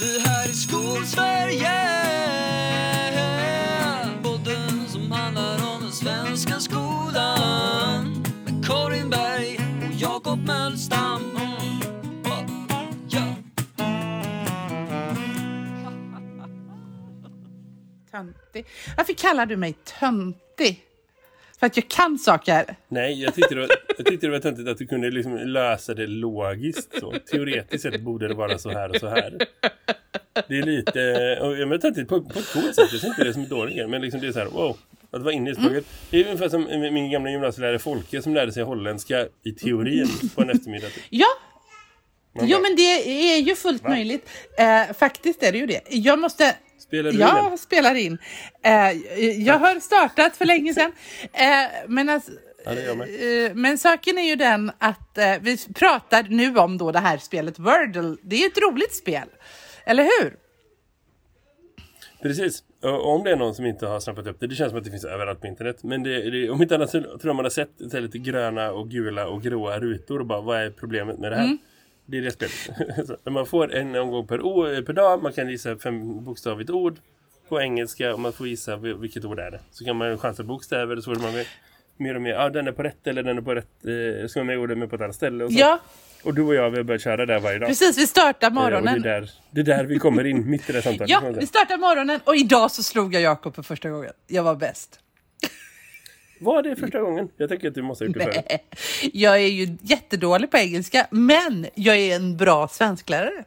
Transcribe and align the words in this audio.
Vi 0.00 0.20
här 0.20 0.48
i 0.48 0.52
Skolsverige 0.52 1.70
Podden 4.22 4.88
som 4.88 5.12
handlar 5.12 5.74
om 5.74 5.82
den 5.82 5.92
svenska 5.92 6.60
skolan 6.60 8.24
Med 8.44 8.66
Karin 8.66 9.10
Berg 9.10 9.58
och 9.88 9.94
Jakob 9.94 10.38
Mölstam 10.46 11.22
Töntig. 18.10 18.66
Varför 18.96 19.12
kallar 19.12 19.46
du 19.46 19.56
mig 19.56 19.72
töntig? 20.00 20.89
För 21.60 21.66
att 21.66 21.76
jag 21.76 21.88
kan 21.88 22.18
saker. 22.18 22.76
Nej, 22.88 23.22
jag 23.22 23.34
tyckte, 23.34 23.54
det 23.54 23.60
var, 23.60 23.70
jag 23.96 24.06
tyckte 24.06 24.26
det 24.26 24.30
var 24.30 24.38
töntigt 24.38 24.68
att 24.68 24.78
du 24.78 24.86
kunde 24.86 25.10
liksom 25.10 25.38
lösa 25.38 25.94
det 25.94 26.06
logiskt. 26.06 26.98
Så. 27.00 27.14
Teoretiskt 27.30 27.82
sett 27.82 28.00
borde 28.00 28.28
det 28.28 28.34
vara 28.34 28.58
så 28.58 28.70
här 28.70 28.88
och 28.88 28.96
så 28.96 29.08
här. 29.08 29.38
Det 30.48 30.58
är 30.58 30.62
lite... 30.62 31.00
Jag 31.40 31.68
menar 31.68 31.78
töntigt 31.78 32.08
på, 32.08 32.20
på 32.20 32.38
ett 32.38 32.52
coolt 32.52 32.74
sätt. 32.74 32.88
Jag 32.92 33.00
ser 33.00 33.08
inte 33.08 33.24
det 33.24 33.32
som 33.34 33.48
dåligt 33.48 33.90
Men 33.90 34.02
liksom 34.02 34.20
det 34.20 34.26
är 34.26 34.32
så 34.32 34.38
här, 34.38 34.46
wow. 34.46 34.76
Att 35.10 35.22
vara 35.22 35.34
inne 35.34 35.50
i 35.50 35.54
språket. 35.54 35.84
Det 36.10 36.20
är 36.20 36.24
ungefär 36.24 36.48
som 36.48 36.64
min 36.92 37.10
gamla 37.10 37.30
gymnasielärare 37.30 37.78
Folke 37.78 38.22
som 38.22 38.34
lärde 38.34 38.52
sig 38.52 38.62
holländska 38.62 39.26
i 39.44 39.52
teorin 39.52 40.08
på 40.34 40.42
en 40.42 40.50
eftermiddag. 40.50 40.88
Ja, 41.10 41.26
Man 42.32 42.48
jo 42.48 42.58
men 42.62 42.76
det 42.76 42.82
är 43.32 43.38
ju 43.38 43.54
fullt 43.56 43.82
Va? 43.82 43.88
möjligt. 43.88 44.30
Eh, 44.58 44.94
faktiskt 44.98 45.42
är 45.42 45.52
det 45.52 45.58
ju 45.58 45.66
det. 45.66 45.80
Jag 45.88 46.18
måste... 46.18 46.56
Spelar 46.80 47.10
du 47.10 47.16
in 47.16 47.20
Jag 47.20 47.50
den? 47.50 47.58
spelar 47.58 47.94
in. 47.94 48.18
Eh, 48.62 48.92
jag 49.46 49.58
har 49.58 49.80
startat 49.80 50.36
för 50.36 50.44
länge 50.44 50.74
sedan. 50.74 50.92
Eh, 51.32 51.68
men, 51.88 52.08
alltså, 52.08 52.32
Ja, 52.64 52.72
eh, 52.72 53.54
men 53.54 53.78
saken 53.78 54.18
är 54.18 54.22
ju 54.22 54.36
den 54.36 54.70
att 54.78 55.18
eh, 55.18 55.34
vi 55.40 55.56
pratar 55.74 56.26
nu 56.28 56.56
om 56.58 56.78
då 56.78 56.92
det 56.92 56.98
här 56.98 57.18
spelet 57.18 57.58
Wordle. 57.58 58.16
Det 58.22 58.36
är 58.36 58.46
ett 58.46 58.58
roligt 58.58 58.94
spel. 58.94 59.28
Eller 59.84 60.02
hur? 60.02 60.36
Precis. 62.22 62.62
Om 62.82 63.24
det 63.24 63.30
är 63.30 63.36
någon 63.36 63.54
som 63.54 63.66
inte 63.66 63.86
har 63.86 64.00
snappat 64.00 64.26
upp 64.26 64.40
det, 64.40 64.46
det 64.46 64.54
känns 64.54 64.70
som 64.70 64.78
att 64.78 64.84
det 64.84 64.90
finns 64.90 65.04
överallt 65.04 65.40
på 65.40 65.46
internet. 65.46 65.82
Men 65.82 66.02
det, 66.02 66.30
det, 66.30 66.50
om 66.50 66.62
inte 66.62 66.74
annat 66.74 66.90
så 66.90 67.00
tror 67.02 67.20
jag 67.22 67.36
man 67.36 67.44
har 67.44 67.50
sett 67.50 67.70
lite 67.92 68.18
gröna 68.18 68.72
och 68.72 68.90
gula 68.90 69.26
och 69.26 69.42
gråa 69.42 69.78
rutor 69.78 70.20
och 70.20 70.26
bara, 70.26 70.40
vad 70.40 70.60
är 70.60 70.70
problemet 70.70 71.18
med 71.18 71.32
det 71.32 71.36
här? 71.36 71.58
Det 72.10 72.18
är 72.18 72.22
det 72.22 72.30
spelet. 72.30 73.24
man 73.30 73.46
får 73.46 73.74
en 73.74 73.94
omgång 73.96 74.26
per, 74.26 74.40
år, 74.40 74.82
per 74.82 74.92
dag, 74.92 75.22
man 75.22 75.32
kan 75.32 75.48
gissa 75.50 75.76
fem 75.78 76.24
bokstavigt 76.24 76.70
ord 76.70 76.98
på 77.48 77.60
engelska 77.60 78.12
och 78.14 78.20
man 78.20 78.32
får 78.32 78.48
gissa 78.48 78.76
vil- 78.76 79.00
vilket 79.00 79.24
ord 79.24 79.38
är 79.38 79.50
det. 79.50 79.60
Så 79.70 79.84
kan 79.84 79.96
man 79.96 80.18
chansa 80.18 80.42
bokstäver 80.42 80.96
och 80.96 81.04
så 81.04 81.10
man 81.10 81.32
med, 81.32 81.46
mer 81.96 82.14
och 82.14 82.22
mer, 82.22 82.30
ja 82.30 82.48
den 82.50 82.68
är 82.68 82.72
på 82.72 82.82
rätt 82.82 83.06
eller 83.06 83.22
den 83.22 83.38
är 83.38 83.42
på 83.42 83.54
rätt, 83.54 83.66
eh, 84.22 84.26
så 84.28 84.38
man 84.38 84.46
med 84.46 84.58
ordet 84.58 84.78
med 84.78 84.90
på 84.90 84.96
ett 84.96 85.02
annat 85.02 85.14
ställe 85.16 85.44
och 85.44 85.52
så. 85.52 85.58
Ja, 85.58 85.78
Och 86.24 86.34
du 86.34 86.42
och 86.42 86.54
jag, 86.54 86.70
vi 86.70 86.76
har 86.76 86.84
börjat 86.84 87.02
köra 87.02 87.26
där 87.26 87.40
varje 87.40 87.58
dag. 87.58 87.68
precis. 87.68 87.98
Vi 87.98 88.06
startar 88.06 88.50
Eh, 88.50 88.56
och 88.56 88.70
det, 88.70 88.76
är 88.76 88.80
morgonen. 88.80 89.02
där, 89.02 89.30
det 89.50 89.60
är 89.60 89.64
där 89.64 89.84
vi 89.84 89.98
kommer 89.98 90.26
in, 90.26 90.50
mitt 90.50 90.70
i 90.70 90.72
det 90.72 90.82
samtalet. 90.82 91.10
Ja, 91.10 91.20
vi 91.40 91.46
startar 91.46 91.76
morgonen 91.78 92.20
och 92.24 92.36
idag 92.36 92.70
så 92.70 92.82
slog 92.82 93.14
jag 93.14 93.22
Jakob 93.22 93.54
för 93.54 93.62
första 93.62 93.90
gången. 93.90 94.12
Jag 94.26 94.42
var 94.42 94.54
bäst. 94.54 95.00
Var 96.40 96.62
det 96.62 96.76
första 96.76 97.00
gången? 97.00 97.28
Jag 97.36 97.48
tänker 97.48 97.68
att 97.68 97.74
du 97.74 97.82
måste 97.82 98.04
ha 98.04 98.06
gjort 98.06 98.18
det 98.18 98.24
förut. 98.24 98.60
Jag 99.12 99.34
är 99.34 99.46
ju 99.46 99.76
jättedålig 99.82 100.50
på 100.50 100.56
engelska, 100.56 101.06
men 101.10 101.66
jag 101.74 101.96
är 101.96 102.16
en 102.16 102.36
bra 102.36 102.68
svensklärare. 102.68 103.44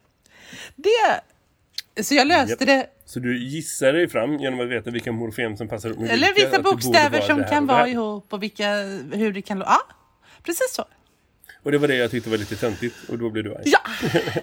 Det... 0.75 2.03
Så 2.03 2.16
jag 2.16 2.27
löste 2.27 2.66
det. 2.66 2.88
Så 3.05 3.19
du 3.19 3.44
gissar 3.44 3.94
dig 3.94 4.09
fram 4.09 4.39
genom 4.39 4.59
att 4.59 4.69
veta 4.69 4.91
vilka 4.91 5.11
morfem 5.11 5.58
som 5.58 5.67
passar 5.67 5.89
upp 5.89 5.99
med 5.99 6.11
Eller 6.11 6.33
vilka, 6.36 6.61
bokstäver 6.61 7.21
som 7.21 7.44
kan 7.44 7.67
vara 7.67 7.88
ihop 7.88 8.33
och 8.33 8.44
vilka, 8.44 8.73
hur 9.14 9.33
det 9.33 9.41
kan... 9.41 9.59
Ja, 9.59 9.80
precis 10.44 10.73
så. 10.73 10.86
Och 11.64 11.71
det 11.71 11.77
var 11.77 11.88
det 11.88 11.95
jag 11.95 12.11
tyckte 12.11 12.30
var 12.30 12.38
lite 12.38 12.55
töntigt 12.55 12.95
och 13.09 13.17
då 13.17 13.30
blev 13.30 13.44
du 13.44 13.55
arg. 13.55 13.64
Ja, 13.66 13.80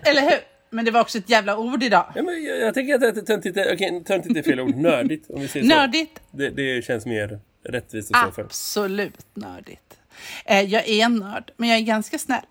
eller 0.03 0.23
hur? 0.23 0.39
Men 0.71 0.85
det 0.85 0.91
var 0.91 1.01
också 1.01 1.19
ett 1.19 1.31
jävla 1.31 1.59
ord 1.59 1.83
idag. 1.83 2.13
Ja, 2.15 2.23
men 2.23 2.45
jag, 2.45 2.59
jag 2.59 2.75
tänker 2.75 2.95
att 2.95 3.27
töntigt 3.27 3.57
är, 3.57 3.75
okej, 3.75 4.03
töntigt 4.07 4.37
är 4.37 4.43
fel 4.43 4.61
ord. 4.61 4.77
Nördigt, 4.77 5.31
om 5.31 5.41
vi 5.41 5.49
säger 5.49 5.67
så. 5.69 5.77
Nördigt. 5.77 6.21
Det, 6.31 6.51
det 6.51 6.85
känns 6.85 7.07
mer 7.07 7.39
rättvist 7.65 8.11
i 8.11 8.15
så 8.15 8.33
fall. 8.33 8.45
Absolut 8.45 9.27
nördigt. 9.35 9.99
Eh, 10.45 10.61
Jag 10.61 10.89
är 10.89 11.05
en 11.05 11.15
nörd, 11.17 11.53
men 11.57 11.69
jag 11.69 11.79
är 11.79 11.83
ganska 11.83 12.19
snäll. 12.19 12.45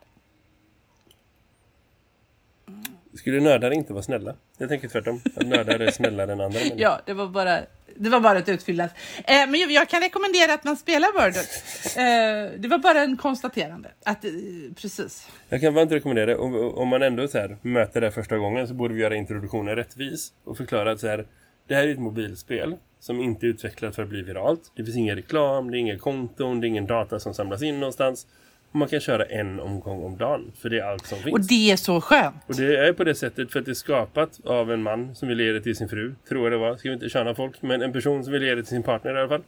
Skulle 3.13 3.39
nördar 3.39 3.71
inte 3.71 3.93
vara 3.93 4.03
snälla? 4.03 4.35
Jag 4.57 4.69
tänker 4.69 4.87
tvärtom. 4.87 5.21
Att 5.35 5.47
nördar 5.47 5.79
är 5.79 5.91
snällare 5.91 6.31
än 6.33 6.41
andra. 6.41 6.59
människor. 6.59 6.79
Ja, 6.81 7.01
det 7.05 7.13
var 7.13 7.27
bara, 7.27 7.59
det 7.95 8.09
var 8.09 8.19
bara 8.19 8.37
ett 8.39 8.49
utfyllnad. 8.49 8.89
Eh, 9.17 9.49
men 9.49 9.55
jag, 9.59 9.71
jag 9.71 9.89
kan 9.89 10.01
rekommendera 10.01 10.53
att 10.53 10.63
man 10.63 10.77
spelar 10.77 11.07
Wordle. 11.13 11.39
Eh, 11.39 12.59
det 12.59 12.67
var 12.67 12.77
bara 12.77 13.01
en 13.01 13.17
konstaterande. 13.17 13.89
Att, 14.05 14.25
eh, 14.25 14.31
precis. 14.75 15.27
Jag 15.49 15.61
kan 15.61 15.73
varmt 15.73 15.91
rekommendera 15.91 16.25
det. 16.25 16.35
Om, 16.35 16.55
om 16.55 16.87
man 16.87 17.01
ändå 17.01 17.27
så 17.27 17.37
här, 17.37 17.57
möter 17.61 18.01
det 18.01 18.11
första 18.11 18.37
gången 18.37 18.67
så 18.67 18.73
borde 18.73 18.93
vi 18.93 19.01
göra 19.01 19.15
introduktionen 19.15 19.75
rättvis. 19.75 20.33
Och 20.43 20.57
förklara 20.57 20.91
att 20.91 20.99
så 20.99 21.07
här, 21.07 21.25
det 21.67 21.75
här 21.75 21.87
är 21.87 21.91
ett 21.91 21.99
mobilspel 21.99 22.75
som 22.99 23.21
inte 23.21 23.45
är 23.45 23.47
utvecklat 23.47 23.95
för 23.95 24.03
att 24.03 24.09
bli 24.09 24.21
viralt. 24.21 24.71
Det 24.75 24.83
finns 24.83 24.97
ingen 24.97 25.15
reklam, 25.15 25.71
det 25.71 25.77
är 25.77 25.79
ingen 25.79 25.99
konton, 25.99 26.61
det 26.61 26.67
är 26.67 26.69
ingen 26.69 26.87
data 26.87 27.19
som 27.19 27.33
samlas 27.33 27.61
in 27.61 27.79
någonstans. 27.79 28.27
Och 28.71 28.75
man 28.75 28.87
kan 28.87 28.99
köra 28.99 29.25
en 29.25 29.59
omgång 29.59 30.03
om 30.03 30.17
dagen. 30.17 30.51
För 30.57 30.69
det 30.69 30.79
är 30.79 30.83
allt 30.83 31.05
som 31.05 31.17
finns. 31.17 31.33
Och 31.33 31.41
det 31.41 31.71
är 31.71 31.75
så 31.75 32.01
skönt. 32.01 32.35
Och 32.47 32.55
det 32.55 32.77
är 32.77 32.93
på 32.93 33.03
det 33.03 33.15
sättet 33.15 33.51
för 33.51 33.59
att 33.59 33.65
det 33.65 33.71
är 33.71 33.73
skapat 33.73 34.39
av 34.45 34.71
en 34.71 34.83
man 34.83 35.15
som 35.15 35.27
vill 35.27 35.39
ge 35.39 35.51
det 35.51 35.61
till 35.61 35.75
sin 35.75 35.89
fru. 35.89 36.15
Tror 36.29 36.43
jag 36.43 36.51
det 36.51 36.57
var. 36.57 36.77
Ska 36.77 36.89
vi 36.89 36.93
inte 36.93 37.09
köna 37.09 37.35
folk. 37.35 37.61
Men 37.61 37.81
en 37.81 37.93
person 37.93 38.23
som 38.23 38.33
vill 38.33 38.43
ge 38.43 38.55
det 38.55 38.61
till 38.61 38.69
sin 38.69 38.83
partner 38.83 39.15
i 39.15 39.19
alla 39.19 39.29
fall. 39.29 39.43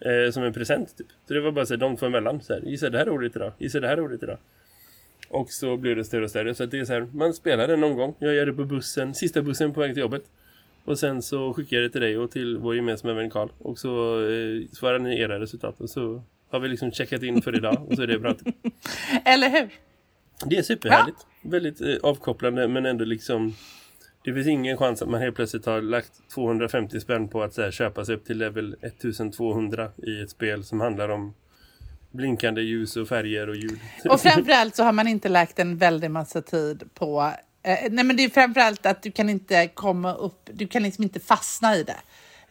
Eh, 0.00 0.30
som 0.30 0.42
en 0.42 0.52
present 0.52 0.98
typ. 0.98 1.06
Så 1.28 1.34
det 1.34 1.40
var 1.40 1.52
bara 1.52 1.66
så 1.66 1.74
här, 1.74 1.78
de 1.78 1.96
två 1.96 2.06
emellan. 2.06 2.40
Så 2.42 2.52
här, 2.52 2.60
gissa 2.60 2.90
det 2.90 2.98
här 2.98 3.08
ordet 3.08 3.36
idag. 3.36 3.52
Gissa 3.58 3.80
det 3.80 3.88
här 3.88 4.00
ordet 4.00 4.22
idag. 4.22 4.38
Och 5.28 5.50
så 5.50 5.76
blir 5.76 5.96
det 5.96 6.04
större 6.04 6.24
och 6.24 6.30
större. 6.30 6.54
Så 6.54 6.66
det 6.66 6.78
är 6.78 6.84
så 6.84 6.92
här, 6.92 7.08
man 7.12 7.34
spelar 7.34 7.68
det 7.68 7.76
någon 7.76 7.96
gång. 7.96 8.14
Jag 8.18 8.34
gör 8.34 8.46
det 8.46 8.52
på 8.52 8.64
bussen. 8.64 9.14
Sista 9.14 9.42
bussen 9.42 9.72
på 9.72 9.80
väg 9.80 9.94
till 9.94 10.00
jobbet. 10.00 10.22
Och 10.84 10.98
sen 10.98 11.22
så 11.22 11.54
skickar 11.54 11.76
jag 11.76 11.84
det 11.84 11.92
till 11.92 12.00
dig 12.00 12.18
och 12.18 12.30
till 12.30 12.58
vår 12.58 12.76
gemensamma 12.76 13.14
vän 13.14 13.30
Karl. 13.30 13.48
Och 13.58 13.78
så 13.78 14.20
eh, 14.20 14.68
svarar 14.72 14.98
ni 14.98 15.20
era 15.20 15.40
resultat. 15.40 15.80
Och 15.80 15.90
så 15.90 16.22
har 16.50 16.60
vi 16.60 16.68
liksom 16.68 16.92
checkat 16.92 17.22
in 17.22 17.42
för 17.42 17.56
idag. 17.56 17.86
Och 17.88 17.96
så 17.96 18.02
är 18.02 18.06
det 18.06 18.18
bra. 18.18 18.34
Eller 19.24 19.50
hur? 19.50 19.68
Det 20.46 20.56
är 20.56 20.62
superhärligt. 20.62 21.26
Väldigt 21.42 21.80
eh, 21.80 21.96
avkopplande 22.02 22.68
men 22.68 22.86
ändå 22.86 23.04
liksom 23.04 23.54
det 24.24 24.34
finns 24.34 24.46
ingen 24.46 24.76
chans 24.76 25.02
att 25.02 25.08
man 25.08 25.20
helt 25.20 25.36
plötsligt 25.36 25.66
har 25.66 25.80
lagt 25.80 26.12
250 26.34 27.00
spänn 27.00 27.28
på 27.28 27.42
att 27.42 27.54
så 27.54 27.62
här, 27.62 27.70
köpa 27.70 28.04
sig 28.04 28.14
upp 28.14 28.24
till 28.24 28.38
level 28.38 28.76
1200 28.82 29.90
i 29.96 30.20
ett 30.20 30.30
spel 30.30 30.64
som 30.64 30.80
handlar 30.80 31.08
om 31.08 31.34
blinkande 32.10 32.60
ljus 32.60 32.96
och 32.96 33.08
färger 33.08 33.48
och 33.48 33.56
ljud. 33.56 33.78
Och 34.10 34.20
framförallt 34.20 34.76
så 34.76 34.84
har 34.84 34.92
man 34.92 35.08
inte 35.08 35.28
lagt 35.28 35.58
en 35.58 35.76
väldig 35.76 36.10
massa 36.10 36.42
tid 36.42 36.82
på... 36.94 37.32
Eh, 37.62 37.78
nej 37.90 38.04
men 38.04 38.16
det 38.16 38.24
är 38.24 38.28
framförallt 38.30 38.86
att 38.86 39.02
du 39.02 39.10
kan 39.12 39.28
inte 39.30 39.66
komma 39.66 40.14
upp... 40.14 40.50
Du 40.52 40.66
kan 40.68 40.82
liksom 40.82 41.04
inte 41.04 41.20
fastna 41.20 41.76
i 41.76 41.82
det. 41.82 41.96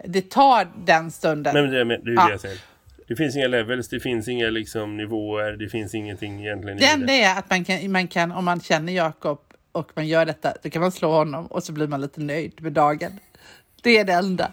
Det 0.06 0.30
tar 0.30 0.68
den 0.86 1.12
stunden. 1.12 1.54
Nej, 1.54 1.64
men 1.64 1.72
det, 1.72 1.80
är- 1.80 1.86
det 1.86 1.94
är 1.94 1.98
ju 2.10 2.14
Ja. 2.14 2.26
det 2.26 2.32
jag 2.32 2.42
säger. 2.42 2.60
Det 3.08 3.16
finns 3.16 3.36
inga 3.36 3.48
levels, 3.48 3.88
det 3.90 4.00
finns 4.00 4.28
inga 4.28 4.50
liksom, 4.50 4.98
nivåer, 4.98 5.52
det 5.52 5.70
finns 5.70 5.96
ingenting 5.96 6.40
egentligen 6.46 6.78
Det 6.78 6.86
enda 6.86 7.14
är 7.14 7.38
att 7.40 7.50
man 7.50 7.66
kan, 7.66 7.92
man 7.92 8.08
kan, 8.08 8.32
om 8.32 8.46
man 8.46 8.62
känner 8.62 8.94
Jakob 8.94 9.40
och 9.72 9.92
man 9.96 10.08
gör 10.08 10.26
detta, 10.26 10.54
då 10.64 10.70
kan 10.70 10.82
man 10.82 10.92
slå 10.92 11.12
honom 11.12 11.46
och 11.48 11.64
så 11.64 11.72
blir 11.74 11.88
man 11.88 12.02
lite 12.02 12.22
nöjd 12.22 12.62
med 12.62 12.74
dagen. 12.74 13.20
Det 13.84 13.98
är 13.98 14.04
det 14.06 14.14
enda. 14.14 14.52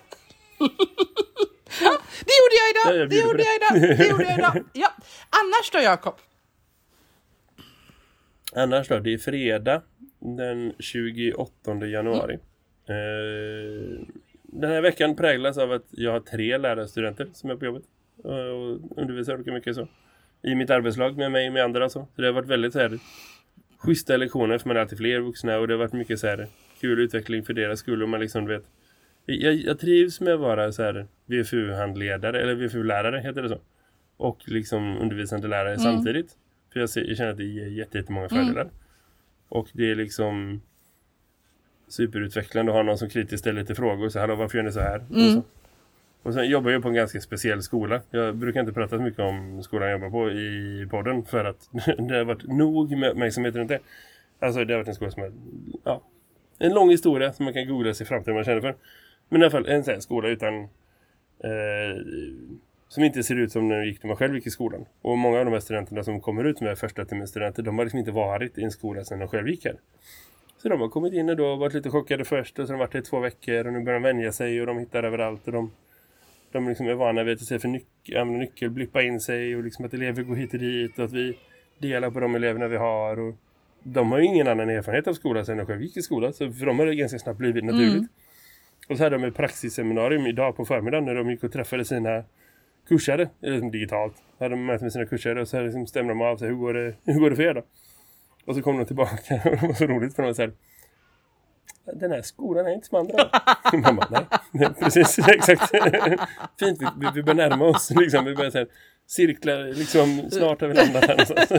Det 2.25 2.33
gjorde 2.39 2.57
jag 2.57 2.69
Ja, 2.85 2.91
idag! 2.91 3.01
jag 3.01 3.11
det 3.11 3.17
gjorde 3.17 3.43
jag 3.45 3.57
idag! 3.87 3.99
Det 3.99 4.07
gjorde 4.09 4.25
jag 4.25 4.39
idag! 4.39 4.65
Ja. 4.73 4.89
Annars 5.31 5.71
då, 5.73 5.79
Jakob? 5.79 6.15
Annars 8.55 8.89
då, 8.89 8.99
det 8.99 9.15
är 9.15 9.19
fredag 9.19 9.83
den 10.19 10.73
28 10.79 11.87
januari. 11.87 12.35
Eh, 12.89 14.07
den 14.43 14.71
här 14.71 14.81
veckan 14.81 15.17
präglas 15.17 15.59
av 15.59 15.73
att 15.73 15.85
jag 15.91 16.13
har 16.13 16.21
tre 16.21 16.59
lärarstudenter 16.59 17.27
som 17.33 17.51
är 17.51 17.57
på 17.57 17.65
jobbet. 17.65 17.83
Och 18.17 18.99
undervisar 19.01 19.35
olika 19.35 19.53
mycket 19.53 19.75
så. 19.75 19.89
I 20.43 20.55
mitt 20.55 20.71
arbetslag 20.71 21.17
med 21.17 21.33
mig 21.33 21.47
och 21.47 21.53
med 21.53 21.65
andra 21.65 21.89
så. 21.89 22.07
Så 22.17 22.21
det 22.23 22.27
har 22.29 22.33
varit 22.35 22.49
väldigt 22.49 22.73
så 22.73 22.79
här 22.79 22.99
schyssta 23.79 24.17
lektioner 24.17 24.59
för 24.59 24.69
man 24.69 24.77
är 24.77 24.81
alltid 24.81 24.99
fler 24.99 25.21
vuxna 25.21 25.59
och 25.59 25.69
det 25.69 25.75
har 25.75 25.79
varit 25.79 25.93
mycket 25.93 26.19
så 26.19 26.27
här 26.27 26.47
kul 26.81 27.01
utveckling 27.01 27.43
för 27.45 27.53
deras 27.53 27.79
skull 27.79 28.03
och 28.03 28.09
man 28.09 28.21
liksom 28.21 28.47
vet. 28.47 28.63
Jag, 29.27 29.55
jag 29.55 29.79
trivs 29.79 30.21
med 30.21 30.35
att 30.35 30.41
vara 30.41 30.73
så 30.73 30.83
här 30.83 31.07
VFU-handledare 31.27 32.41
eller 32.43 32.55
VFU-lärare 32.55 33.21
heter 33.21 33.43
det 33.43 33.49
så. 33.49 33.61
Och 34.17 34.39
liksom 34.47 34.99
undervisande 34.99 35.49
lärare 35.49 35.79
samtidigt. 35.79 36.37
För 36.73 36.81
jag, 36.81 36.91
ser, 36.91 37.05
jag 37.05 37.17
känner 37.17 37.31
att 37.31 37.37
det 37.37 37.45
ger 37.45 37.67
jätte- 37.67 37.99
jättemånga 37.99 38.29
fördelar. 38.29 38.71
Och 39.49 39.69
det 39.73 39.91
är 39.91 39.95
liksom 39.95 40.61
superutvecklande 41.89 42.73
att 42.73 42.77
ha 42.77 42.83
någon 42.83 42.99
som 42.99 43.09
kritiskt 43.09 43.41
ställer 43.41 43.61
lite 43.61 43.75
frågor. 43.75 44.09
Så 44.09 44.21
hallå, 44.21 44.35
varför 44.35 44.59
gör 44.59 44.65
ni 44.65 44.73
så 44.73 44.81
här? 44.81 45.05
Och, 45.11 45.33
så. 45.33 45.43
och 46.23 46.35
sen 46.35 46.49
jobbar 46.49 46.71
jag 46.71 46.83
på 46.83 46.89
en 46.89 46.95
ganska 46.95 47.21
speciell 47.21 47.63
skola. 47.63 48.01
Jag 48.11 48.37
brukar 48.37 48.61
inte 48.61 48.73
prata 48.73 48.97
så 48.97 49.03
mycket 49.03 49.21
om 49.21 49.63
skolan 49.63 49.89
jag 49.89 50.01
jobbar 50.01 50.11
på 50.11 50.31
i 50.31 50.87
podden. 50.91 51.25
För 51.25 51.45
att 51.45 51.69
det 52.09 52.17
har 52.17 52.25
varit 52.25 52.47
nog 52.49 52.99
med 52.99 53.11
uppmärksamhet 53.11 53.55
runt 53.55 53.69
det. 53.69 53.81
Alltså 54.39 54.65
det 54.65 54.73
har 54.73 54.79
varit 54.79 54.89
en 54.89 54.95
skola 54.95 55.11
som 55.11 55.23
är 55.23 55.33
ja, 55.85 56.03
en 56.59 56.75
lång 56.75 56.91
historia 56.91 57.33
som 57.33 57.45
man 57.45 57.55
kan 57.55 57.69
googla 57.69 57.95
sig 57.95 58.07
fram 58.07 58.25
till 58.25 58.35
man 58.35 58.45
känner 58.45 58.61
för. 58.61 58.75
Men 59.29 59.41
i 59.41 59.45
alla 59.45 59.51
fall 59.51 59.67
en 59.67 59.85
sån 59.85 59.95
här 59.95 60.01
skola 60.01 60.29
utan 60.29 60.55
eh, 61.39 61.97
som 62.89 63.05
inte 63.05 63.23
ser 63.23 63.37
ut 63.37 63.53
som 63.53 63.69
när 63.69 63.81
de 63.81 63.87
gick 63.87 64.03
när 64.03 64.09
man 64.09 64.17
själv 64.17 64.35
gick 64.35 64.47
i 64.47 64.51
skolan. 64.51 64.87
Och 65.03 65.19
många 65.19 65.39
av 65.39 65.45
de 65.45 65.51
här 65.51 65.61
studenterna 65.61 66.05
som 66.05 66.21
kommer 66.21 66.45
ut 66.45 66.61
med 66.61 66.79
första 66.79 67.05
termins 67.05 67.31
studenter, 67.31 67.63
de 67.63 67.79
har 67.79 67.85
liksom 67.85 67.99
inte 67.99 68.11
varit 68.11 68.59
i 68.59 68.65
en 68.65 68.71
skola 68.71 69.05
sedan 69.05 69.19
de 69.19 69.29
själv 69.29 69.49
gick 69.49 69.65
här. 69.65 69.77
Så 70.59 70.69
de 70.69 70.81
har 70.81 70.89
kommit 70.89 71.13
in 71.13 71.31
och 71.31 71.37
då 71.37 71.57
varit 71.57 71.75
lite 71.75 71.91
chockade 71.91 72.25
först 72.25 72.59
och 72.59 72.67
sen 72.67 72.79
varit 72.79 72.93
det 72.93 72.99
i 72.99 73.03
två 73.03 73.21
veckor 73.21 73.67
och 73.67 73.73
nu 73.73 73.81
börjar 73.81 74.01
de 74.01 74.03
vänja 74.03 74.33
sig 74.33 74.61
och 74.61 74.67
de 74.67 74.79
hittar 74.79 75.03
överallt 75.03 75.47
och 75.47 75.53
de, 75.53 75.73
de 76.53 76.69
liksom 76.69 76.89
är 76.89 76.95
vana 76.95 77.23
vid 77.23 77.35
att 77.35 77.41
se 77.41 77.59
för 77.59 77.69
nyc 77.69 77.83
använda 78.17 78.39
nyckel, 78.39 78.71
blippa 78.71 79.03
in 79.03 79.21
sig 79.21 79.57
och 79.57 79.65
liksom 79.65 79.85
att 79.85 79.95
elever 79.95 80.23
går 80.23 80.37
hit 80.37 80.53
och 80.53 80.61
dit 80.61 80.99
och 80.99 81.05
att 81.05 81.13
vi 81.13 81.39
delar 81.79 82.11
på 82.11 82.21
de 82.21 82.35
eleverna 82.35 82.69
vi 82.69 82.77
har 82.77 83.21
och 83.21 83.35
de 83.83 84.13
har 84.13 84.19
ju 84.19 84.25
ingen 84.25 84.49
annan 84.49 84.71
erfarenhet 84.71 85.07
av 85.07 85.13
skolan 85.13 85.47
sen 85.47 85.57
de 85.57 85.67
själv 85.67 85.83
gick 85.83 85.97
i 85.97 86.03
skolan 86.03 86.33
så 86.33 86.53
för 86.53 86.67
dem 86.67 86.79
har 86.79 86.87
det 86.87 86.95
ganska 86.95 87.19
snabbt 87.19 87.39
blivit 87.39 87.65
naturligt. 87.65 87.95
Mm. 87.95 88.09
Och 88.89 88.97
så 88.97 89.03
hade 89.03 89.17
de 89.17 89.25
ett 89.25 89.35
praxisseminarium 89.35 90.27
idag 90.27 90.57
på 90.57 90.65
förmiddagen 90.65 91.05
när 91.05 91.15
de 91.15 91.31
gick 91.31 91.45
och 91.45 91.53
träffade 91.53 91.85
sina 91.85 92.25
kursare, 92.89 93.29
eller 93.43 93.53
liksom 93.53 93.71
digitalt. 93.71 94.15
Hade 94.39 94.51
de 94.51 94.67
möte 94.67 94.85
med 94.85 94.93
sina 94.93 95.07
kursare 95.07 95.41
och 95.41 95.49
så 95.49 95.63
liksom 95.63 95.87
stämde 95.87 96.11
de 96.11 96.21
av 96.21 96.37
sig, 96.37 96.49
hur 96.49 96.55
går 96.55 96.75
det, 96.75 96.95
hur 97.13 97.21
går 97.21 97.31
det 97.31 97.37
för 97.37 97.43
er 97.43 97.55
då? 97.55 97.63
Och 98.45 98.55
så 98.55 98.63
kom 98.63 98.79
de 98.79 98.85
tillbaka 98.85 99.35
och 99.45 99.51
det 99.51 99.67
var 99.67 99.75
så 99.75 99.87
roligt 99.87 100.17
för 100.17 100.23
de 100.23 100.27
var 100.27 100.35
så 100.35 100.43
här, 100.43 100.53
den 101.95 102.11
här 102.11 102.23
skolan 102.23 102.67
är 102.67 102.75
inte 102.75 102.87
som 102.87 102.99
andra. 102.99 103.31
Mamma, 103.73 104.07
nej, 104.11 104.27
nej, 104.53 104.69
precis, 104.81 105.19
exakt. 105.19 105.71
Fint, 106.59 106.83
vi, 106.83 107.07
vi, 107.15 107.23
börjar 107.23 107.49
närma 107.49 107.65
oss, 107.65 107.91
liksom, 107.91 108.25
vi 108.25 108.35
börjar 108.35 108.51
så 108.51 108.59
här, 108.59 108.69
cirkla, 109.07 109.57
liksom, 109.57 110.31
snart 110.31 110.61
har 110.61 110.69
vi 110.69 110.75
landat 110.75 111.05
här 111.05 111.17
någonstans. 111.17 111.51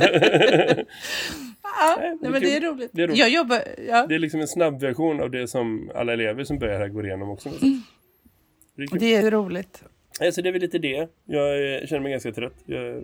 Ja, 1.80 1.96
Nej, 2.00 2.10
nej, 2.10 2.18
det 2.22 2.28
är 2.28 2.32
men 2.32 2.42
det 2.42 2.56
är 2.58 2.62
roligt. 2.62 2.90
Det 2.94 3.02
är 3.04 3.08
roligt. 3.08 3.20
Jag 3.20 3.30
jobbar... 3.30 3.62
Ja. 3.88 4.06
Det 4.08 4.16
är 4.16 4.20
liksom 4.20 4.40
en 4.40 4.48
snabb 4.48 4.82
version 4.82 5.22
av 5.22 5.32
det 5.32 5.48
som 5.48 5.92
alla 5.96 6.14
elever 6.14 6.44
som 6.44 6.60
börjar 6.60 6.80
här 6.80 6.88
går 6.88 7.06
igenom 7.06 7.30
också. 7.30 7.50
Det 8.76 8.84
är. 8.84 9.00
Det 9.00 9.16
är 9.16 9.32
roligt. 9.32 9.84
Alltså 10.22 10.42
det 10.42 10.50
är 10.50 10.54
väl 10.54 10.62
lite 10.62 10.80
det. 10.80 11.10
Jag 11.25 11.75
eh, 11.75 11.88
känner 11.88 12.02
mig 12.02 12.12
ganska 12.12 12.31
trött. 12.31 12.56
Jag, 12.66 13.04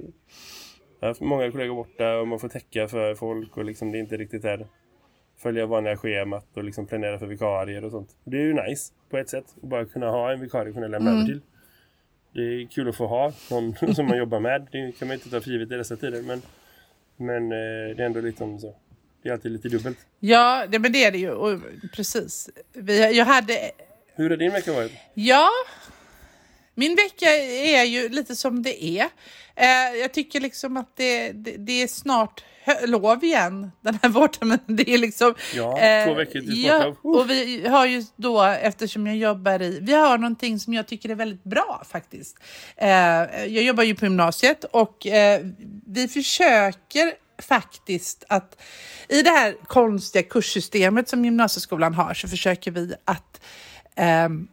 jag 1.00 1.08
har 1.08 1.26
många 1.26 1.52
kollegor 1.52 1.76
borta 1.76 2.16
och 2.16 2.28
man 2.28 2.40
får 2.40 2.50
täcka 2.50 2.88
för 2.88 3.16
folk 3.16 3.58
och 3.58 3.66
liksom 3.66 3.92
det 3.92 3.98
är 3.98 4.00
inte 4.00 4.18
riktigt 4.18 4.42
där 4.42 4.68
följa 5.44 5.66
vanliga 5.66 5.98
schemat 5.98 6.58
och 6.58 6.64
liksom 6.64 6.88
planera 6.88 7.20
för 7.20 7.26
vikarier 7.26 7.84
och 7.84 7.92
sånt. 7.92 8.10
Det 8.24 8.38
är 8.38 8.42
ju 8.42 8.54
nice 8.54 8.94
på 9.10 9.18
ett 9.18 9.30
sätt. 9.30 9.46
Att 9.56 9.70
bara 9.70 9.86
kunna 9.86 10.10
ha 10.10 10.32
en 10.32 10.42
vikarie 10.42 10.70
att 10.70 10.76
kunna 10.76 10.88
lämna 10.88 11.12
över 11.12 11.26
till. 11.26 11.42
Det 12.34 12.42
är 12.42 12.68
kul 12.68 12.90
att 12.90 12.96
få 12.96 13.08
ha 13.08 13.34
någon 13.52 13.76
som 13.96 14.06
man 14.06 14.18
jobbar 14.18 14.40
med. 14.40 14.68
Det 14.72 14.92
kan 15.00 15.08
man 15.08 15.16
inte 15.16 15.30
ta 15.30 15.42
för 15.42 15.50
givet 15.50 15.72
i 15.72 15.76
dessa 15.76 15.96
tider. 15.96 16.22
Men, 16.22 16.42
men 17.18 17.44
eh, 17.44 17.96
det 17.96 18.04
är 18.04 18.06
ändå 18.06 18.22
lite 18.22 18.44
om 18.44 18.60
så. 18.60 18.76
Det 19.24 19.30
är 19.30 19.34
alltid 19.34 19.52
lite 19.52 19.70
dubbelt. 19.70 19.98
Ja, 20.20 20.66
det, 20.70 20.80
men 20.80 20.92
det 20.92 21.04
är 21.04 21.12
det 21.12 21.18
ju. 21.18 21.32
Och, 21.32 21.60
precis. 21.96 22.50
Vi, 22.74 23.18
jag 23.18 23.26
hade... 23.26 23.54
Hur 24.16 24.30
har 24.30 24.38
din 24.38 24.52
vecka 24.52 24.74
varit? 24.74 24.92
Ja, 25.14 25.50
min 26.76 26.96
vecka 26.96 27.30
är 27.76 27.84
ju 27.84 28.10
lite 28.10 28.36
som 28.36 28.64
det 28.64 28.84
är. 28.84 29.10
Eh, 29.56 30.00
jag 30.00 30.14
tycker 30.14 30.40
liksom 30.40 30.78
att 30.78 30.96
det, 30.96 31.32
det, 31.32 31.58
det 31.58 31.84
är 31.84 31.88
snart 31.88 32.44
lov 32.86 33.24
igen 33.24 33.72
den 33.82 34.00
här 34.02 34.10
vårterminen. 34.10 34.60
Det 34.68 34.94
är 34.94 34.98
liksom... 34.98 35.36
Ja, 35.56 35.80
eh, 35.80 36.06
två 36.06 36.14
veckor 36.14 36.40
till 36.40 36.64
ja, 36.64 36.82
sportlov. 36.82 37.16
och 37.16 37.30
vi 37.30 37.68
har 37.68 37.86
ju 37.86 38.04
då, 38.16 38.44
eftersom 38.44 39.08
jag 39.08 39.18
jobbar 39.18 39.62
i... 39.62 39.80
Vi 39.82 39.94
har 39.94 40.18
någonting 40.18 40.60
som 40.60 40.74
jag 40.74 40.88
tycker 40.88 41.10
är 41.10 41.16
väldigt 41.16 41.44
bra 41.44 41.84
faktiskt. 41.90 42.38
Eh, 42.78 42.90
jag 43.48 43.64
jobbar 43.64 43.84
ju 43.84 43.96
på 43.96 44.06
gymnasiet 44.06 44.64
och 44.64 45.08
eh, 45.08 45.42
vi 45.88 46.08
försöker 46.08 47.14
faktiskt 47.42 48.24
att 48.30 48.62
i 49.10 49.22
det 49.22 49.30
här 49.30 49.56
konstiga 49.68 50.24
kurssystemet 50.24 51.10
som 51.10 51.26
gymnasieskolan 51.26 51.94
har 51.94 52.14
så 52.14 52.28
försöker 52.28 52.72
vi 52.72 52.94
att 53.06 53.42
ehm, 53.96 54.48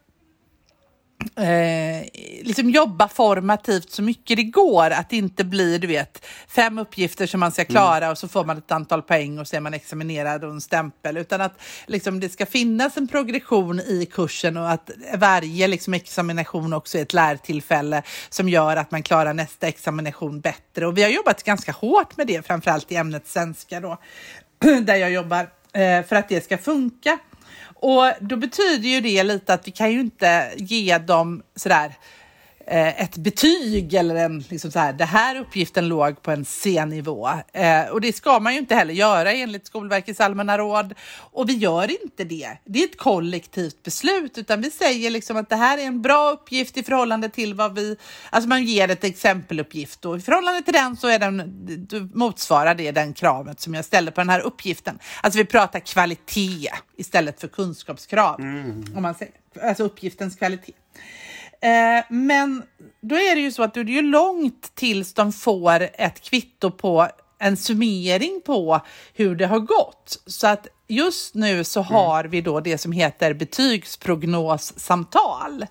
eh, 1.36 2.06
liksom 2.42 2.70
jobba 2.70 3.08
formativt 3.08 3.90
så 3.90 4.02
mycket 4.02 4.36
det 4.36 4.42
går. 4.42 4.90
Att 4.90 5.10
det 5.10 5.16
inte 5.16 5.44
blir 5.44 5.78
du 5.78 5.86
vet, 5.86 6.26
fem 6.48 6.78
uppgifter 6.78 7.26
som 7.26 7.40
man 7.40 7.52
ska 7.52 7.64
klara 7.64 8.10
och 8.10 8.18
så 8.18 8.28
får 8.28 8.44
man 8.44 8.58
ett 8.58 8.72
antal 8.72 9.02
poäng 9.02 9.38
och 9.38 9.48
så 9.48 9.56
är 9.56 9.60
man 9.60 9.74
examinerad 9.74 10.44
och 10.44 10.50
en 10.50 10.60
stämpel. 10.60 11.16
Utan 11.16 11.40
att 11.40 11.60
liksom, 11.86 12.20
det 12.20 12.28
ska 12.28 12.46
finnas 12.46 12.96
en 12.96 13.08
progression 13.08 13.80
i 13.80 14.08
kursen 14.12 14.56
och 14.56 14.70
att 14.70 14.90
varje 15.14 15.68
liksom, 15.68 15.94
examination 15.94 16.72
också 16.72 16.98
är 16.98 17.02
ett 17.02 17.12
lärtillfälle 17.12 18.02
som 18.28 18.48
gör 18.48 18.76
att 18.76 18.90
man 18.90 19.02
klarar 19.02 19.34
nästa 19.34 19.68
examination 19.68 20.40
bättre. 20.40 20.86
Och 20.86 20.98
vi 20.98 21.02
har 21.02 21.10
jobbat 21.10 21.42
ganska 21.42 21.72
hårt 21.72 22.16
med 22.16 22.26
det, 22.26 22.46
framförallt 22.46 22.92
i 22.92 22.96
ämnet 22.96 23.28
svenska 23.28 23.80
då, 23.80 23.98
där 24.82 24.96
jag 24.96 25.10
jobbar, 25.10 25.48
eh, 25.72 26.04
för 26.06 26.16
att 26.16 26.28
det 26.28 26.44
ska 26.44 26.58
funka. 26.58 27.18
Och 27.74 28.12
då 28.20 28.36
betyder 28.36 28.88
ju 28.88 29.00
det 29.00 29.22
lite 29.22 29.54
att 29.54 29.66
vi 29.68 29.72
kan 29.72 29.92
ju 29.92 30.00
inte 30.00 30.50
ge 30.56 30.98
dem 30.98 31.42
sådär 31.56 31.94
ett 32.66 33.16
betyg 33.16 33.94
eller 33.94 34.14
en, 34.14 34.44
liksom 34.48 34.70
så 34.70 34.78
här, 34.78 34.92
det 34.92 35.04
här 35.04 35.36
uppgiften 35.36 35.88
låg 35.88 36.22
på 36.22 36.30
en 36.30 36.44
C-nivå. 36.44 37.28
Eh, 37.52 37.82
och 37.82 38.00
det 38.00 38.16
ska 38.16 38.40
man 38.40 38.52
ju 38.52 38.58
inte 38.58 38.74
heller 38.74 38.94
göra 38.94 39.32
enligt 39.32 39.66
Skolverkets 39.66 40.20
allmänna 40.20 40.58
råd. 40.58 40.94
Och 41.16 41.48
vi 41.48 41.52
gör 41.52 42.02
inte 42.02 42.24
det. 42.24 42.56
Det 42.64 42.82
är 42.82 42.84
ett 42.84 42.96
kollektivt 42.96 43.82
beslut, 43.82 44.38
utan 44.38 44.60
vi 44.60 44.70
säger 44.70 45.10
liksom 45.10 45.36
att 45.36 45.48
det 45.48 45.56
här 45.56 45.78
är 45.78 45.82
en 45.82 46.02
bra 46.02 46.30
uppgift 46.30 46.76
i 46.76 46.82
förhållande 46.82 47.28
till 47.28 47.54
vad 47.54 47.74
vi, 47.74 47.96
alltså 48.30 48.48
man 48.48 48.64
ger 48.64 48.90
ett 48.90 49.04
exempeluppgift 49.04 50.04
och 50.04 50.16
i 50.16 50.20
förhållande 50.20 50.62
till 50.62 50.74
den 50.74 50.96
så 50.96 51.08
är 51.08 51.18
den, 51.18 52.08
motsvarar 52.14 52.74
det 52.74 52.90
den 52.90 53.14
kravet 53.14 53.60
som 53.60 53.74
jag 53.74 53.84
ställer 53.84 54.10
på 54.10 54.20
den 54.20 54.28
här 54.30 54.40
uppgiften. 54.40 54.98
Alltså 55.22 55.38
vi 55.38 55.44
pratar 55.44 55.80
kvalitet 55.80 56.70
istället 56.96 57.40
för 57.40 57.48
kunskapskrav, 57.48 58.40
om 58.96 59.02
man 59.02 59.14
säger, 59.14 59.34
alltså 59.62 59.84
uppgiftens 59.84 60.36
kvalitet. 60.36 60.72
Eh, 61.62 62.04
men 62.08 62.62
då 63.00 63.14
är 63.14 63.34
det 63.34 63.40
ju 63.40 63.52
så 63.52 63.62
att 63.62 63.74
det 63.74 63.80
är 63.80 64.02
långt 64.02 64.74
tills 64.74 65.14
de 65.14 65.32
får 65.32 65.88
ett 65.94 66.20
kvitto 66.20 66.70
på 66.70 67.08
en 67.38 67.56
summering 67.56 68.40
på 68.44 68.80
hur 69.14 69.36
det 69.36 69.46
har 69.46 69.58
gått. 69.58 70.22
Så 70.26 70.46
att 70.46 70.66
just 70.88 71.34
nu 71.34 71.64
så 71.64 71.80
har 71.80 72.24
vi 72.24 72.40
då 72.40 72.60
det 72.60 72.78
som 72.78 72.92
heter 72.92 73.34
betygsprognossamtal. 73.34 75.66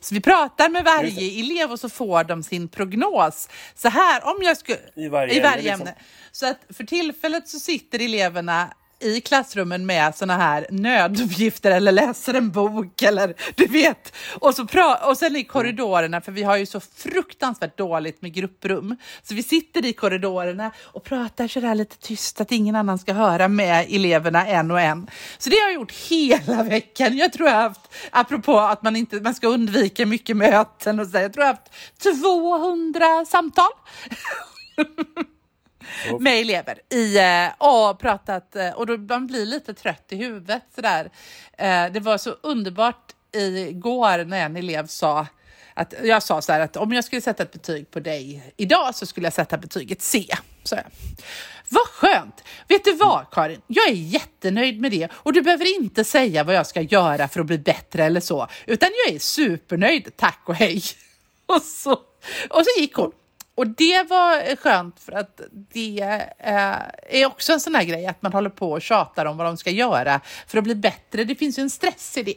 Så 0.00 0.14
vi 0.14 0.20
pratar 0.20 0.68
med 0.68 0.84
varje 0.84 1.40
elev 1.40 1.72
och 1.72 1.80
så 1.80 1.88
får 1.88 2.24
de 2.24 2.42
sin 2.42 2.68
prognos. 2.68 3.48
Så 3.74 3.88
här, 3.88 4.24
om 4.24 4.38
jag 4.42 4.56
skulle... 4.56 4.78
I 4.96 5.08
varje 5.08 5.34
I 5.34 5.40
varje 5.40 5.58
ämne, 5.58 5.62
liksom. 5.62 5.80
ämne. 5.80 5.94
Så 6.32 6.46
att 6.46 6.58
för 6.68 6.84
tillfället 6.84 7.48
så 7.48 7.58
sitter 7.58 8.04
eleverna 8.04 8.74
i 9.00 9.20
klassrummen 9.20 9.86
med 9.86 10.14
såna 10.16 10.36
här 10.36 10.66
nöduppgifter 10.70 11.70
eller 11.70 11.92
läser 11.92 12.34
en 12.34 12.50
bok 12.50 13.02
eller 13.02 13.34
du 13.54 13.66
vet. 13.66 14.12
Och, 14.40 14.54
så 14.54 14.62
pra- 14.64 15.08
och 15.08 15.16
sen 15.16 15.36
i 15.36 15.44
korridorerna, 15.44 16.20
för 16.20 16.32
vi 16.32 16.42
har 16.42 16.56
ju 16.56 16.66
så 16.66 16.80
fruktansvärt 16.80 17.78
dåligt 17.78 18.22
med 18.22 18.32
grupprum. 18.34 18.96
Så 19.22 19.34
vi 19.34 19.42
sitter 19.42 19.86
i 19.86 19.92
korridorerna 19.92 20.70
och 20.84 21.04
pratar 21.04 21.48
sådär 21.48 21.74
lite 21.74 21.96
tyst 21.98 22.40
att 22.40 22.52
ingen 22.52 22.76
annan 22.76 22.98
ska 22.98 23.12
höra 23.12 23.48
med 23.48 23.86
eleverna 23.90 24.46
en 24.46 24.70
och 24.70 24.80
en. 24.80 25.10
Så 25.38 25.50
det 25.50 25.56
har 25.56 25.68
jag 25.68 25.74
gjort 25.74 25.92
hela 25.92 26.62
veckan. 26.62 27.16
Jag 27.16 27.32
tror 27.32 27.48
jag 27.48 27.54
har 27.56 27.62
haft, 27.62 27.94
apropå 28.10 28.58
att 28.58 28.82
man 28.82 28.96
inte 28.96 29.20
man 29.20 29.34
ska 29.34 29.48
undvika 29.48 30.06
mycket 30.06 30.36
möten 30.36 31.00
och 31.00 31.06
så, 31.06 31.18
jag 31.18 31.32
tror 31.32 31.46
jag 31.46 31.52
har 31.52 31.56
haft 31.56 31.72
200 32.22 33.24
samtal 33.26 33.68
med 36.20 36.40
elever 36.40 36.78
i, 36.92 37.18
eh, 37.18 37.48
och 37.58 37.98
pratat 37.98 38.56
eh, 38.56 38.70
och 38.70 38.86
då 38.86 38.96
man 38.96 39.26
blir 39.26 39.46
lite 39.46 39.74
trött 39.74 40.04
i 40.08 40.16
huvudet 40.16 40.62
sådär. 40.74 41.10
Eh, 41.58 41.92
det 41.92 42.00
var 42.00 42.18
så 42.18 42.30
underbart 42.42 43.12
igår 43.32 44.24
när 44.24 44.46
en 44.46 44.56
elev 44.56 44.86
sa 44.86 45.26
att 45.74 45.94
jag 46.02 46.22
sa 46.22 46.42
så 46.42 46.52
här 46.52 46.60
att 46.60 46.76
om 46.76 46.92
jag 46.92 47.04
skulle 47.04 47.20
sätta 47.20 47.42
ett 47.42 47.52
betyg 47.52 47.90
på 47.90 48.00
dig 48.00 48.52
idag 48.56 48.94
så 48.94 49.06
skulle 49.06 49.26
jag 49.26 49.32
sätta 49.32 49.58
betyget 49.58 50.02
C. 50.02 50.26
Så 50.64 50.74
jag. 50.74 50.84
Vad 51.68 51.86
skönt! 51.86 52.44
Vet 52.68 52.84
du 52.84 52.92
vad 52.92 53.30
Karin? 53.30 53.60
Jag 53.66 53.88
är 53.88 53.94
jättenöjd 53.94 54.80
med 54.80 54.90
det 54.90 55.08
och 55.12 55.32
du 55.32 55.42
behöver 55.42 55.80
inte 55.80 56.04
säga 56.04 56.44
vad 56.44 56.54
jag 56.54 56.66
ska 56.66 56.80
göra 56.80 57.28
för 57.28 57.40
att 57.40 57.46
bli 57.46 57.58
bättre 57.58 58.04
eller 58.04 58.20
så, 58.20 58.48
utan 58.66 58.90
jag 59.06 59.14
är 59.14 59.18
supernöjd, 59.18 60.16
tack 60.16 60.42
och 60.46 60.54
hej. 60.54 60.82
Och 61.46 61.62
så, 61.62 61.92
och 62.50 62.64
så 62.64 62.80
gick 62.80 62.94
hon. 62.94 63.12
Och 63.60 63.66
det 63.66 64.08
var 64.08 64.56
skönt 64.56 65.00
för 65.00 65.12
att 65.12 65.40
det 65.50 66.00
eh, 66.38 67.20
är 67.20 67.26
också 67.26 67.52
en 67.52 67.60
sån 67.60 67.74
här 67.74 67.84
grej 67.84 68.06
att 68.06 68.22
man 68.22 68.32
håller 68.32 68.50
på 68.50 68.72
och 68.72 68.82
tjatar 68.82 69.26
om 69.26 69.36
vad 69.36 69.46
de 69.46 69.56
ska 69.56 69.70
göra 69.70 70.20
för 70.46 70.58
att 70.58 70.64
bli 70.64 70.74
bättre. 70.74 71.24
Det 71.24 71.34
finns 71.34 71.58
ju 71.58 71.62
en 71.62 71.70
stress 71.70 72.16
i 72.16 72.22
det. 72.22 72.34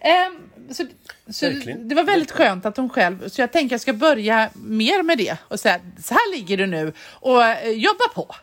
Ehm, 0.00 0.38
så 0.70 0.86
så 1.30 1.50
det 1.78 1.94
var 1.94 2.04
väldigt 2.04 2.30
skönt 2.30 2.66
att 2.66 2.76
hon 2.76 2.90
själv, 2.90 3.28
så 3.28 3.40
jag 3.40 3.52
tänker 3.52 3.74
jag 3.74 3.80
ska 3.80 3.92
börja 3.92 4.50
mer 4.54 5.02
med 5.02 5.18
det 5.18 5.36
och 5.48 5.60
säga 5.60 5.80
så 6.02 6.14
här 6.14 6.34
ligger 6.34 6.56
du 6.56 6.66
nu 6.66 6.92
och 7.00 7.44
eh, 7.44 7.70
jobba 7.70 8.08
på. 8.14 8.34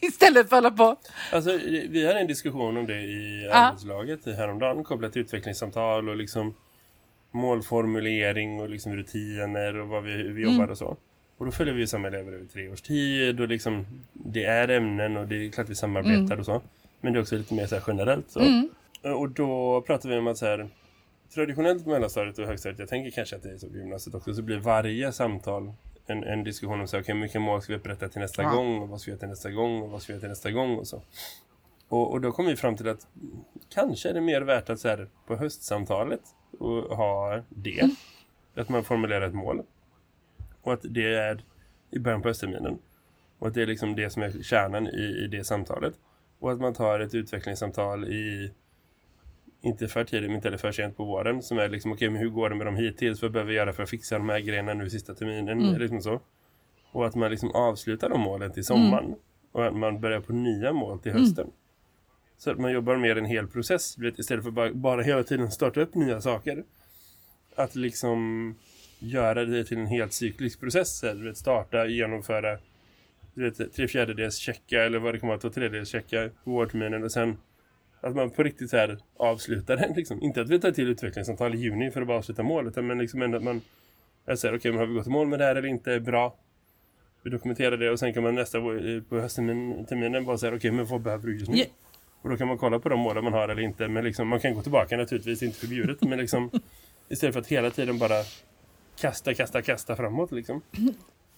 Istället 0.00 0.48
för 0.48 0.56
att 0.56 0.62
hålla 0.62 0.76
på. 0.76 0.96
Alltså, 1.32 1.58
vi 1.88 2.06
hade 2.06 2.20
en 2.20 2.26
diskussion 2.26 2.76
om 2.76 2.86
det 2.86 3.00
i 3.02 3.48
arbetslaget 3.52 4.26
häromdagen 4.26 4.84
kopplat 4.84 5.12
till 5.12 5.22
utvecklingssamtal 5.22 6.08
och 6.08 6.16
liksom 6.16 6.54
målformulering 7.34 8.60
och 8.60 8.68
liksom 8.68 8.96
rutiner 8.96 9.76
och 9.76 9.88
vad 9.88 10.02
vi, 10.02 10.12
hur 10.12 10.32
vi 10.32 10.42
Mm. 10.42 10.54
jobbar 10.54 10.68
och 10.70 10.78
så. 10.78 10.96
Och 11.36 11.46
då 11.46 11.52
följer 11.52 11.74
vi 11.74 11.86
samma 11.86 12.08
elever 12.08 12.32
över 12.32 12.46
tre 12.46 12.68
års 12.68 12.82
tid 12.82 13.40
och 13.40 13.48
liksom 13.48 13.86
det 14.12 14.44
är 14.44 14.68
ämnen 14.68 15.16
och 15.16 15.28
det 15.28 15.36
är 15.46 15.50
klart 15.50 15.68
vi 15.68 15.74
samarbetar 15.74 16.18
Mm. 16.18 16.38
och 16.38 16.46
så. 16.46 16.62
Men 17.00 17.12
det 17.12 17.18
är 17.18 17.20
också 17.20 17.36
lite 17.36 17.54
mer 17.54 17.66
så 17.66 17.78
generellt 17.86 18.30
så. 18.30 18.40
Och 19.02 19.30
då 19.30 19.80
pratar 19.86 20.08
vi 20.08 20.16
om 20.16 20.26
att 20.26 20.38
så 20.38 20.46
här 20.46 20.68
traditionellt 21.34 21.86
mellanstadiet 21.86 22.38
och 22.38 22.46
högstadiet, 22.46 22.78
jag 22.78 22.88
tänker 22.88 23.10
kanske 23.10 23.36
att 23.36 23.42
det 23.42 23.50
är 23.50 23.58
så 23.58 23.68
på 23.68 23.76
gymnasiet 23.76 24.14
också, 24.14 24.34
så 24.34 24.42
blir 24.42 24.58
varje 24.58 25.12
samtal 25.12 25.72
en, 26.06 26.24
en 26.24 26.44
diskussion 26.44 26.80
om 26.80 26.88
så 26.88 26.96
här, 26.96 27.02
okay, 27.02 27.20
vilka 27.20 27.40
mål 27.40 27.62
ska 27.62 27.72
vi 27.72 27.78
upprätta 27.78 28.08
till 28.08 28.20
nästa 28.20 28.42
Ja. 28.42 28.50
gång 28.50 28.82
och 28.82 28.88
vad 28.88 29.00
ska 29.00 29.08
vi 29.10 29.12
göra 29.12 29.18
till 29.20 29.28
nästa 29.28 29.50
gång 29.50 29.82
och 29.82 29.90
vad 29.90 30.02
ska 30.02 30.12
vi 30.12 30.14
göra 30.14 30.20
till 30.20 30.28
nästa 30.28 30.50
gång 30.50 30.76
och 30.78 30.86
så. 30.86 31.02
Och, 31.88 32.12
och 32.12 32.20
då 32.20 32.32
kom 32.32 32.46
vi 32.46 32.56
fram 32.56 32.76
till 32.76 32.88
att 32.88 33.06
kanske 33.74 34.08
är 34.08 34.14
det 34.14 34.20
mer 34.20 34.40
värt 34.40 34.70
att 34.70 34.80
så 34.80 34.88
här, 34.88 35.08
på 35.26 35.36
höstsamtalet 35.36 36.20
och 36.58 36.96
ha 36.96 37.42
det. 37.48 37.90
Att 38.54 38.68
man 38.68 38.84
formulerar 38.84 39.26
ett 39.26 39.34
mål. 39.34 39.62
Och 40.62 40.72
att 40.72 40.80
det 40.82 41.14
är 41.14 41.44
i 41.90 41.98
början 41.98 42.22
på 42.22 42.28
höstterminen. 42.28 42.78
Och 43.38 43.48
att 43.48 43.54
det 43.54 43.62
är 43.62 43.66
liksom 43.66 43.96
det 43.96 44.10
som 44.10 44.22
är 44.22 44.42
kärnan 44.42 44.86
i, 44.86 45.24
i 45.24 45.28
det 45.30 45.44
samtalet. 45.44 45.94
Och 46.38 46.52
att 46.52 46.60
man 46.60 46.74
tar 46.74 47.00
ett 47.00 47.14
utvecklingssamtal 47.14 48.04
i 48.04 48.52
inte 49.60 49.88
för 49.88 50.04
tidigt 50.04 50.30
men 50.30 50.36
inte 50.36 50.58
för 50.58 50.72
sent 50.72 50.96
på 50.96 51.04
våren 51.04 51.42
som 51.42 51.58
är 51.58 51.68
liksom 51.68 51.92
okej 51.92 52.08
okay, 52.08 52.10
men 52.10 52.22
hur 52.22 52.28
går 52.28 52.50
det 52.50 52.56
med 52.56 52.66
dem 52.66 52.76
hittills 52.76 53.22
vad 53.22 53.32
behöver 53.32 53.50
vi 53.50 53.56
göra 53.56 53.72
för 53.72 53.82
att 53.82 53.90
fixa 53.90 54.18
de 54.18 54.28
här 54.28 54.40
grejerna 54.40 54.74
nu 54.74 54.90
sista 54.90 55.14
terminen 55.14 55.60
mm. 55.60 55.80
liksom 55.80 56.00
så. 56.00 56.20
Och 56.92 57.06
att 57.06 57.14
man 57.14 57.30
liksom 57.30 57.50
avslutar 57.50 58.08
de 58.08 58.20
målen 58.20 58.52
till 58.52 58.64
sommaren 58.64 59.04
mm. 59.04 59.18
och 59.52 59.66
att 59.66 59.76
man 59.76 60.00
börjar 60.00 60.20
på 60.20 60.32
nya 60.32 60.72
mål 60.72 60.98
till 60.98 61.12
hösten. 61.12 61.44
Mm. 61.44 61.56
Så 62.38 62.50
att 62.50 62.58
man 62.58 62.72
jobbar 62.72 62.96
med 62.96 63.18
en 63.18 63.24
hel 63.24 63.46
process 63.46 63.98
vet, 63.98 64.18
istället 64.18 64.44
för 64.44 64.50
bara, 64.50 64.72
bara 64.72 65.02
hela 65.02 65.22
tiden 65.22 65.50
starta 65.50 65.80
upp 65.80 65.94
nya 65.94 66.20
saker. 66.20 66.64
Att 67.54 67.74
liksom 67.74 68.54
göra 68.98 69.44
det 69.44 69.64
till 69.64 69.78
en 69.78 69.86
helt 69.86 70.12
cyklisk 70.12 70.60
process. 70.60 71.04
Vet, 71.04 71.36
starta, 71.36 71.86
genomföra 71.86 72.58
vet, 73.34 73.72
tre 73.72 73.88
fjärdedels 73.88 74.36
checka 74.36 74.84
eller 74.84 74.98
vad 74.98 75.14
det 75.14 75.18
kommer 75.18 75.34
att 75.34 75.44
vara, 75.44 75.52
två 75.52 75.54
tredjedels 75.54 75.88
checka 75.88 76.30
vårterminen. 76.44 77.04
och 77.04 77.12
sen 77.12 77.36
att 78.04 78.16
man 78.16 78.30
på 78.30 78.42
riktigt 78.42 78.72
här 78.72 78.98
avslutar 79.16 79.76
den. 79.76 79.92
Liksom. 79.96 80.22
Inte 80.22 80.40
att 80.40 80.48
vi 80.48 80.60
tar 80.60 80.70
till 80.70 80.88
utvecklingssamtal 80.88 81.54
i 81.54 81.58
juni 81.58 81.90
för 81.90 82.00
att 82.00 82.06
bara 82.06 82.18
avsluta 82.18 82.42
målet. 82.42 82.76
Men 82.76 82.98
liksom 82.98 83.22
ändå 83.22 83.36
att 83.36 83.44
man 83.44 83.60
säger 84.36 84.56
okej, 84.56 84.70
okay, 84.70 84.72
har 84.72 84.86
vi 84.86 84.94
gått 84.94 85.06
i 85.06 85.10
mål 85.10 85.26
med 85.28 85.38
det 85.38 85.44
här 85.44 85.56
eller 85.56 85.68
inte? 85.68 86.00
Bra. 86.00 86.36
Vi 87.22 87.30
dokumenterar 87.30 87.76
det 87.76 87.90
och 87.90 87.98
sen 87.98 88.14
kan 88.14 88.22
man 88.22 88.34
nästa 88.34 88.58
eh, 88.58 89.02
på 89.08 89.20
höstterminen 89.20 90.24
bara 90.24 90.38
säga 90.38 90.50
okej, 90.50 90.56
okay, 90.56 90.70
men 90.70 90.86
vad 90.86 91.00
behöver 91.00 91.26
du 91.26 91.38
just 91.38 91.50
nu? 91.50 91.56
Och 92.24 92.30
då 92.30 92.36
kan 92.36 92.48
man 92.48 92.58
kolla 92.58 92.78
på 92.78 92.88
de 92.88 93.00
målen 93.00 93.24
man 93.24 93.32
har 93.32 93.48
eller 93.48 93.62
inte. 93.62 93.88
Men 93.88 94.04
liksom, 94.04 94.28
man 94.28 94.40
kan 94.40 94.54
gå 94.54 94.62
tillbaka 94.62 94.96
naturligtvis, 94.96 95.42
inte 95.42 95.58
förbjudet. 95.58 96.02
men 96.02 96.18
liksom, 96.18 96.50
istället 97.08 97.32
för 97.32 97.40
att 97.40 97.46
hela 97.46 97.70
tiden 97.70 97.98
bara 97.98 98.22
kasta, 98.96 99.34
kasta, 99.34 99.62
kasta 99.62 99.96
framåt 99.96 100.32
liksom. 100.32 100.62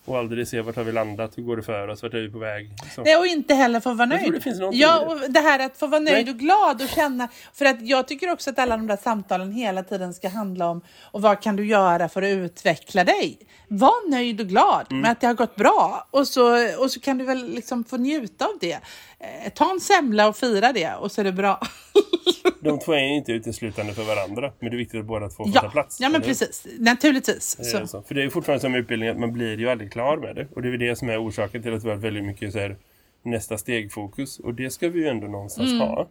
Och 0.04 0.18
aldrig 0.18 0.48
se 0.48 0.60
vart 0.60 0.76
har 0.76 0.84
vi 0.84 0.92
landat, 0.92 1.38
hur 1.38 1.42
går 1.42 1.56
det 1.56 1.62
för 1.62 1.88
oss, 1.88 2.02
vart 2.02 2.14
är 2.14 2.18
vi 2.18 2.30
på 2.30 2.38
väg. 2.38 2.70
Så. 2.94 3.02
Nej, 3.02 3.16
och 3.16 3.26
inte 3.26 3.54
heller 3.54 3.80
få 3.80 3.94
vara 3.94 4.06
nöjd. 4.06 4.32
Det 4.32 4.40
finns 4.40 4.60
ja, 4.72 5.00
och 5.00 5.30
det 5.30 5.40
här 5.40 5.58
att 5.58 5.76
få 5.76 5.86
vara 5.86 6.00
nöjd 6.00 6.26
Nej. 6.26 6.34
och 6.34 6.40
glad 6.40 6.82
och 6.82 6.88
känna. 6.88 7.28
För 7.52 7.64
att 7.64 7.88
jag 7.88 8.08
tycker 8.08 8.32
också 8.32 8.50
att 8.50 8.58
alla 8.58 8.76
de 8.76 8.86
där 8.86 8.96
samtalen 8.96 9.52
hela 9.52 9.82
tiden 9.82 10.14
ska 10.14 10.28
handla 10.28 10.68
om 10.68 10.80
och 11.02 11.22
vad 11.22 11.42
kan 11.42 11.56
du 11.56 11.66
göra 11.66 12.08
för 12.08 12.22
att 12.22 12.28
utveckla 12.28 13.04
dig? 13.04 13.38
Var 13.68 14.10
nöjd 14.10 14.40
och 14.40 14.46
glad 14.46 14.86
mm. 14.90 15.02
med 15.02 15.10
att 15.10 15.20
det 15.20 15.26
har 15.26 15.34
gått 15.34 15.56
bra. 15.56 16.06
Och 16.10 16.28
så, 16.28 16.74
och 16.78 16.90
så 16.90 17.00
kan 17.00 17.18
du 17.18 17.24
väl 17.24 17.48
liksom 17.48 17.84
få 17.84 17.96
njuta 17.96 18.44
av 18.44 18.58
det. 18.60 18.78
Eh, 19.18 19.52
ta 19.52 19.70
en 19.72 19.80
semla 19.80 20.28
och 20.28 20.36
fira 20.36 20.72
det 20.72 20.94
och 20.94 21.12
så 21.12 21.20
är 21.20 21.24
det 21.24 21.32
bra. 21.32 21.60
De 22.60 22.78
två 22.78 22.92
är 22.92 22.98
inte 22.98 23.32
uteslutande 23.32 23.92
för 23.92 24.04
varandra. 24.04 24.52
Men 24.58 24.70
det 24.70 24.76
är 24.76 24.78
viktigt 24.78 25.00
att 25.00 25.06
båda 25.06 25.28
två 25.28 25.44
får 25.44 25.52
ja. 25.54 25.60
ta 25.60 25.70
plats. 25.70 26.00
Ja, 26.00 26.08
men 26.08 26.22
precis. 26.22 26.66
Naturligtvis. 26.78 27.56
Så. 27.60 27.86
Så. 27.86 28.02
För 28.02 28.14
det 28.14 28.22
är 28.22 28.30
fortfarande 28.30 28.60
som 28.60 28.74
utbildning 28.74 29.08
att 29.08 29.18
man 29.18 29.32
blir 29.32 29.58
ju 29.58 29.70
aldrig 29.70 29.92
klar 29.92 30.16
med 30.16 30.36
det. 30.36 30.46
Och 30.54 30.62
det 30.62 30.68
är 30.68 30.78
det 30.78 30.96
som 30.96 31.08
är 31.08 31.26
orsaken 31.26 31.62
till 31.62 31.74
att 31.74 31.84
vi 31.84 31.88
har 31.88 31.96
väldigt 31.96 32.24
mycket 32.24 32.52
så 32.52 32.58
här, 32.58 32.76
nästa 33.22 33.58
steg-fokus. 33.58 34.38
Och 34.38 34.54
det 34.54 34.70
ska 34.70 34.88
vi 34.88 35.00
ju 35.00 35.08
ändå 35.08 35.26
någonstans 35.26 35.72
mm. 35.72 35.80
ha. 35.80 36.08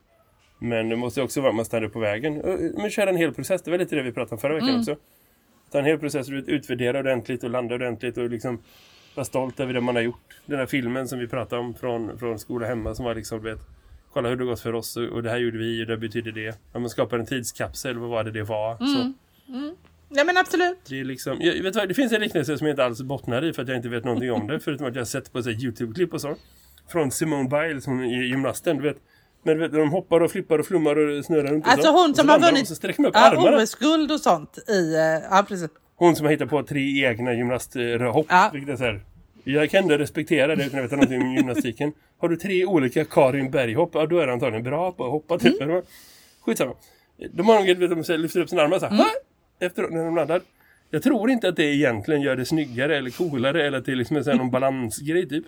Men 0.60 0.90
det 0.90 0.96
måste 0.96 1.22
också 1.22 1.42
vara 1.42 1.50
att 1.50 1.56
man 1.56 1.66
stannar 1.66 1.88
på 1.88 2.00
vägen. 2.00 2.34
Men 2.78 2.90
köra 2.90 3.10
en 3.10 3.18
hel 3.18 3.34
process. 3.34 3.62
Det 3.62 3.72
var 3.72 3.78
lite 3.78 3.96
det 3.96 4.04
vi 4.04 4.12
pratade 4.12 4.36
om 4.36 4.40
förra 4.40 4.54
veckan 4.54 4.70
mm. 4.70 4.80
också. 4.80 4.96
Ta 5.72 5.80
en 5.80 5.86
hel 5.86 6.00
process 6.00 6.30
utvärdera 6.30 7.00
ordentligt 7.00 7.44
och 7.44 7.50
landa 7.50 7.76
ordentligt 7.76 8.18
och 8.18 8.30
liksom 8.30 8.64
vara 9.16 9.26
stolt 9.26 9.60
över 9.60 9.74
det 9.74 9.82
man 9.82 9.96
har 9.96 10.02
gjort. 10.02 10.36
Den 10.46 10.60
här 10.60 10.66
filmen 10.66 11.08
som 11.08 11.20
vi 11.20 11.28
pratade 11.28 11.62
om 11.62 11.74
från, 11.74 12.20
från 12.20 12.40
skola 12.40 12.68
hemma 12.68 12.96
som 12.96 13.06
var 13.06 13.16
liksom, 13.16 13.44
vet, 13.44 13.60
kolla 14.14 14.30
hur 14.30 14.36
det 14.36 14.46
gått 14.46 14.60
för 14.60 14.76
oss 14.76 14.98
och, 14.98 15.04
och 15.04 15.24
det 15.24 15.30
här 15.30 15.38
gjorde 15.38 15.58
vi 15.58 15.84
och 15.84 15.88
det 15.88 15.98
betyder 15.98 16.32
det. 16.32 16.58
Ja, 16.74 16.80
man 16.80 16.90
skapar 16.90 17.20
en 17.20 17.26
tidskapsel, 17.26 17.98
vad 17.98 18.10
var 18.10 18.24
det 18.24 18.32
det 18.32 18.44
var? 18.44 18.78
Mm. 18.82 18.94
Så. 18.94 19.14
Mm. 19.54 19.76
Ja 20.10 20.24
men 20.24 20.38
absolut. 20.38 20.78
Det, 20.90 21.00
är 21.00 21.04
liksom, 21.04 21.38
jag, 21.42 21.64
vet 21.64 21.76
vad, 21.76 21.88
det 21.88 21.94
finns 21.94 22.12
en 22.12 22.22
liknelse 22.22 22.58
som 22.58 22.68
jag 22.68 22.74
inte 22.74 22.86
alls 22.86 23.02
bottnar 23.02 23.46
i 23.46 23.54
för 23.54 23.62
att 23.62 23.68
jag 23.68 23.78
inte 23.78 23.90
vet 23.90 24.04
någonting 24.04 24.32
om 24.32 24.48
det. 24.48 24.60
Förutom 24.60 24.88
att 24.88 24.96
jag 24.96 25.02
har 25.02 25.06
sett 25.06 25.34
på 25.34 25.40
Youtube-klipp 25.40 26.14
och 26.14 26.22
så. 26.22 26.36
Från 26.88 27.12
Simone 27.12 27.50
Biles, 27.50 27.86
hon 27.86 28.04
är 28.04 28.24
gymnasten, 28.24 28.78
du 28.78 28.84
vet. 28.84 28.98
Men 29.44 29.60
vet, 29.60 29.72
de 29.72 29.90
hoppar 29.90 30.20
och 30.22 30.32
flippar 30.32 30.60
och 30.60 30.66
flummar 30.66 30.96
och 30.96 31.26
snurrar 31.26 31.52
runt. 31.52 31.68
Alltså 31.68 31.92
hon 31.92 32.16
som 32.16 32.30
har 32.30 32.40
vunnit 32.40 32.70
ja, 33.14 33.62
OS-guld 33.62 34.12
och 34.12 34.20
sånt 34.20 34.58
i... 34.70 34.96
Eh, 34.96 35.02
ja, 35.02 35.46
precis. 35.48 35.70
Hon 35.96 36.16
som 36.16 36.26
har 36.26 36.32
hittat 36.32 36.50
på 36.50 36.64
tre 36.64 37.06
egna 37.06 37.34
gymnasthopp. 37.34 38.26
Ja. 38.30 38.50
Vilket 38.54 38.70
är 38.70 38.78
så 38.78 38.84
här, 38.84 39.02
jag 39.44 39.70
kan 39.70 39.84
ändå 39.84 39.98
respektera 39.98 40.56
det 40.56 40.66
utan 40.66 40.80
att 40.80 40.86
veta 40.86 40.96
någonting 40.96 41.22
om 41.22 41.34
gymnastiken. 41.34 41.94
Har 42.18 42.30
du 42.30 42.38
tre 42.38 42.66
olika 42.66 43.06
Karin 43.06 43.52
Berghopp, 43.52 43.92
ja, 43.94 44.06
då 44.06 44.20
är 44.20 44.28
du 44.28 44.34
antagligen 44.34 44.64
bra 44.64 44.92
på 44.92 45.06
att 45.06 45.12
hoppa. 45.12 45.38
Typ. 45.40 45.62
Mm. 45.62 45.82
Skitsamma. 46.42 46.74
De 47.34 47.48
har 47.48 47.56
nog 47.56 47.80
vet, 47.80 48.08
de 48.08 48.18
lyfter 48.18 48.40
upp 48.40 48.50
sina 48.50 48.62
armar 48.62 48.80
så 48.80 48.86
här, 48.86 48.94
mm. 48.94 49.06
efter 49.60 49.88
när 49.88 50.06
de 50.06 50.16
laddar. 50.16 50.42
Jag 50.90 51.04
tror 51.04 51.30
inte 51.30 51.48
att 51.48 51.56
det 51.56 51.64
egentligen 51.64 52.22
gör 52.22 52.36
det 52.36 52.46
snyggare 52.46 52.98
eller 52.98 53.10
coolare 53.10 53.68
eller 53.68 53.78
att 53.78 53.86
det 53.86 53.92
är 53.92 53.96
liksom 53.96 54.18
en 54.18 54.38
någon 54.38 54.52
balansgrej 54.52 55.30
typ. 55.30 55.46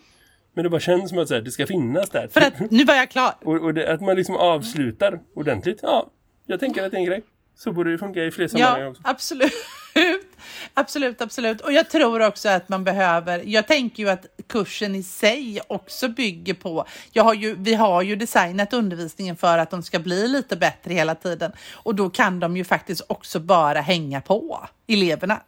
Men 0.54 0.64
det 0.64 0.70
bara 0.70 0.80
känns 0.80 1.10
som 1.10 1.20
att 1.20 1.30
här, 1.30 1.42
det 1.42 1.52
ska 1.52 1.68
finnas 1.68 2.10
där. 2.10 2.28
För 2.28 2.42
att 2.42 2.72
nu 2.72 2.84
var 2.84 2.96
jag 2.96 3.10
klar. 3.10 3.34
Och, 3.42 3.56
och 3.56 3.74
det, 3.74 3.94
att 3.94 4.02
man 4.02 4.16
liksom 4.16 4.36
avslutar 4.36 5.20
ordentligt. 5.36 5.80
Ja, 5.82 6.12
jag 6.46 6.60
tänker 6.60 6.84
att 6.84 6.92
det 6.92 6.98
är 6.98 7.00
en 7.00 7.06
grej. 7.06 7.22
Så 7.58 7.72
borde 7.72 7.92
det 7.92 7.98
funka 7.98 8.24
i 8.24 8.32
fler 8.32 8.48
sammanhang 8.48 8.82
ja, 8.82 8.88
också. 8.88 9.02
absolut. 9.06 9.54
absolut, 10.74 11.22
absolut. 11.22 11.62
Och 11.62 11.74
jag 11.74 11.90
tror 11.90 12.28
också 12.28 12.50
att 12.50 12.70
man 12.70 12.84
behöver, 12.84 13.44
jag 13.46 13.68
tänker 13.68 14.04
ju 14.04 14.10
att 14.10 14.26
kursen 14.48 14.96
i 14.96 15.04
sig 15.04 15.62
också 15.68 16.10
bygger 16.10 16.54
på, 16.54 16.86
jag 17.12 17.24
har 17.24 17.34
ju, 17.34 17.56
vi 17.56 17.74
har 17.74 18.02
ju 18.02 18.16
designat 18.16 18.74
undervisningen 18.74 19.36
för 19.36 19.58
att 19.58 19.72
de 19.72 19.84
ska 19.84 20.00
bli 20.00 20.28
lite 20.28 20.58
bättre 20.58 20.94
hela 20.94 21.16
tiden. 21.16 21.52
Och 21.74 21.96
då 21.96 22.10
kan 22.10 22.40
de 22.40 22.58
ju 22.58 22.64
faktiskt 22.64 23.02
också 23.08 23.40
bara 23.40 23.82
hänga 23.82 24.22
på 24.22 24.68
eleverna. 24.88 25.42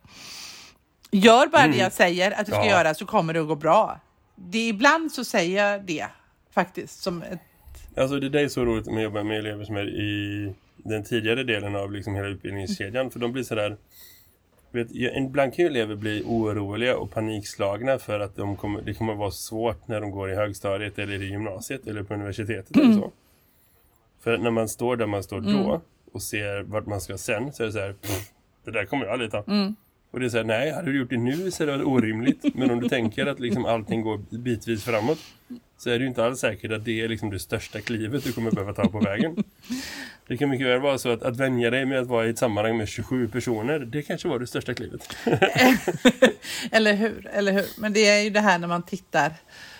Gör 1.11 1.47
bara 1.47 1.63
mm. 1.63 1.77
det 1.77 1.83
jag 1.83 1.93
säger 1.93 2.31
att 2.31 2.45
du 2.45 2.51
ska 2.51 2.65
ja. 2.65 2.71
göra 2.71 2.93
så 2.93 3.05
kommer 3.05 3.33
det 3.33 3.41
att 3.41 3.47
gå 3.47 3.55
bra. 3.55 3.99
Det, 4.35 4.67
ibland 4.67 5.11
så 5.11 5.23
säger 5.23 5.71
jag 5.71 5.85
det 5.85 6.07
faktiskt 6.53 7.01
som 7.01 7.23
ett... 7.23 7.39
Alltså 7.97 8.19
det 8.19 8.41
är 8.41 8.47
så 8.47 8.65
roligt 8.65 8.85
med 8.85 8.97
att 8.97 9.03
jobba 9.03 9.23
med 9.23 9.39
elever 9.39 9.65
som 9.65 9.75
är 9.75 9.87
i 9.87 10.53
den 10.89 11.03
tidigare 11.03 11.43
delen 11.43 11.75
av 11.75 11.91
liksom 11.91 12.15
hela 12.15 12.27
utbildningskedjan. 12.27 13.11
För 13.11 13.19
de 13.19 13.31
blir 13.31 13.43
sådär... 13.43 13.77
Vet, 14.71 14.87
ibland 14.91 15.53
kan 15.53 15.65
ju 15.65 15.69
elever 15.69 15.95
bli 15.95 16.23
oroliga 16.25 16.97
och 16.97 17.11
panikslagna 17.11 17.99
för 17.99 18.19
att 18.19 18.35
de 18.35 18.57
kommer, 18.57 18.81
det 18.81 18.93
kommer 18.93 19.15
vara 19.15 19.31
svårt 19.31 19.87
när 19.87 20.01
de 20.01 20.11
går 20.11 20.31
i 20.31 20.35
högstadiet 20.35 20.99
eller 20.99 21.21
i 21.21 21.25
gymnasiet 21.25 21.87
eller 21.87 22.03
på 22.03 22.13
universitetet 22.13 22.75
mm. 22.75 22.91
eller 22.91 23.01
så. 23.01 23.11
För 24.19 24.37
när 24.37 24.51
man 24.51 24.69
står 24.69 24.95
där 24.95 25.07
man 25.07 25.23
står 25.23 25.37
mm. 25.37 25.53
då 25.53 25.81
och 26.11 26.21
ser 26.21 26.61
vart 26.61 26.85
man 26.85 27.01
ska 27.01 27.17
sen 27.17 27.53
så 27.53 27.63
är 27.63 27.67
det 27.67 27.73
så 27.73 27.79
här, 27.79 27.93
pff, 27.93 28.31
det 28.65 28.71
där 28.71 28.85
kommer 28.85 29.05
jag 29.05 29.13
aldrig 29.13 29.31
ta. 29.31 29.43
Mm. 29.47 29.75
Och 30.11 30.19
det 30.19 30.25
är 30.25 30.29
så 30.29 30.37
här, 30.37 30.43
nej, 30.43 30.71
hade 30.71 30.91
du 30.91 30.99
gjort 30.99 31.09
det 31.09 31.17
nu 31.17 31.51
så 31.51 31.63
är 31.63 31.67
det 31.67 31.83
orimligt. 31.83 32.55
Men 32.55 32.71
om 32.71 32.79
du 32.79 32.89
tänker 32.89 33.25
att 33.25 33.39
liksom 33.39 33.65
allting 33.65 34.01
går 34.01 34.17
bitvis 34.29 34.83
framåt 34.83 35.19
så 35.77 35.89
är 35.89 35.93
det 35.93 36.03
ju 36.03 36.07
inte 36.07 36.25
alls 36.25 36.39
säkert 36.39 36.71
att 36.71 36.85
det 36.85 37.01
är 37.01 37.07
liksom 37.07 37.29
det 37.29 37.39
största 37.39 37.81
klivet 37.81 38.23
du 38.23 38.33
kommer 38.33 38.51
behöva 38.51 38.73
ta 38.73 38.89
på 38.89 38.99
vägen. 38.99 39.43
Det 40.27 40.37
kan 40.37 40.49
mycket 40.49 40.67
väl 40.67 40.79
vara 40.79 40.97
så 40.97 41.09
att, 41.09 41.23
att 41.23 41.37
vänja 41.37 41.69
dig 41.69 41.85
med 41.85 41.99
att 41.99 42.07
vara 42.07 42.27
i 42.27 42.29
ett 42.29 42.37
sammanhang 42.37 42.77
med 42.77 42.87
27 42.87 43.27
personer, 43.27 43.79
det 43.79 44.01
kanske 44.01 44.27
var 44.27 44.39
det 44.39 44.47
största 44.47 44.73
klivet. 44.73 45.15
eller 46.71 46.93
hur, 46.93 47.27
eller 47.27 47.51
hur. 47.51 47.65
Men 47.77 47.93
det 47.93 48.07
är 48.07 48.23
ju 48.23 48.29
det 48.29 48.39
här 48.39 48.59
när 48.59 48.67
man 48.67 48.83
tittar 48.83 49.33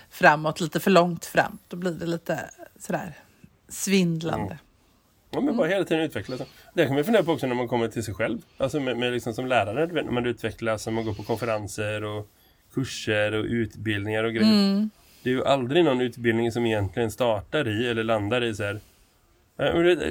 framåt, 0.10 0.62
lite 0.62 0.80
för 0.80 0.92
långt 0.92 1.26
fram. 1.26 1.58
Då 1.68 1.78
blir 1.78 1.92
det 1.92 2.06
lite 2.06 2.50
sådär 2.80 3.14
svindlande. 3.70 4.46
Mm. 4.46 4.58
Ja, 5.32 5.42
men 5.42 5.58
bara 5.58 5.68
hela 5.68 5.86
tiden 5.86 6.04
utvecklas. 6.04 6.42
Det 6.74 6.86
kan 6.86 6.96
man 6.96 7.04
fundera 7.04 7.24
på 7.24 7.32
också 7.32 7.48
när 7.48 7.56
man 7.56 7.68
kommer 7.68 7.88
till 7.88 8.04
sig 8.04 8.14
själv. 8.14 8.42
Alltså 8.58 8.80
med, 8.80 8.98
med 8.98 9.14
liksom 9.14 9.34
som 9.34 9.48
lärare, 9.48 10.04
när 10.04 10.12
man 10.12 10.26
utvecklas, 10.26 10.86
när 10.86 10.94
man 10.94 11.06
går 11.06 11.14
på 11.14 11.24
konferenser 11.24 12.04
och 12.04 12.28
kurser 12.74 13.34
och 13.34 13.46
utbildningar 13.46 14.24
och 14.24 14.34
grejer. 14.34 14.54
Mm. 14.54 14.90
Det 15.24 15.30
är 15.30 15.34
ju 15.34 15.46
aldrig 15.46 15.86
någon 15.86 16.02
utbildning 16.02 16.52
som 16.52 16.66
egentligen 16.66 17.12
startar 17.12 17.68
i 17.68 17.88
eller 17.88 18.04
landar 18.04 18.44
i 18.44 18.56
så 18.56 18.64
här. 18.64 18.80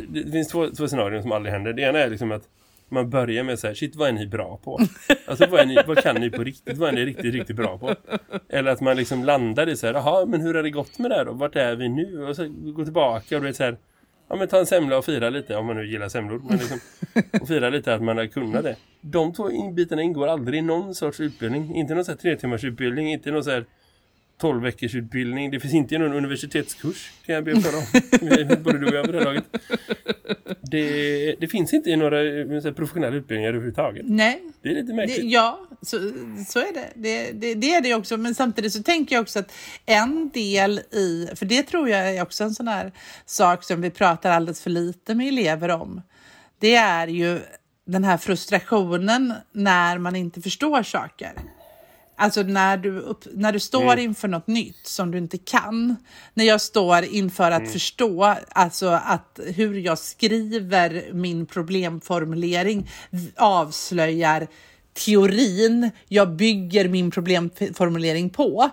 Det, 0.08 0.32
finns 0.32 0.48
två, 0.48 0.70
två 0.70 0.88
scenarier 0.88 1.22
som 1.22 1.32
aldrig 1.32 1.52
händer. 1.52 1.72
Det 1.72 1.82
ena 1.82 1.98
är 1.98 2.10
liksom 2.10 2.32
att 2.32 2.42
man 2.88 3.10
börjar 3.10 3.44
med 3.44 3.58
så 3.58 3.66
här, 3.66 3.74
shit 3.74 3.96
vad 3.96 4.08
är 4.08 4.12
ni 4.12 4.26
bra 4.26 4.60
på? 4.64 4.80
Alltså 5.26 5.46
vad, 5.46 5.68
ni, 5.68 5.76
vad 5.86 5.98
kan 5.98 6.16
ni 6.16 6.30
på 6.30 6.44
riktigt? 6.44 6.78
Vad 6.78 6.88
är 6.88 6.92
ni 6.92 7.04
riktigt, 7.04 7.34
riktigt 7.34 7.56
bra 7.56 7.78
på? 7.78 7.94
Eller 8.48 8.70
att 8.70 8.80
man 8.80 8.96
liksom 8.96 9.24
landar 9.24 9.68
i 9.68 9.76
så 9.76 9.86
här, 9.86 9.94
jaha 9.94 10.26
men 10.26 10.40
hur 10.40 10.54
har 10.54 10.62
det 10.62 10.70
gått 10.70 10.98
med 10.98 11.10
det 11.10 11.14
här 11.14 11.24
då? 11.24 11.32
Vart 11.32 11.56
är 11.56 11.76
vi 11.76 11.88
nu? 11.88 12.24
Och 12.24 12.36
så 12.36 12.48
går 12.48 12.84
tillbaka 12.84 13.36
och 13.36 13.42
det 13.42 13.48
är 13.48 13.52
så 13.52 13.64
här, 13.64 13.76
ja 14.28 14.36
men 14.36 14.48
ta 14.48 14.58
en 14.58 14.66
semla 14.66 14.98
och 14.98 15.04
fira 15.04 15.30
lite 15.30 15.56
om 15.56 15.66
man 15.66 15.76
nu 15.76 15.86
gillar 15.86 16.08
semlor. 16.08 16.42
Men 16.48 16.58
liksom, 16.58 16.78
och 17.40 17.48
fira 17.48 17.70
lite 17.70 17.94
att 17.94 18.02
man 18.02 18.16
har 18.16 18.26
kunnat 18.26 18.62
det. 18.62 18.76
De 19.00 19.32
två 19.32 19.50
bitarna 19.72 20.02
ingår 20.02 20.26
aldrig 20.26 20.58
i 20.58 20.62
någon 20.62 20.94
sorts 20.94 21.20
utbildning. 21.20 21.74
Inte 21.74 21.94
någon 21.94 22.04
så 22.04 22.10
här 22.10 22.18
tre 22.18 22.36
timmars 22.36 22.64
utbildning, 22.64 23.12
inte 23.12 23.30
någon 23.30 23.44
så 23.44 23.50
här 23.50 23.64
12 24.38 24.62
veckors 24.62 24.94
utbildning. 24.94 25.50
Det 25.50 25.60
finns 25.60 25.74
inte 25.74 25.98
någon 25.98 26.12
universitetskurs 26.12 27.10
kan 27.26 27.34
jag 27.34 27.44
be 27.44 27.60
för 27.60 27.76
om. 27.78 28.62
Både 28.62 28.78
du 28.78 28.86
och 28.86 28.94
jag 28.94 29.12
det 29.12 29.24
laget. 29.24 29.44
Det, 30.70 31.36
det 31.40 31.48
finns 31.48 31.74
inte 31.74 31.96
några 31.96 32.20
eh, 32.20 32.46
här, 32.48 32.72
professionella 32.72 33.16
utbildningar 33.16 33.48
överhuvudtaget. 33.48 34.02
Nej, 34.08 34.42
Det 34.62 34.68
är 34.68 34.74
lite 34.74 34.86
det, 34.86 34.94
märkligt. 34.94 35.30
ja, 35.30 35.60
så, 35.82 36.12
så 36.48 36.58
är 36.58 36.74
det. 36.74 36.92
Det, 36.94 37.32
det. 37.32 37.54
det 37.54 37.74
är 37.74 37.80
det 37.80 37.94
också. 37.94 38.16
Men 38.16 38.34
samtidigt 38.34 38.72
så 38.72 38.82
tänker 38.82 39.16
jag 39.16 39.22
också 39.22 39.38
att 39.38 39.52
en 39.86 40.30
del 40.34 40.78
i, 40.78 41.28
för 41.34 41.46
det 41.46 41.62
tror 41.62 41.88
jag 41.88 42.16
är 42.16 42.22
också 42.22 42.44
en 42.44 42.54
sån 42.54 42.68
här 42.68 42.92
sak 43.26 43.64
som 43.64 43.80
vi 43.80 43.90
pratar 43.90 44.30
alldeles 44.30 44.60
för 44.62 44.70
lite 44.70 45.14
med 45.14 45.28
elever 45.28 45.68
om. 45.68 46.02
Det 46.58 46.74
är 46.74 47.08
ju 47.08 47.40
den 47.86 48.04
här 48.04 48.16
frustrationen 48.16 49.34
när 49.52 49.98
man 49.98 50.16
inte 50.16 50.40
förstår 50.42 50.82
saker. 50.82 51.32
Alltså 52.20 52.42
när 52.42 52.76
du, 52.76 52.98
upp, 52.98 53.24
när 53.34 53.52
du 53.52 53.60
står 53.60 53.82
Mm. 53.92 53.98
inför 54.04 54.28
något 54.28 54.46
nytt 54.46 54.86
som 54.86 55.10
du 55.10 55.18
inte 55.18 55.38
kan. 55.38 55.96
När 56.34 56.44
jag 56.44 56.60
står 56.60 57.04
inför 57.04 57.50
Mm. 57.50 57.62
att 57.66 57.72
förstå 57.72 58.34
alltså 58.48 58.88
att 58.88 59.40
hur 59.46 59.74
jag 59.74 59.98
skriver 59.98 61.12
min 61.12 61.46
problemformulering 61.46 62.90
avslöjar 63.36 64.46
teorin 65.04 65.90
jag 66.08 66.30
bygger 66.36 66.88
min 66.88 67.10
problemformulering 67.10 68.30
på. 68.30 68.70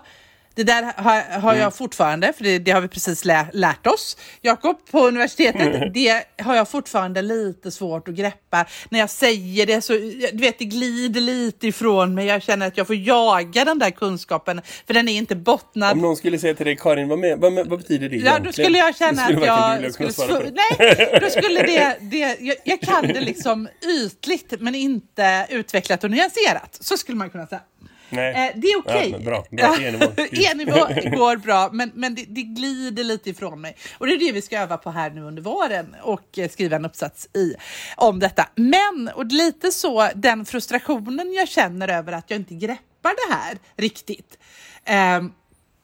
Det 0.56 0.64
där 0.64 0.82
har, 0.96 1.40
har 1.40 1.50
Mm. 1.52 1.62
jag 1.62 1.74
fortfarande, 1.74 2.32
för 2.32 2.44
det, 2.44 2.58
det 2.58 2.70
har 2.70 2.80
vi 2.80 2.88
precis 2.88 3.24
lä, 3.24 3.46
lärt 3.52 3.86
oss, 3.86 4.16
Jakob, 4.42 4.76
på 4.90 5.06
universitetet. 5.06 5.74
Mm. 5.74 5.92
Det 5.94 6.22
har 6.42 6.54
jag 6.56 6.68
fortfarande 6.68 7.22
lite 7.22 7.70
svårt 7.70 8.08
att 8.08 8.14
greppa. 8.14 8.66
När 8.88 8.98
jag 9.00 9.10
säger 9.10 9.66
det 9.66 9.80
så, 9.82 9.92
du 10.32 10.38
vet, 10.40 10.58
det 10.58 10.64
glider 10.64 11.20
lite 11.20 11.66
ifrån 11.66 12.14
mig. 12.14 12.26
Jag 12.26 12.42
känner 12.42 12.66
att 12.66 12.76
jag 12.76 12.86
får 12.86 12.96
jaga 12.96 13.64
den 13.64 13.78
där 13.78 13.90
kunskapen, 13.90 14.60
för 14.86 14.94
den 14.94 15.08
är 15.08 15.12
inte 15.16 15.36
bottnad. 15.36 15.92
Om 15.92 15.98
någon 15.98 16.16
skulle 16.16 16.38
säga 16.38 16.54
till 16.54 16.66
dig, 16.66 16.76
Karin, 16.76 17.08
vad, 17.08 17.18
med, 17.18 17.38
vad, 17.38 17.54
vad 17.68 17.78
betyder 17.78 18.08
det 18.08 18.16
Ja, 18.16 18.20
egentligen? 18.22 18.44
då 18.44 18.52
skulle 18.52 18.78
jag 18.78 18.96
känna 18.96 19.24
skulle 19.24 19.52
att 19.52 19.82
jag 19.82 19.94
skulle... 19.94 20.12
svara. 20.12 20.42
Nej, 20.78 21.18
då 21.20 21.30
skulle 21.30 21.62
det... 21.62 21.96
det 22.10 22.18
jag, 22.40 22.56
jag 22.64 22.80
kan 22.80 23.06
det 23.08 23.20
liksom 23.20 23.68
ytligt, 24.04 24.60
men 24.60 24.74
inte 24.74 25.46
utvecklat 25.50 26.04
och 26.04 26.10
nyanserat. 26.10 26.78
Så 26.80 26.96
skulle 26.96 27.18
man 27.18 27.30
kunna 27.30 27.46
säga. 27.46 27.60
Nej. 28.10 28.48
Eh, 28.48 28.60
det 28.60 28.66
är 28.66 28.78
okej. 28.78 29.10
Ja, 29.10 29.18
bra. 29.18 29.44
Bra. 29.50 29.76
E-nivå. 30.50 30.86
Går 31.16 31.36
bra, 31.36 31.70
men, 31.72 31.92
men 31.94 32.14
det, 32.14 32.24
det 32.28 32.42
glider 32.42 33.04
lite 33.04 33.30
ifrån 33.30 33.60
mig. 33.60 33.76
Och 33.98 34.06
det 34.06 34.12
är 34.12 34.18
det 34.18 34.32
vi 34.32 34.42
ska 34.42 34.58
öva 34.58 34.76
på 34.76 34.90
här 34.90 35.10
nu 35.10 35.22
under 35.22 35.42
våren 35.42 35.96
och 36.02 36.38
eh, 36.38 36.48
skriva 36.48 36.76
en 36.76 36.84
uppsats 36.84 37.28
i 37.34 37.54
om 37.96 38.18
detta. 38.18 38.48
Men, 38.54 39.10
och 39.14 39.26
lite 39.26 39.70
så, 39.70 40.08
den 40.14 40.44
frustrationen 40.44 41.32
jag 41.32 41.48
känner 41.48 41.88
över 41.88 42.12
att 42.12 42.30
jag 42.30 42.40
inte 42.40 42.54
greppar 42.54 43.28
det 43.28 43.34
här 43.34 43.58
riktigt. 43.76 44.38
Ehm, 44.84 45.32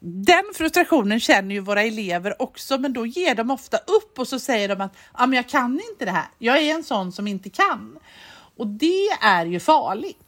den 0.05 0.43
frustrationen 0.55 1.21
känner 1.21 1.55
ju 1.55 1.61
våra 1.61 1.83
elever 1.83 2.43
också, 2.43 2.79
men 2.79 2.93
då 2.93 3.07
ger 3.07 3.35
de 3.35 3.51
ofta 3.51 3.77
upp 3.77 4.19
och 4.19 4.29
så 4.29 4.39
säger 4.39 4.69
de 4.69 4.81
att 4.81 4.97
ah, 5.13 5.27
men 5.27 5.37
jag 5.37 5.49
kan 5.49 5.81
inte 5.91 6.05
det 6.05 6.11
här. 6.11 6.27
Jag 6.39 6.59
är 6.59 6.75
en 6.75 6.85
sån 6.85 7.13
som 7.13 7.27
inte 7.27 7.51
kan. 7.51 7.99
Och 8.57 8.67
det 8.67 9.09
är 9.23 9.47
ju 9.47 9.61
farligt. 9.61 10.19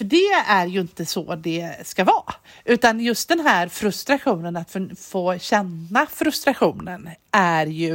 För 0.00 0.04
det 0.04 0.32
är 0.48 0.66
ju 0.66 0.80
inte 0.80 1.06
så 1.06 1.34
det 1.34 1.86
ska 1.86 2.04
vara. 2.04 2.34
Utan 2.64 3.00
just 3.00 3.28
den 3.28 3.40
här 3.40 3.68
frustrationen, 3.68 4.56
att 4.56 4.76
få, 4.98 5.38
känna 5.38 6.06
frustrationen, 6.06 7.10
är 7.30 7.66
ju 7.66 7.94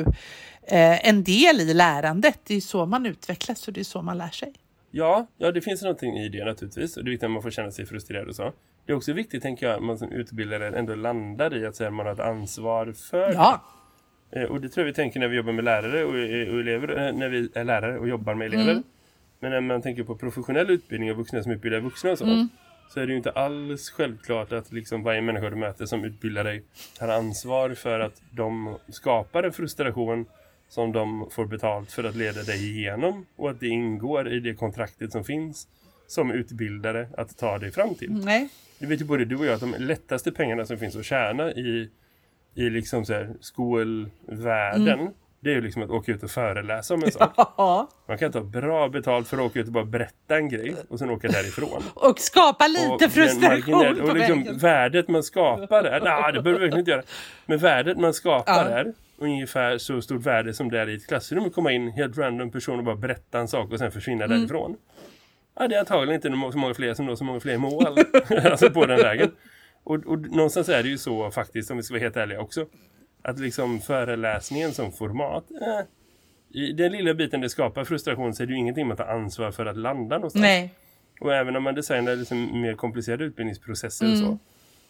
eh, 0.67 1.07
en 1.09 1.23
del 1.23 1.61
i 1.61 1.73
lärandet. 1.73 2.39
Det 2.43 2.55
är 2.55 2.61
så 2.61 2.85
man 2.85 3.05
utvecklas 3.05 3.67
och 3.67 3.73
det 3.73 3.79
är 3.79 3.83
så 3.83 4.01
man 4.01 4.17
lär 4.17 4.29
sig. 4.29 4.53
Ja, 4.91 5.27
ja, 5.37 5.51
det 5.51 5.61
finns 5.61 5.81
någonting 5.81 6.17
i 6.17 6.29
det 6.29 6.45
naturligtvis. 6.45 6.97
Och 6.97 7.03
det 7.03 7.09
är 7.09 7.11
viktigt 7.11 7.25
att 7.25 7.31
man 7.31 7.41
får 7.41 7.51
känna 7.51 7.71
sig 7.71 7.85
frustrerad 7.85 8.27
och 8.27 8.35
så. 8.35 8.53
Det 8.85 8.91
är 8.91 8.95
också 8.95 9.13
viktigt, 9.13 9.41
tänker 9.41 9.65
jag, 9.65 9.75
att 9.75 9.83
man 9.83 9.97
som 9.97 10.11
utbildare 10.11 10.79
ändå 10.79 10.95
landar 10.95 11.57
i 11.57 11.65
att 11.65 11.75
säga, 11.75 11.91
man 11.91 12.05
har 12.05 12.13
ett 12.13 12.19
ansvar 12.19 12.93
för 13.09 13.33
Ja, 13.33 13.61
Eh, 14.31 14.43
Och 14.43 14.61
det 14.61 14.69
tror 14.69 14.81
jag 14.85 14.91
vi 14.91 14.95
tänker 14.95 15.19
när 15.19 15.27
vi 15.27 15.37
jobbar 15.37 15.53
med 15.53 15.63
lärare 15.63 16.05
och, 16.05 16.17
elever, 16.59 17.07
eh, 17.07 17.13
när 17.13 17.29
vi 17.29 17.49
är 17.53 17.63
lärare 17.63 17.99
och 17.99 18.07
jobbar 18.07 18.35
med 18.35 18.53
elever. 18.53 18.83
Men 19.45 19.51
när 19.51 19.61
man 19.61 19.81
tänker 19.81 20.03
på 20.03 20.15
professionell 20.15 20.69
utbildning 20.69 21.11
och 21.11 21.17
vuxna 21.17 21.43
som 21.43 21.51
utbildar 21.51 21.79
vuxna 21.79 22.11
och 22.11 22.17
så. 22.17 22.47
Så 22.89 22.99
är 22.99 23.05
det 23.05 23.11
ju 23.11 23.17
inte 23.17 23.31
alls 23.31 23.89
självklart 23.89 24.51
att 24.51 24.71
liksom 24.71 25.03
varje 25.03 25.21
människa 25.21 25.49
du 25.49 25.55
möter 25.55 25.85
som 25.85 26.05
utbildar 26.05 26.43
dig 26.43 26.63
tar 26.99 27.07
ansvar 27.07 27.73
för 27.73 27.99
att 27.99 28.21
de 28.31 28.77
skapar 28.89 29.43
en 29.43 29.53
frustration 29.53 30.25
som 30.69 30.91
de 30.91 31.29
får 31.31 31.45
betalt 31.45 31.91
för 31.91 32.03
att 32.03 32.15
leda 32.15 32.43
dig 32.43 32.77
igenom. 32.77 33.25
Och 33.35 33.49
att 33.49 33.59
det 33.59 33.67
ingår 33.67 34.33
i 34.33 34.39
det 34.39 34.53
kontraktet 34.53 35.11
som 35.11 35.23
finns 35.23 35.67
som 36.07 36.31
utbildare 36.31 37.07
att 37.17 37.37
ta 37.37 37.57
dig 37.57 37.71
fram 37.71 37.95
till. 37.95 38.11
nej. 38.11 38.49
Det 38.79 38.85
vet 38.85 39.01
ju 39.01 39.05
både 39.05 39.25
du 39.25 39.35
och 39.35 39.45
jag 39.45 39.53
att 39.53 39.61
de 39.61 39.75
lättaste 39.77 40.31
pengarna 40.31 40.65
som 40.65 40.77
finns 40.77 40.95
att 40.95 41.05
tjäna 41.05 41.51
i, 41.51 41.89
i 42.55 42.69
liksom 42.69 43.05
så 43.05 43.13
här 43.13 43.33
skolvärlden 43.39 45.09
det 45.45 45.51
är 45.51 45.55
ju 45.55 45.61
liksom 45.61 45.83
att 45.83 45.89
åka 45.89 46.11
ut 46.11 46.23
och 46.23 46.31
föreläsa 46.31 46.93
om 46.93 47.03
en 47.03 47.11
sak. 47.19 47.31
Ja. 47.35 47.89
Man 48.07 48.17
kan 48.17 48.31
ta 48.31 48.41
bra 48.41 48.89
betalt 48.89 49.27
för 49.27 49.37
att 49.37 49.43
åka 49.43 49.59
ut 49.59 49.67
och 49.67 49.73
bara 49.73 49.85
berätta 49.85 50.37
en 50.37 50.49
grej 50.49 50.75
och 50.89 50.99
sen 50.99 51.09
åka 51.09 51.27
därifrån. 51.27 51.83
Och 51.93 52.19
skapa 52.19 52.67
lite 52.67 53.05
Och 53.05 53.11
frustration 53.11 53.95
på 53.97 54.03
och 54.07 54.15
liksom 54.17 54.39
vägen. 54.43 54.57
värdet 54.57 55.07
man 55.07 55.23
skapar 55.23 55.83
där, 55.83 56.01
nej 56.03 56.33
det 56.33 56.41
behöver 56.41 56.59
vi 56.59 56.65
verkligen 56.65 56.79
inte 56.79 56.91
göra. 56.91 57.03
Men 57.45 57.57
värdet 57.57 57.97
man 57.97 58.13
skapar 58.13 58.53
Ja. 58.53 58.63
där, 58.63 58.93
ungefär 59.17 59.77
så 59.77 60.01
stort 60.01 60.21
värde 60.25 60.53
som 60.53 60.71
det 60.71 60.79
är 60.79 60.89
i 60.89 60.95
ett 60.95 61.07
klassrum 61.07 61.45
att 61.45 61.53
komma 61.53 61.71
in 61.71 61.87
helt 61.91 62.17
random 62.17 62.51
person 62.51 62.77
och 62.79 62.85
bara 62.85 62.95
berätta 62.95 63.39
en 63.39 63.47
sak 63.47 63.71
och 63.71 63.79
sen 63.79 63.91
försvinna 63.91 64.25
Mm. 64.25 64.37
därifrån. 64.37 64.75
Ja, 65.59 65.67
det 65.67 65.75
är 65.75 65.79
antagligen 65.79 66.15
inte 66.15 66.51
så 66.51 66.57
många 66.57 66.73
fler 66.73 66.93
som 66.93 67.05
når 67.05 67.15
så 67.15 67.23
många 67.23 67.39
fler 67.39 67.57
mål 67.57 67.85
alltså 68.51 68.69
på 68.69 68.85
den 68.85 68.97
vägen. 68.97 69.31
Och, 69.83 69.95
och 70.05 70.19
någonstans 70.19 70.69
är 70.69 70.83
det 70.83 70.89
ju 70.89 70.97
så 70.97 71.31
faktiskt, 71.31 71.71
om 71.71 71.77
vi 71.77 71.83
ska 71.83 71.93
vara 71.93 72.01
helt 72.03 72.17
ärliga 72.17 72.39
också, 72.41 72.65
att 73.25 73.39
liksom 73.39 73.81
föreläsningen 73.81 74.73
som 74.73 74.91
format, 74.91 75.51
eh, 75.51 75.85
i 76.61 76.73
den 76.73 76.91
lilla 76.91 77.13
biten 77.13 77.41
det 77.41 77.49
skapar 77.49 77.83
frustration 77.83 78.33
så 78.33 78.43
är 78.43 78.47
det 78.47 78.53
ju 78.53 78.59
ingenting 78.59 78.87
man 78.87 78.97
tar 78.97 79.05
ansvar 79.05 79.51
för 79.51 79.65
att 79.65 79.77
landa 79.77 80.15
någonstans. 80.15 80.41
Nej. 80.41 80.73
Och 81.21 81.33
även 81.33 81.55
om 81.55 81.63
man 81.63 81.75
designar 81.75 82.15
liksom 82.15 82.61
mer 82.61 82.73
komplicerade 82.73 83.23
utbildningsprocesser 83.23 84.11
och 84.11 84.17
så, 84.17 84.37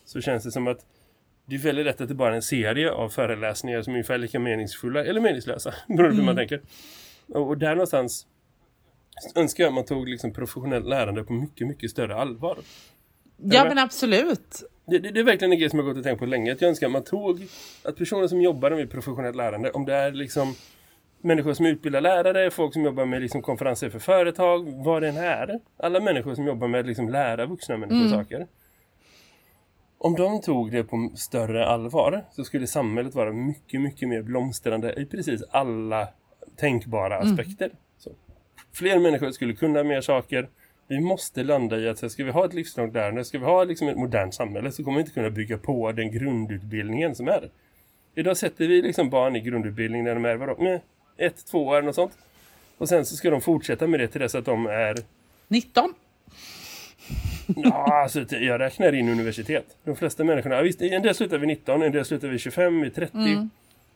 så 0.05 0.21
känns 0.21 0.43
det 0.43 0.51
som 0.51 0.67
att 0.67 0.85
det 1.45 1.55
är 1.55 1.59
väldigt 1.59 1.85
lätt 1.85 2.01
att 2.01 2.07
det 2.07 2.15
bara 2.15 2.31
är 2.31 2.35
en 2.35 2.41
serie 2.41 2.91
av 2.91 3.09
föreläsningar 3.09 3.81
som 3.81 3.93
är 3.93 3.95
ungefär 3.95 4.17
lika 4.17 4.39
meningsfulla 4.39 5.05
eller 5.05 5.21
meningslösa, 5.21 5.73
beroende 5.87 6.09
på 6.09 6.15
hur 6.15 6.25
man 6.25 6.35
tänker. 6.35 6.61
Och, 7.27 7.47
och 7.47 7.57
där 7.57 7.75
någonstans 7.75 8.27
önskar 9.35 9.63
jag 9.63 9.69
att 9.69 9.75
man 9.75 9.85
tog 9.85 10.07
liksom 10.07 10.33
professionellt 10.33 10.85
lärande 10.85 11.23
på 11.23 11.33
mycket, 11.33 11.67
mycket 11.67 11.91
större 11.91 12.15
allvar. 12.15 12.57
Ja, 13.37 13.65
men 13.65 13.77
absolut. 13.77 14.63
Det, 14.85 14.99
det, 14.99 15.11
det 15.11 15.19
är 15.19 15.23
verkligen 15.23 15.51
en 15.51 15.59
grej 15.59 15.69
som 15.69 15.79
jag 15.79 15.87
gått 15.87 15.97
och 15.97 16.03
tänkt 16.03 16.19
på 16.19 16.25
länge. 16.25 16.51
Att 16.51 16.61
jag 16.61 16.69
önskar 16.69 16.87
att 16.87 16.93
man 16.93 17.03
tog 17.03 17.47
att 17.83 17.95
personer 17.95 18.27
som 18.27 18.41
jobbar 18.41 18.71
med 18.71 18.89
professionellt 18.91 19.35
lärande, 19.35 19.71
om 19.71 19.85
det 19.85 19.93
är 19.93 20.11
liksom 20.11 20.55
människor 21.21 21.53
som 21.53 21.65
utbildar 21.65 22.01
lärare, 22.01 22.51
folk 22.51 22.73
som 22.73 22.83
jobbar 22.83 23.05
med 23.05 23.21
liksom 23.21 23.41
konferenser 23.41 23.89
för 23.89 23.99
företag, 23.99 24.83
vad 24.83 25.01
det 25.01 25.07
än 25.09 25.17
är. 25.17 25.59
Alla 25.77 25.99
människor 25.99 26.35
som 26.35 26.47
jobbar 26.47 26.67
med 26.67 26.79
att 26.79 26.87
liksom 26.87 27.09
lära 27.09 27.45
vuxna 27.45 27.77
människor 27.77 28.17
saker. 28.17 28.47
Om 29.97 30.15
de 30.15 30.41
tog 30.41 30.71
det 30.71 30.83
på 30.83 31.11
större 31.15 31.65
allvar 31.65 32.25
så 32.31 32.43
skulle 32.43 32.67
samhället 32.67 33.15
vara 33.15 33.33
mycket, 33.33 33.81
mycket 33.81 34.09
mer 34.09 34.21
blomstrande 34.21 34.93
i 34.93 35.05
precis 35.05 35.43
alla 35.51 36.07
tänkbara 36.57 37.17
aspekter. 37.17 37.71
Så. 37.97 38.11
Fler 38.73 38.99
människor 38.99 39.31
skulle 39.31 39.53
kunna 39.53 39.83
mer 39.83 40.01
saker. 40.01 40.49
Vi 40.87 40.99
måste 40.99 41.43
landa 41.43 41.79
i 41.79 41.89
att 41.89 42.11
ska 42.11 42.23
vi 42.23 42.31
ha 42.31 42.45
ett 42.45 42.53
livslångt 42.53 42.93
lärande, 42.93 43.25
ska 43.25 43.39
vi 43.39 43.45
ha 43.45 43.63
liksom 43.63 43.87
ett 43.87 43.97
modernt 43.97 44.33
samhälle 44.33 44.71
så 44.71 44.83
kommer 44.83 44.97
vi 44.97 45.01
inte 45.01 45.13
kunna 45.13 45.29
bygga 45.29 45.57
på 45.57 45.91
den 45.91 46.11
grundutbildningen 46.11 47.15
som 47.15 47.27
är. 47.27 47.49
Idag 48.15 48.37
sätter 48.37 48.67
vi 48.67 48.81
liksom 48.81 49.09
barn 49.09 49.35
i 49.35 49.39
grundutbildning 49.39 50.03
när 50.03 50.13
de 50.13 50.25
är 50.25 50.35
vadå, 50.35 50.55
med 50.63 50.79
ett, 51.17 51.45
två 51.45 51.67
år 51.67 51.87
och 51.87 51.95
sånt. 51.95 52.11
Och 52.77 52.89
sen 52.89 53.05
så 53.05 53.15
ska 53.15 53.29
de 53.29 53.41
fortsätta 53.41 53.87
med 53.87 53.99
det 53.99 54.07
till 54.07 54.21
dess 54.21 54.35
att 54.35 54.45
de 54.45 54.65
är 54.65 54.97
19. 55.47 55.93
Ja, 57.55 58.01
alltså 58.03 58.35
jag 58.35 58.59
räknar 58.59 58.95
in 58.95 59.09
universitet. 59.09 59.77
De 59.83 59.95
flesta 59.95 60.23
människorna, 60.23 60.55
ja, 60.55 60.61
visst, 60.61 60.81
en 60.81 61.01
del 61.01 61.15
slutar 61.15 61.37
vid 61.37 61.47
19, 61.47 61.81
en 61.81 61.91
del 61.91 62.05
slutar 62.05 62.27
vid 62.27 62.39
25, 62.39 62.81
vid 62.81 62.95
30. 62.95 63.49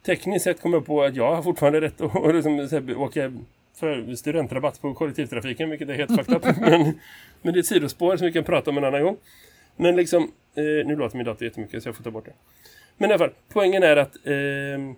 Tekniskt 0.06 0.43
sett 0.43 0.62
kommer 0.62 0.78
jag 0.78 0.86
på 0.86 1.04
att 1.04 1.15
jag 1.15 1.36
har 1.36 1.43
fortfarande 1.43 1.82
rätt 1.82 2.02
att 2.02 2.36
liksom, 2.36 2.95
åka 2.97 3.32
för 3.76 4.16
studentrabatt 4.16 4.82
på 4.82 4.94
kollektivtrafiken, 4.94 5.70
vilket 5.70 5.90
är 5.90 5.94
helt 5.94 6.16
fucked 6.16 6.36
up. 6.36 6.58
Men, 6.62 7.00
men 7.42 7.54
det 7.54 7.58
är 7.58 7.62
ett 7.62 7.66
sidospår 7.66 8.18
som 8.18 8.28
vi 8.28 8.34
kan 8.34 8.44
prata 8.44 8.70
om 8.70 8.78
en 8.78 8.84
annan 8.84 9.04
gång. 9.04 9.18
Men 9.76 9.96
liksom, 9.96 10.24
eh, 10.56 10.64
nu 10.64 10.96
låter 10.96 11.18
min 11.18 11.26
dator 11.26 11.44
jättemycket 11.44 11.84
så 11.84 11.90
jag 11.90 11.96
får 11.96 12.04
ta 12.04 12.12
bort 12.12 12.26
det. 12.26 12.34
Men 12.98 13.10
i 13.10 13.14
alla 13.14 13.20
fall, 13.26 13.36
poängen 13.50 13.84
är 13.84 13.96
att... 13.96 14.16
Eh, 14.16 14.96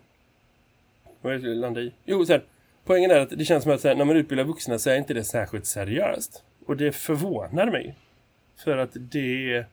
vad 1.21 1.33
är 1.33 1.37
det 1.37 1.47
jag 1.47 1.57
landa 1.57 1.81
i? 1.81 1.93
Jo, 2.05 2.25
så 2.25 2.33
här, 2.33 2.43
poängen 2.85 3.11
är 3.11 3.19
att 3.19 3.29
det 3.29 3.45
känns 3.45 3.63
som 3.63 3.73
att 3.73 3.81
så 3.81 3.87
här, 3.87 3.95
när 3.95 4.05
man 4.05 4.15
utbildar 4.15 4.43
vuxna 4.43 4.79
så 4.79 4.89
är 4.89 4.97
inte 4.97 5.13
det 5.13 5.23
särskilt 5.23 5.65
seriöst. 5.65 6.43
Och 6.65 6.77
det 6.77 6.91
förvånar 6.91 7.71
mig. 7.71 7.95
För 8.63 8.77
att 8.77 8.89
det, 8.93 9.65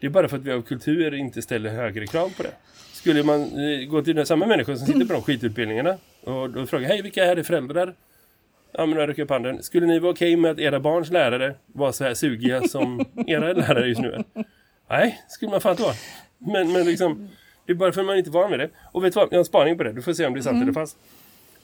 det 0.00 0.06
är 0.06 0.10
bara 0.10 0.28
för 0.28 0.36
att 0.36 0.42
vi 0.42 0.52
av 0.52 0.62
kultur 0.62 1.14
inte 1.14 1.42
ställer 1.42 1.70
högre 1.70 2.06
krav 2.06 2.36
på 2.36 2.42
det. 2.42 2.52
Skulle 2.92 3.22
man 3.22 3.42
eh, 3.42 3.86
gå 3.88 4.02
till 4.02 4.16
den 4.16 4.26
samma 4.26 4.46
människor 4.46 4.74
som 4.74 4.86
sitter 4.86 5.06
på 5.06 5.12
de 5.12 5.22
skitutbildningarna 5.22 5.98
och 6.20 6.50
då 6.50 6.66
fråga, 6.66 6.88
hej 6.88 7.02
vilka 7.02 7.24
är 7.24 7.36
det 7.36 7.44
föräldrar? 7.44 7.94
Ja 8.78 8.86
men 8.86 8.98
räcker 8.98 9.22
upp 9.22 9.30
handen. 9.30 9.62
Skulle 9.62 9.86
ni 9.86 9.98
vara 9.98 10.12
okej 10.12 10.36
med 10.36 10.50
att 10.50 10.58
era 10.58 10.80
barns 10.80 11.10
lärare 11.10 11.54
var 11.66 11.92
så 11.92 12.04
här 12.04 12.14
sugiga 12.14 12.62
som 12.62 13.04
era 13.26 13.52
lärare 13.52 13.88
just 13.88 14.00
nu 14.00 14.12
är? 14.12 14.24
Nej, 14.90 15.20
skulle 15.28 15.50
man 15.50 15.60
fan 15.60 15.70
inte 15.70 15.82
vara. 15.82 15.94
Men, 16.38 16.72
men 16.72 16.86
liksom, 16.86 17.28
det 17.66 17.72
är 17.72 17.76
bara 17.76 17.92
för 17.92 18.00
att 18.00 18.06
man 18.06 18.16
inte 18.16 18.30
är 18.30 18.32
van 18.32 18.50
med 18.50 18.58
det. 18.58 18.70
Och 18.92 19.04
vet 19.04 19.12
du 19.12 19.20
vad, 19.20 19.28
jag 19.30 19.36
har 19.36 19.38
en 19.38 19.44
spaning 19.44 19.76
på 19.76 19.84
det. 19.84 19.92
Du 19.92 20.02
får 20.02 20.12
se 20.12 20.26
om 20.26 20.32
det 20.34 20.40
är 20.40 20.42
sant 20.42 20.62
eller 20.62 20.72
falskt. 20.72 20.98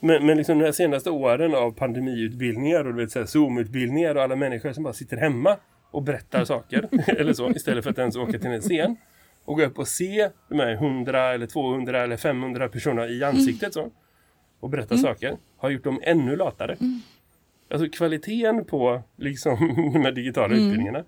Men, 0.01 0.27
men 0.27 0.37
liksom 0.37 0.59
de 0.59 0.65
här 0.65 0.73
senaste 0.73 1.11
åren 1.11 1.55
av 1.55 1.71
pandemiutbildningar 1.71 2.85
och 2.85 2.95
du 2.95 3.01
vet, 3.01 3.11
så 3.11 3.19
här 3.19 3.27
Zoom-utbildningar 3.27 4.15
och 4.15 4.23
alla 4.23 4.37
människor 4.37 4.73
som 4.73 4.85
bara 4.85 4.93
sitter 4.93 5.17
hemma 5.17 5.57
och 5.91 6.03
berättar 6.03 6.45
saker 6.45 6.89
eller 7.07 7.33
så 7.33 7.51
istället 7.51 7.85
för 7.85 7.91
att 7.91 7.99
ens 7.99 8.17
åka 8.17 8.39
till 8.39 8.51
en 8.51 8.61
scen 8.61 8.97
och 9.45 9.57
gå 9.57 9.65
upp 9.65 9.79
och 9.79 9.89
se 9.89 10.31
de 10.49 10.61
här 10.61 10.73
100 10.73 11.35
eller 11.35 11.47
200 11.47 12.03
eller 12.03 12.17
500 12.17 12.69
personer 12.69 13.11
i 13.11 13.25
ansiktet 13.25 13.75
så 13.75 13.91
och 14.61 14.71
berätta 14.71 14.97
saker 14.97 15.37
har 15.57 15.71
gjort 15.71 15.85
dem 15.85 16.01
ännu 16.03 16.37
latare. 16.37 16.77
Alltså 17.71 17.89
kvaliteten 17.89 18.65
på 18.65 19.03
liksom 19.17 19.59
de 20.05 20.15
digitala 20.15 20.55
utbildningarna 20.55 20.99
eh, 20.99 21.05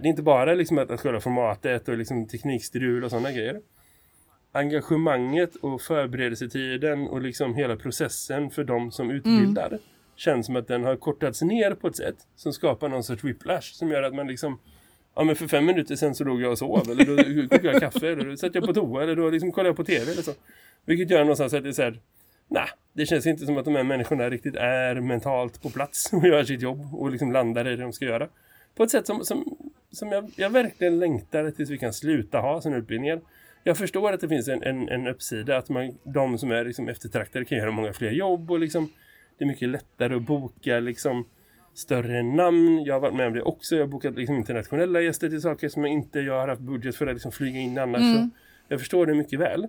det 0.00 0.04
är 0.04 0.06
inte 0.06 0.22
bara 0.22 0.54
liksom 0.54 0.78
att, 0.78 0.90
att 0.90 1.00
själva 1.00 1.20
formatet 1.20 1.88
och 1.88 1.98
liksom 1.98 2.26
teknikstrul 2.26 3.04
och 3.04 3.10
sådana 3.10 3.32
grejer. 3.32 3.60
Engagemanget 4.52 5.56
och 5.56 5.80
förberedelsetiden 5.82 7.08
och 7.08 7.20
liksom 7.20 7.54
hela 7.54 7.76
processen 7.76 8.50
för 8.50 8.64
de 8.64 8.90
som 8.92 9.10
utbildar 9.10 9.78
känns 10.16 10.46
som 10.46 10.56
att 10.56 10.68
den 10.68 10.84
har 10.84 10.96
kortats 10.96 11.42
ner 11.42 11.74
på 11.74 11.88
ett 11.88 11.96
sätt 11.96 12.16
som 12.36 12.52
skapar 12.52 12.88
någon 12.88 13.04
sorts 13.04 13.24
whiplash 13.24 13.72
som 13.72 13.90
gör 13.90 14.02
att 14.02 14.14
man 14.14 14.26
liksom 14.26 14.58
ja 15.14 15.24
men 15.24 15.36
för 15.36 15.48
fem 15.48 15.64
minuter 15.66 15.96
sen 15.96 16.14
så 16.14 16.24
låg 16.24 16.40
jag 16.40 16.52
och 16.52 16.58
sov. 16.58 16.90
Eller 16.90 17.04
då 17.04 17.48
kokade 17.48 17.72
jag 17.72 17.80
kaffe? 17.80 18.08
Eller 18.08 18.24
då 18.24 18.36
satt 18.36 18.54
jag 18.54 18.64
på 18.64 18.74
toa. 18.74 19.02
Eller 19.02 19.16
då 19.16 19.30
liksom 19.30 19.52
kollade 19.52 19.68
jag 19.68 19.76
på 19.76 19.84
tv 19.84 20.12
eller 20.12 20.22
så. 20.22 20.32
Vilket 20.88 21.10
gör 21.10 21.20
någonstans 21.20 21.54
att 21.54 21.62
det 21.62 21.68
är 21.68 21.72
så 21.72 21.82
här 21.82 22.00
nej, 22.48 22.68
det 22.92 23.06
känns 23.06 23.26
inte 23.26 23.46
som 23.46 23.56
att 23.56 23.64
de 23.64 23.74
här 23.74 23.82
människorna 23.82 24.30
riktigt 24.30 24.56
är 24.56 25.00
mentalt 25.00 25.62
på 25.62 25.70
plats 25.70 26.10
och 26.12 26.26
gör 26.26 26.44
sitt 26.44 26.62
jobb 26.62 26.94
och 26.94 27.10
liksom 27.10 27.32
landar 27.32 27.68
i 27.68 27.76
det 27.76 27.82
de 27.82 27.92
ska 27.92 28.04
göra. 28.04 28.28
På 28.74 28.82
ett 28.82 28.90
sätt 28.90 29.06
som, 29.06 29.24
som, 29.24 29.56
som 29.92 30.12
jag, 30.12 30.30
jag 30.36 30.50
verkligen 30.50 30.98
längtar 30.98 31.50
tills 31.50 31.70
vi 31.70 31.78
kan 31.78 31.92
sluta 31.92 32.38
ha 32.38 32.60
sådana 32.60 32.78
utbildningar 32.78 33.20
jag 33.68 33.78
förstår 33.78 34.12
att 34.12 34.20
det 34.20 34.28
finns 34.28 34.48
en, 34.48 34.62
en, 34.62 34.88
en 34.88 35.06
uppsida 35.06 35.56
att 35.56 35.68
man, 35.68 35.98
de 36.02 36.38
som 36.38 36.50
är 36.50 36.64
liksom 36.64 36.88
eftertraktade 36.88 37.44
kan 37.44 37.58
göra 37.58 37.70
många 37.70 37.92
fler 37.92 38.10
jobb 38.10 38.50
och 38.50 38.58
liksom, 38.58 38.90
det 39.38 39.44
är 39.44 39.48
mycket 39.48 39.68
lättare 39.68 40.14
att 40.14 40.22
boka 40.22 40.80
liksom, 40.80 41.26
större 41.74 42.22
namn. 42.22 42.82
Jag 42.84 42.94
har 42.94 43.00
varit 43.00 43.14
med 43.14 43.26
om 43.26 43.32
det 43.32 43.42
också. 43.42 43.76
Jag 43.76 43.82
har 43.82 43.88
bokat 43.88 44.14
liksom, 44.14 44.36
internationella 44.36 45.00
gäster 45.00 45.28
till 45.28 45.40
saker 45.40 45.68
som 45.68 45.84
jag 45.84 45.92
inte 45.92 46.20
jag 46.20 46.40
har 46.40 46.48
haft 46.48 46.60
budget 46.60 46.96
för 46.96 47.06
att 47.06 47.14
liksom, 47.14 47.32
flyga 47.32 47.58
in 47.58 47.78
annars. 47.78 48.02
Så 48.02 48.28
jag 48.68 48.80
förstår 48.80 49.06
det 49.06 49.14
mycket 49.14 49.40
väl. 49.40 49.66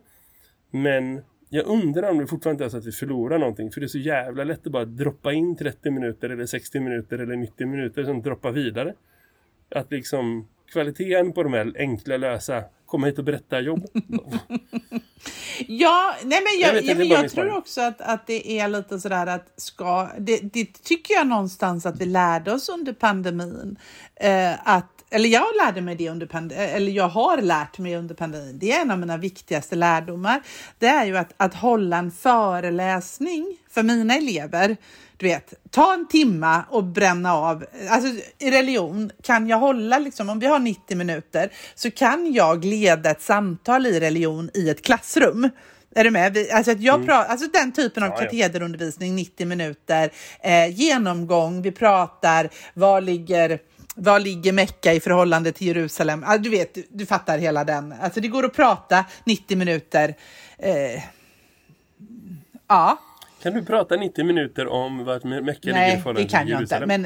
Men 0.71 1.21
jag 1.49 1.65
undrar 1.65 2.10
om 2.10 2.17
det 2.17 2.27
fortfarande 2.27 2.65
är 2.65 2.69
så 2.69 2.77
att 2.77 2.86
vi 2.86 2.91
förlorar 2.91 3.39
någonting. 3.39 3.71
För 3.71 3.82
det 3.82 3.86
är 3.86 3.88
så 3.88 3.97
jävla 3.97 4.43
lätt 4.43 4.65
att 4.65 4.71
bara 4.71 4.86
droppa 4.86 5.34
in 5.34 5.55
30 5.55 5.91
minuter 5.91 6.29
eller 6.29 6.45
60 6.45 6.79
minuter 6.79 7.19
eller 7.19 7.36
90 7.36 7.67
minuter 7.67 8.03
som 8.03 8.21
droppar 8.21 8.51
vidare. 8.51 8.93
Att 9.75 9.91
liksom 9.91 10.47
kvaliteten 10.71 11.34
på 11.34 11.43
de 11.43 11.53
här 11.53 11.73
enkla 11.77 12.17
lösa 12.17 12.63
komma 12.86 13.08
hit 13.08 13.17
och 13.19 13.23
berätta 13.23 13.60
jobb. 13.60 13.86
Ja, 15.67 16.15
nej 16.23 16.41
men 16.43 16.60
Jag 16.62 16.75
jag, 16.75 16.75
jag, 16.75 16.82
inte, 16.82 16.91
jag, 16.91 17.05
är 17.05 17.10
bara 17.10 17.21
min 17.21 17.29
tror 17.29 17.58
också 17.58 17.82
att, 17.82 18.01
att 18.01 18.27
det 18.27 18.60
är 18.60 18.67
lite 18.67 18.99
sådär 18.99 19.27
att 19.27 19.53
ska, 19.55 20.10
det, 20.17 20.39
det 20.53 20.84
tycker 20.84 21.13
jag 21.13 21.27
någonstans 21.27 21.86
att 21.86 22.01
vi 22.01 22.05
lärde 22.05 22.53
oss 22.53 22.69
under 22.69 22.93
pandemin. 22.93 23.77
Eh, 24.15 24.67
att, 24.67 24.98
eller 25.09 25.29
jag 25.29 25.45
lärde 25.65 25.81
mig 25.81 25.95
det 25.95 26.09
under 26.09 26.25
pandemin, 26.25 26.69
eller 26.69 26.91
jag 26.91 27.07
har 27.07 27.37
lärt 27.37 27.77
mig 27.77 27.95
under 27.95 28.15
pandemin. 28.15 28.59
Det 28.59 28.71
är 28.71 28.81
en 28.81 28.91
av 28.91 28.99
mina 28.99 29.17
viktigaste 29.17 29.75
lärdomar. 29.75 30.41
Det 30.79 30.87
är 30.87 31.05
ju 31.05 31.17
att, 31.17 31.33
att 31.37 31.53
hålla 31.53 31.97
en 31.97 32.11
föreläsning 32.11 33.57
för 33.69 33.83
mina 33.83 34.15
elever. 34.15 34.77
Du 35.17 35.25
vet, 35.25 35.53
ta 35.71 35.93
en 35.93 36.07
timma 36.07 36.63
och 36.69 36.83
bränna 36.83 37.33
av. 37.33 37.65
Alltså 37.89 38.09
i 38.39 38.51
religion 38.51 39.11
kan 39.23 39.47
jag 39.47 39.57
hålla, 39.57 39.99
liksom, 39.99 40.29
om 40.29 40.39
vi 40.39 40.45
har 40.45 40.59
90 40.59 40.97
minuter, 40.97 41.51
så 41.75 41.91
kan 41.91 42.33
jag 42.33 42.65
leda 42.65 43.11
ett 43.11 43.21
samtal 43.21 43.85
i 43.85 43.99
religion 43.99 44.49
i 44.53 44.69
ett 44.69 44.85
klassrum. 44.85 45.49
Är 45.95 46.03
du 46.03 46.11
med? 46.11 46.33
Vi, 46.33 46.51
alltså, 46.51 46.71
att 46.71 46.81
jag 46.81 47.01
pra- 47.01 47.25
alltså 47.25 47.47
den 47.47 47.71
typen 47.71 48.03
av 48.03 48.09
ja. 48.09 48.15
katederundervisning, 48.15 49.15
90 49.15 49.47
minuter, 49.47 50.11
eh, 50.43 50.67
genomgång, 50.79 51.61
vi 51.61 51.71
pratar, 51.71 52.49
var 52.73 53.01
ligger 53.01 53.59
var 53.99 54.19
ligger 54.19 54.51
Mecka 54.53 54.93
i 54.93 54.99
förhållande 54.99 55.51
till 55.51 55.67
Jerusalem? 55.67 56.23
Ah, 56.27 56.38
du 56.38 56.49
vet, 56.49 56.73
du, 56.73 56.83
du 56.89 57.05
fattar 57.05 57.38
hela 57.38 57.63
den. 57.63 57.93
Alltså 58.01 58.19
det 58.21 58.27
går 58.27 58.45
att 58.45 58.53
prata 58.53 59.05
90 59.23 59.57
minuter. 59.57 60.15
Eh, 60.57 61.03
ja, 62.67 62.97
Kan 63.43 63.53
du 63.53 63.65
prata 63.65 63.95
90 63.95 64.23
minuter 64.25 64.67
om 64.67 65.05
vart 65.05 65.23
Me- 65.23 65.41
Mecka 65.41 65.59
ligger 65.62 65.77
i 65.77 65.81
nej, 65.81 65.97
förhållande 65.97 66.21
det 66.21 66.29
kan 66.29 66.41
till 66.45 66.51
jag 66.51 66.62
inte. 66.62 66.75
Jerusalem? 66.75 67.01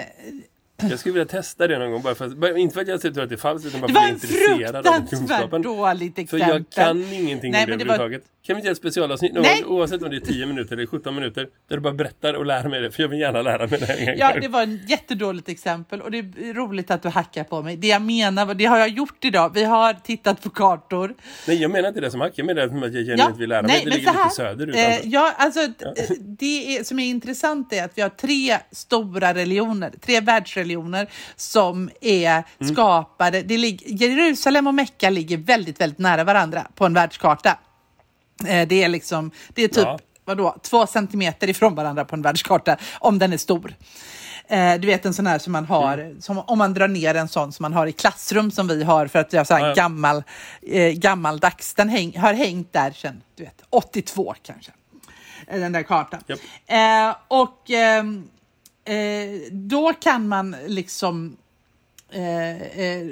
Men 0.80 0.90
Jag 0.90 1.00
skulle 1.00 1.14
vilja 1.14 1.26
testa 1.26 1.68
det 1.68 1.80
någon 1.80 1.92
gång. 1.92 2.02
Bara 2.02 2.16
för 2.16 2.58
inte 2.58 2.74
för 2.74 2.82
att 2.82 2.88
jag 2.88 3.02
tror 3.02 3.22
att 3.24 3.30
det 3.30 3.36
är 3.36 3.38
falskt 3.38 3.68
utan 3.68 3.82
bara 3.82 3.88
det 3.88 3.94
för 3.94 4.00
var 4.02 4.08
att 4.12 4.24
jag 4.24 4.32
är 4.32 4.48
intresserad 4.56 4.76
av 4.76 4.84
fruktansvärt 4.94 5.20
kunskapen. 5.20 5.62
dåligt 5.62 6.16
För 6.16 6.22
exempel. 6.22 6.50
jag 6.50 6.70
kan 6.70 7.14
ingenting 7.14 7.52
Nej, 7.52 7.64
om 7.64 7.70
det 7.72 7.78
det 7.78 7.86
var- 7.86 7.94
överhuvudtaget. 7.96 8.24
Kan 8.46 8.56
vi 8.56 8.60
inte 8.60 8.66
göra 8.68 8.72
ett 8.72 8.78
specialavsnitt 8.78 9.34
någon 9.34 9.42
Nej. 9.44 9.62
gång, 9.62 9.72
oavsett 9.78 10.04
om 10.04 10.10
det 10.10 10.16
är 10.16 10.20
10 10.20 10.46
minuter 10.46 10.76
eller 10.76 10.86
17 10.86 11.16
minuter 11.16 11.48
där 11.70 11.76
du 11.76 11.82
bara 11.82 11.94
berättar 11.94 12.34
och 12.34 12.46
lär 12.46 12.68
mig 12.70 12.82
det. 12.82 12.92
För 12.92 13.04
jag 13.04 13.10
vill 13.10 13.20
gärna 13.20 13.42
lära 13.42 13.68
mig 13.68 13.80
det 13.80 13.86
här 13.86 13.98
en 13.98 14.06
gång. 14.06 14.16
Ja, 14.18 14.40
det 14.42 14.48
var 14.48 14.64
ett 14.64 14.90
jättedåligt 14.90 15.50
exempel 15.50 16.02
och 16.02 16.12
det 16.12 16.18
är 16.18 16.54
roligt 16.54 16.92
att 16.92 17.04
du 17.04 17.10
hackar 17.10 17.44
på 17.44 17.62
mig. 17.62 17.78
Det 17.78 17.88
jag 17.88 18.02
menar, 18.02 18.54
det 18.54 18.66
har 18.66 18.78
jag 18.78 18.90
gjort 18.90 19.26
idag. 19.26 19.52
Vi 19.54 19.64
har 19.64 19.94
tittat 19.94 20.44
på 20.44 20.50
kartor. 20.50 21.16
Nej, 21.48 21.62
jag 21.62 21.72
menar 21.72 21.88
inte 21.90 22.02
det 22.02 22.12
som 22.12 22.22
hack. 22.22 22.34
Jag 22.36 22.46
menar 22.46 22.62
att 22.62 22.94
jag 22.94 23.06
genuint 23.06 23.38
vill 23.38 23.50
lära 23.50 23.62
mig. 23.62 23.80
det 23.84 23.90
men 23.90 23.98
ligger 23.98 24.12
här, 24.14 24.24
lite 24.24 24.36
söderut. 24.36 24.76
Eh, 24.76 24.86
alltså. 24.88 25.08
ja, 25.08 25.34
alltså, 25.38 25.62
eh, 25.62 26.18
Det 26.40 26.78
är, 26.78 26.84
som 26.84 27.00
är 27.00 27.06
intressant 27.06 27.74
är 27.74 27.84
att 27.84 27.92
vi 27.96 28.02
har 28.02 28.10
tre 28.10 28.58
stora 28.72 29.34
religioner, 29.34 29.92
tre 30.02 30.20
världsreligioner 30.20 31.08
som 31.36 31.90
är 32.02 32.44
Mm. 32.60 32.74
skapade. 32.74 33.42
Det 33.42 33.58
ligger, 33.58 33.88
Jerusalem 33.90 34.68
och 34.68 34.74
Mecka 34.74 35.10
ligger 35.10 35.38
väldigt, 35.38 35.82
väldigt 35.82 36.00
nära 36.00 36.24
varandra 36.24 36.68
på 36.76 36.86
en 36.86 36.94
världskarta. 36.94 37.58
Eh, 38.46 38.68
det 38.68 38.84
är 38.84 38.90
liksom, 38.90 39.32
det 39.54 39.64
är 39.64 39.68
typ 39.68 39.84
Ja. 39.86 40.00
vadå, 40.26 40.56
två 40.62 40.88
centimeter 40.88 41.50
ifrån 41.50 41.76
varandra 41.76 42.06
på 42.06 42.16
en 42.16 42.22
världskarta, 42.22 42.78
om 43.00 43.20
den 43.20 43.34
är 43.34 43.38
stor. 43.38 43.74
Eh, 44.48 44.74
du 44.76 44.88
vet 44.88 45.06
en 45.06 45.14
sån 45.14 45.28
här 45.28 45.40
som 45.40 45.54
man 45.54 45.66
har, 45.66 45.98
Mm. 45.98 46.22
som, 46.22 46.38
om 46.40 46.58
man 46.58 46.74
drar 46.74 46.88
ner 46.88 47.16
en 47.16 47.28
sån 47.28 47.52
som 47.52 47.64
man 47.64 47.74
har 47.74 47.88
i 47.88 47.92
klassrum 47.92 48.52
som 48.52 48.68
vi 48.68 48.84
har 48.84 49.08
för 49.08 49.20
att 49.20 49.34
jag 49.34 49.48
så 49.48 49.54
här 49.56 49.76
gammal, 49.76 50.24
eh, 50.62 50.92
gammaldags. 50.92 51.74
Den 51.74 51.90
häng, 51.90 52.18
har 52.20 52.34
hängt 52.34 52.74
där 52.74 52.92
sedan 52.92 53.22
du 53.36 53.44
vet, 53.44 53.62
82 53.70 54.36
kanske. 54.44 54.72
Eh, 55.48 55.60
Den 55.60 55.72
där 55.72 55.84
kartan. 55.84 56.20
Eh, 56.68 57.16
och 57.28 57.70
ehm, 57.70 58.24
eh, 58.86 59.52
då 59.52 59.94
kan 59.94 60.28
man 60.28 60.56
liksom 60.68 61.38
Eh, 62.14 62.62
eh, 62.62 63.08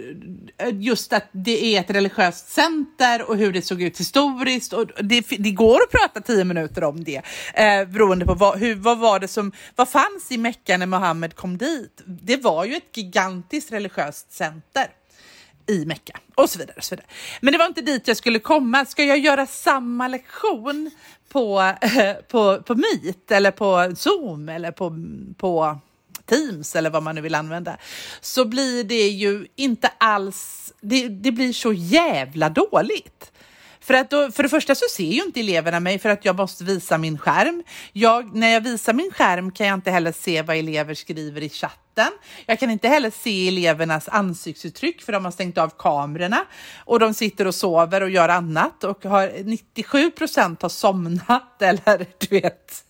just 0.73 1.13
att 1.13 1.29
det 1.31 1.75
är 1.75 1.79
ett 1.79 1.89
religiöst 1.89 2.51
center 2.51 3.29
och 3.29 3.37
hur 3.37 3.53
det 3.53 3.61
såg 3.61 3.81
ut 3.81 3.99
historiskt. 3.99 4.73
Och 4.73 4.87
det, 5.03 5.25
det 5.39 5.51
går 5.51 5.81
att 5.81 5.91
prata 5.91 6.21
tio 6.21 6.43
minuter 6.43 6.83
om 6.83 7.03
det 7.03 7.21
eh, 7.53 7.85
beroende 7.85 8.25
på 8.25 8.33
vad, 8.33 8.59
hur, 8.59 8.75
vad 8.75 8.99
var 8.99 9.19
det 9.19 9.27
som 9.27 9.51
vad 9.75 9.89
fanns 9.89 10.31
i 10.31 10.37
Mecka 10.37 10.77
när 10.77 10.85
Mohammed 10.85 11.35
kom 11.35 11.57
dit. 11.57 12.01
Det 12.05 12.37
var 12.37 12.65
ju 12.65 12.75
ett 12.75 12.97
gigantiskt 12.97 13.71
religiöst 13.71 14.33
center 14.33 14.87
i 15.67 15.85
Mecka 15.85 16.19
och 16.35 16.49
så 16.49 16.59
vidare. 16.59 16.75
Och 16.77 16.83
så 16.83 16.95
vidare. 16.95 17.07
Men 17.41 17.51
det 17.51 17.57
var 17.57 17.65
inte 17.65 17.81
dit 17.81 18.07
jag 18.07 18.17
skulle 18.17 18.39
komma. 18.39 18.85
Ska 18.85 19.03
jag 19.03 19.19
göra 19.19 19.45
samma 19.45 20.07
lektion 20.07 20.91
på, 21.29 21.73
på, 22.27 22.61
på 22.61 22.75
Meet 22.75 23.31
eller 23.31 23.51
på 23.51 23.95
Zoom 23.95 24.49
eller 24.49 24.71
på, 24.71 24.95
på 25.37 25.79
Teams 26.25 26.75
eller 26.75 26.89
vad 26.89 27.03
man 27.03 27.15
nu 27.15 27.21
vill 27.21 27.35
använda 27.35 27.77
så 28.21 28.45
blir 28.45 28.83
det 28.83 29.07
ju 29.07 29.47
inte 29.55 29.91
alls, 29.97 30.73
det, 30.81 31.07
det 31.07 31.31
blir 31.31 31.53
så 31.53 31.73
jävla 31.73 32.49
dåligt. 32.49 33.31
För, 33.81 33.93
att 33.93 34.09
då, 34.09 34.31
för 34.31 34.43
det 34.43 34.49
första 34.49 34.75
så 34.75 34.85
ser 34.91 35.11
ju 35.11 35.23
inte 35.23 35.39
eleverna 35.39 35.79
mig 35.79 35.99
för 35.99 36.09
att 36.09 36.25
jag 36.25 36.35
måste 36.35 36.63
visa 36.63 36.97
min 36.97 37.17
skärm. 37.17 37.63
Jag, 37.93 38.35
när 38.35 38.47
jag 38.47 38.61
visar 38.61 38.93
min 38.93 39.11
skärm 39.11 39.51
kan 39.51 39.67
jag 39.67 39.73
inte 39.73 39.91
heller 39.91 40.11
se 40.11 40.41
vad 40.41 40.57
elever 40.57 40.93
skriver 40.93 41.43
i 41.43 41.49
chatten. 41.49 42.11
Jag 42.45 42.59
kan 42.59 42.69
inte 42.69 42.87
heller 42.87 43.11
se 43.11 43.47
elevernas 43.47 44.07
ansiktsuttryck 44.07 45.01
för 45.01 45.11
de 45.11 45.25
har 45.25 45.31
stängt 45.31 45.57
av 45.57 45.69
kamerorna 45.77 46.45
och 46.77 46.99
de 46.99 47.13
sitter 47.13 47.47
och 47.47 47.55
sover 47.55 48.03
och 48.03 48.09
gör 48.09 48.29
annat 48.29 48.83
och 48.83 49.03
har 49.03 49.43
97 49.43 50.11
procent 50.11 50.61
har 50.61 50.69
somnat 50.69 51.61
eller 51.61 52.05
du 52.17 52.39
vet. 52.41 52.83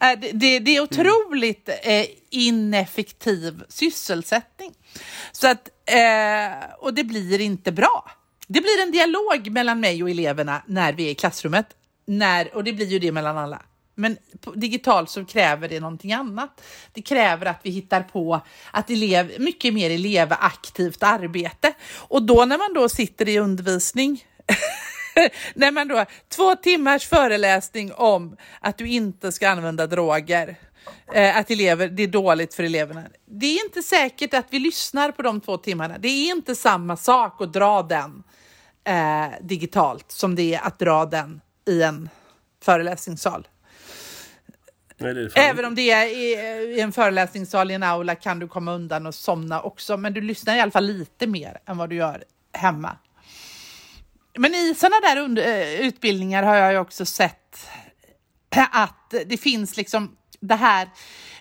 Eh, 0.00 0.18
det, 0.20 0.32
det, 0.32 0.58
det 0.58 0.76
är 0.76 0.80
otroligt 0.80 1.68
mm. 1.82 2.06
ineffektiv 2.30 3.62
sysselsättning. 3.68 4.74
Så 5.32 5.48
att, 5.48 5.68
eh, 5.84 6.74
och 6.78 6.94
det 6.94 7.04
blir 7.04 7.40
inte 7.40 7.72
bra. 7.72 8.10
Det 8.46 8.60
blir 8.60 8.82
en 8.82 8.90
dialog 8.90 9.50
mellan 9.50 9.80
mig 9.80 10.02
och 10.02 10.10
eleverna 10.10 10.62
när 10.66 10.92
vi 10.92 11.06
är 11.06 11.10
i 11.10 11.14
klassrummet. 11.14 11.66
När, 12.06 12.56
och 12.56 12.64
det 12.64 12.72
blir 12.72 12.86
ju 12.86 12.98
det 12.98 13.12
mellan 13.12 13.38
alla. 13.38 13.62
Men 13.94 14.16
digitalt 14.54 15.10
så 15.10 15.24
kräver 15.24 15.68
det 15.68 15.80
någonting 15.80 16.12
annat. 16.12 16.62
Det 16.92 17.02
kräver 17.02 17.46
att 17.46 17.60
vi 17.62 17.70
hittar 17.70 18.02
på 18.02 18.40
att 18.70 18.90
elev, 18.90 19.32
mycket 19.38 19.74
mer 19.74 19.90
elevaktivt 19.90 21.02
arbete. 21.02 21.74
Och 21.94 22.22
då 22.22 22.44
när 22.44 22.58
man 22.58 22.74
då 22.74 22.88
sitter 22.88 23.28
i 23.28 23.38
undervisning 23.38 24.24
när 25.54 25.70
man 25.70 25.88
då, 25.88 26.04
två 26.28 26.56
timmars 26.56 27.06
föreläsning 27.06 27.92
om 27.92 28.36
att 28.60 28.78
du 28.78 28.88
inte 28.88 29.32
ska 29.32 29.48
använda 29.48 29.86
droger. 29.86 30.56
Eh, 31.12 31.36
att 31.36 31.50
elever, 31.50 31.88
det 31.88 32.02
är 32.02 32.08
dåligt 32.08 32.54
för 32.54 32.62
eleverna. 32.62 33.02
Det 33.26 33.46
är 33.46 33.64
inte 33.64 33.82
säkert 33.82 34.34
att 34.34 34.46
vi 34.50 34.58
lyssnar 34.58 35.10
på 35.12 35.22
de 35.22 35.40
två 35.40 35.56
timmarna. 35.56 35.98
Det 35.98 36.08
är 36.08 36.30
inte 36.30 36.54
samma 36.54 36.96
sak 36.96 37.40
att 37.40 37.52
dra 37.52 37.82
den 37.82 38.22
eh, 38.84 39.28
digitalt 39.40 40.12
som 40.12 40.34
det 40.34 40.54
är 40.54 40.66
att 40.66 40.78
dra 40.78 41.06
den 41.06 41.40
i 41.66 41.82
en 41.82 42.08
föreläsningssal. 42.62 43.48
Nej, 44.98 45.28
Även 45.34 45.64
om 45.64 45.74
det 45.74 45.90
är 45.90 46.06
i 46.76 46.80
en 46.80 46.92
föreläsningssal 46.92 47.70
i 47.70 47.74
en 47.74 47.82
aula 47.82 48.14
kan 48.14 48.38
du 48.38 48.48
komma 48.48 48.72
undan 48.72 49.06
och 49.06 49.14
somna 49.14 49.60
också. 49.60 49.96
Men 49.96 50.12
du 50.12 50.20
lyssnar 50.20 50.56
i 50.56 50.60
alla 50.60 50.70
fall 50.70 50.84
lite 50.84 51.26
mer 51.26 51.58
än 51.66 51.76
vad 51.76 51.90
du 51.90 51.96
gör 51.96 52.24
hemma. 52.52 52.96
Men 54.38 54.54
i 54.54 54.74
sådana 54.74 55.00
där 55.00 55.20
under, 55.20 55.42
eh, 55.42 55.80
utbildningar 55.80 56.42
har 56.42 56.56
jag 56.56 56.72
ju 56.72 56.78
också 56.78 57.04
sett 57.06 57.68
att 58.72 59.14
det 59.26 59.36
finns 59.36 59.76
liksom 59.76 60.16
det 60.40 60.54
här. 60.54 60.88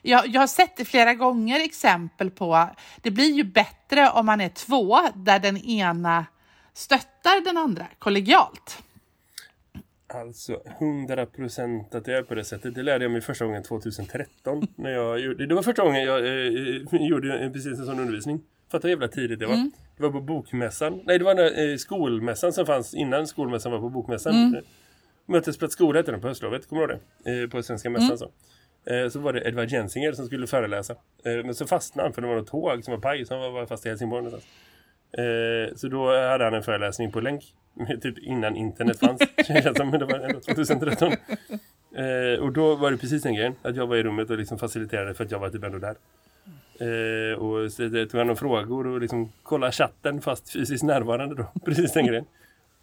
Jag, 0.01 0.27
jag 0.27 0.41
har 0.41 0.47
sett 0.47 0.77
det 0.77 0.85
flera 0.85 1.13
gånger 1.13 1.59
exempel 1.59 2.31
på. 2.31 2.69
Det 3.01 3.11
blir 3.11 3.33
ju 3.33 3.43
bättre 3.43 4.09
om 4.09 4.25
man 4.25 4.41
är 4.41 4.49
två 4.49 4.99
där 5.15 5.39
den 5.39 5.57
ena 5.57 6.25
stöttar 6.73 7.43
den 7.43 7.57
andra 7.57 7.87
kollegialt. 7.99 8.83
Alltså, 10.07 10.61
100 10.79 11.25
procent 11.25 11.95
att 11.95 12.05
det 12.05 12.17
är 12.17 12.23
på 12.23 12.35
det 12.35 12.43
sättet. 12.43 12.75
Det 12.75 12.83
lärde 12.83 13.05
jag 13.05 13.11
mig 13.11 13.21
första 13.21 13.45
gången 13.45 13.63
2013. 13.63 14.67
När 14.75 14.89
jag 14.89 15.19
gjorde, 15.19 15.45
det 15.45 15.55
var 15.55 15.63
första 15.63 15.83
gången 15.83 16.03
jag 16.03 16.19
eh, 16.19 16.31
eh 16.93 17.07
gjorde 17.07 17.49
precis 17.53 17.79
en 17.79 17.85
sån 17.85 17.99
undervisning. 17.99 18.41
Fattar 18.75 18.89
jävla 18.89 19.07
tidigt 19.07 19.39
det 19.39 19.45
var. 19.45 19.53
Mm. 19.53 19.71
Det 19.97 20.03
var 20.03 20.11
på 20.11 20.21
bokmässan. 20.21 21.01
Nej, 21.05 21.19
det 21.19 21.25
var 21.25 21.35
när, 21.35 21.71
eh, 21.71 21.77
skolmässan 21.77 22.53
som 22.53 22.65
fanns 22.65 22.93
innan 22.93 23.27
skolmässan 23.27 23.71
var 23.71 23.79
på 23.79 23.89
bokmässan. 23.89 24.33
Mm. 24.35 24.55
Eh, 24.55 24.61
Mötesplats 25.25 25.73
skola 25.73 25.99
hette 25.99 26.11
den 26.11 26.21
på 26.21 26.27
höstlovet, 26.27 26.69
kommer 26.69 26.87
du 26.87 26.93
ihåg 26.93 27.01
det? 27.23 27.41
Eh, 27.43 27.49
på 27.49 27.63
Svenska 27.63 27.89
mässan 27.89 28.05
Mm. 28.07 28.17
så. 28.17 28.31
Eh, 28.93 29.09
så 29.09 29.19
var 29.19 29.33
det 29.33 29.47
Edvard 29.47 29.69
Jensinger 29.69 30.11
som 30.11 30.25
skulle 30.25 30.47
föreläsa. 30.47 30.93
Eh, 31.25 31.31
men 31.45 31.55
så 31.55 31.67
fastnade 31.67 32.07
han 32.07 32.13
för 32.13 32.21
det 32.21 32.27
var 32.27 32.35
något 32.35 32.47
tåg 32.47 32.83
som 32.83 32.91
var 32.91 33.01
paj 33.01 33.25
som 33.25 33.39
var, 33.39 33.49
var 33.49 33.65
fast 33.65 33.85
i 33.85 33.89
Helsingborg 33.89 34.23
någonstans. 34.23 34.53
Eh, 35.17 35.75
så 35.75 35.87
då 35.87 36.17
hade 36.29 36.43
han 36.43 36.53
en 36.53 36.63
föreläsning 36.63 37.11
på 37.11 37.19
länk. 37.19 37.43
typ 38.01 38.17
innan 38.17 38.55
internet 38.55 38.99
fanns. 38.99 39.21
Som 39.77 39.91
det 39.91 40.05
var 40.05 40.19
ändå 40.19 40.39
2013. 40.39 41.11
Eh, 41.95 42.39
och 42.39 42.51
då 42.51 42.75
var 42.75 42.91
det 42.91 42.97
precis 42.97 43.23
den 43.23 43.35
grejen. 43.35 43.53
Att 43.61 43.75
jag 43.75 43.87
var 43.87 43.95
i 43.95 44.03
rummet 44.03 44.29
och 44.29 44.37
liksom 44.37 44.57
faciliterade 44.57 45.13
för 45.13 45.23
att 45.23 45.31
jag 45.31 45.39
var 45.39 45.49
typ 45.49 45.63
ändå 45.63 45.77
där. 45.77 45.95
Eh, 46.79 47.39
och 47.39 47.71
så 47.71 47.81
det 47.81 48.05
tog 48.05 48.19
han 48.19 48.29
om 48.29 48.35
frågor 48.35 48.87
och 48.87 49.01
liksom 49.01 49.31
kolla 49.43 49.71
chatten 49.71 50.21
fast 50.21 50.53
fysiskt 50.53 50.83
närvarande 50.83 51.35
då. 51.35 51.51
Precis 51.65 51.93
den 51.93 52.07
grejen. 52.07 52.25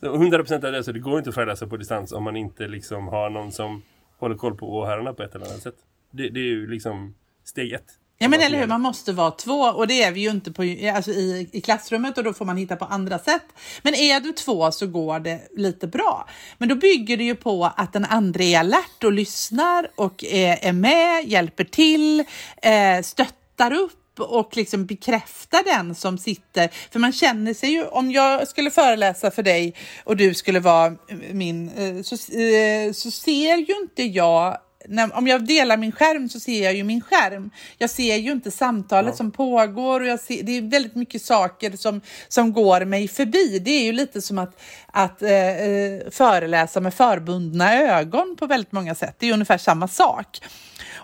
Så 0.00 0.16
100% 0.16 0.66
av 0.66 0.72
det, 0.72 0.84
så 0.84 0.92
det 0.92 0.98
går 0.98 1.18
inte 1.18 1.28
att 1.28 1.34
föreläsa 1.34 1.66
på 1.66 1.76
distans 1.76 2.12
om 2.12 2.24
man 2.24 2.36
inte 2.36 2.68
liksom 2.68 3.08
har 3.08 3.30
någon 3.30 3.52
som 3.52 3.82
håller 4.18 4.36
koll 4.36 4.56
på 4.56 4.76
åhörarna 4.76 5.12
på 5.12 5.22
ett 5.22 5.34
eller 5.34 5.46
annat 5.46 5.62
sätt. 5.62 5.74
Det, 6.10 6.28
det 6.28 6.40
är 6.40 6.44
ju 6.44 6.66
liksom 6.66 7.14
steg 7.44 7.72
ett. 7.72 7.98
Ja 8.18 8.28
men 8.28 8.40
eller 8.40 8.58
hur, 8.58 8.66
man 8.66 8.80
måste 8.80 9.12
vara 9.12 9.30
två 9.30 9.60
och 9.60 9.86
det 9.86 10.02
är 10.02 10.12
vi 10.12 10.20
ju 10.20 10.30
inte 10.30 10.52
på, 10.52 10.62
alltså 10.94 11.10
i, 11.10 11.50
i 11.52 11.60
klassrummet 11.60 12.18
och 12.18 12.24
då 12.24 12.32
får 12.32 12.44
man 12.44 12.56
hitta 12.56 12.76
på 12.76 12.84
andra 12.84 13.18
sätt. 13.18 13.44
Men 13.82 13.94
är 13.94 14.20
du 14.20 14.32
två 14.32 14.70
så 14.70 14.86
går 14.86 15.20
det 15.20 15.40
lite 15.56 15.86
bra. 15.86 16.28
Men 16.58 16.68
då 16.68 16.74
bygger 16.74 17.16
det 17.16 17.24
ju 17.24 17.34
på 17.34 17.72
att 17.76 17.92
den 17.92 18.04
andra 18.04 18.44
är 18.44 18.58
alert 18.58 19.04
och 19.04 19.12
lyssnar 19.12 19.88
och 19.94 20.24
är, 20.24 20.58
är 20.62 20.72
med, 20.72 21.24
hjälper 21.24 21.64
till, 21.64 22.20
eh, 22.62 23.02
stöttar 23.02 23.41
upp 23.70 24.20
och 24.20 24.56
liksom 24.56 24.86
bekräftar 24.86 25.64
den 25.64 25.94
som 25.94 26.18
sitter. 26.18 26.70
För 26.90 26.98
man 26.98 27.12
känner 27.12 27.54
sig 27.54 27.70
ju, 27.70 27.84
om 27.84 28.10
jag 28.12 28.48
skulle 28.48 28.70
föreläsa 28.70 29.30
för 29.30 29.42
dig 29.42 29.74
och 30.04 30.16
du 30.16 30.34
skulle 30.34 30.60
vara 30.60 30.96
min, 31.32 31.68
eh, 31.68 32.02
så, 32.02 32.14
eh, 32.38 32.92
så 32.92 33.10
ser 33.10 33.56
ju 33.56 33.74
inte 33.82 34.02
jag 34.02 34.58
när, 34.88 35.16
om 35.16 35.26
jag 35.26 35.46
delar 35.46 35.76
min 35.76 35.92
skärm 35.92 36.28
så 36.28 36.40
ser 36.40 36.64
jag 36.64 36.74
ju 36.74 36.84
min 36.84 37.00
skärm. 37.00 37.50
Jag 37.78 37.90
ser 37.90 38.16
ju 38.16 38.32
inte 38.32 38.50
samtalet 38.50 39.10
Ja. 39.10 39.16
som 39.16 39.30
pågår 39.30 40.00
och 40.00 40.06
jag 40.06 40.20
ser, 40.20 40.42
det 40.42 40.56
är 40.56 40.62
väldigt 40.62 40.94
mycket 40.94 41.22
saker 41.22 41.76
som, 41.76 42.00
som 42.28 42.52
går 42.52 42.84
mig 42.84 43.08
förbi. 43.08 43.58
Det 43.58 43.70
är 43.70 43.84
ju 43.84 43.92
lite 43.92 44.22
som 44.22 44.38
att, 44.38 44.60
att 44.86 45.22
eh, 45.22 45.30
eh, 45.32 46.00
föreläsa 46.10 46.80
med 46.80 46.94
förbundna 46.94 47.74
ögon 47.74 48.36
på 48.38 48.46
väldigt 48.46 48.72
många 48.72 48.94
sätt. 48.94 49.16
Det 49.18 49.28
är 49.28 49.32
ungefär 49.32 49.58
samma 49.58 49.88
sak. 49.88 50.40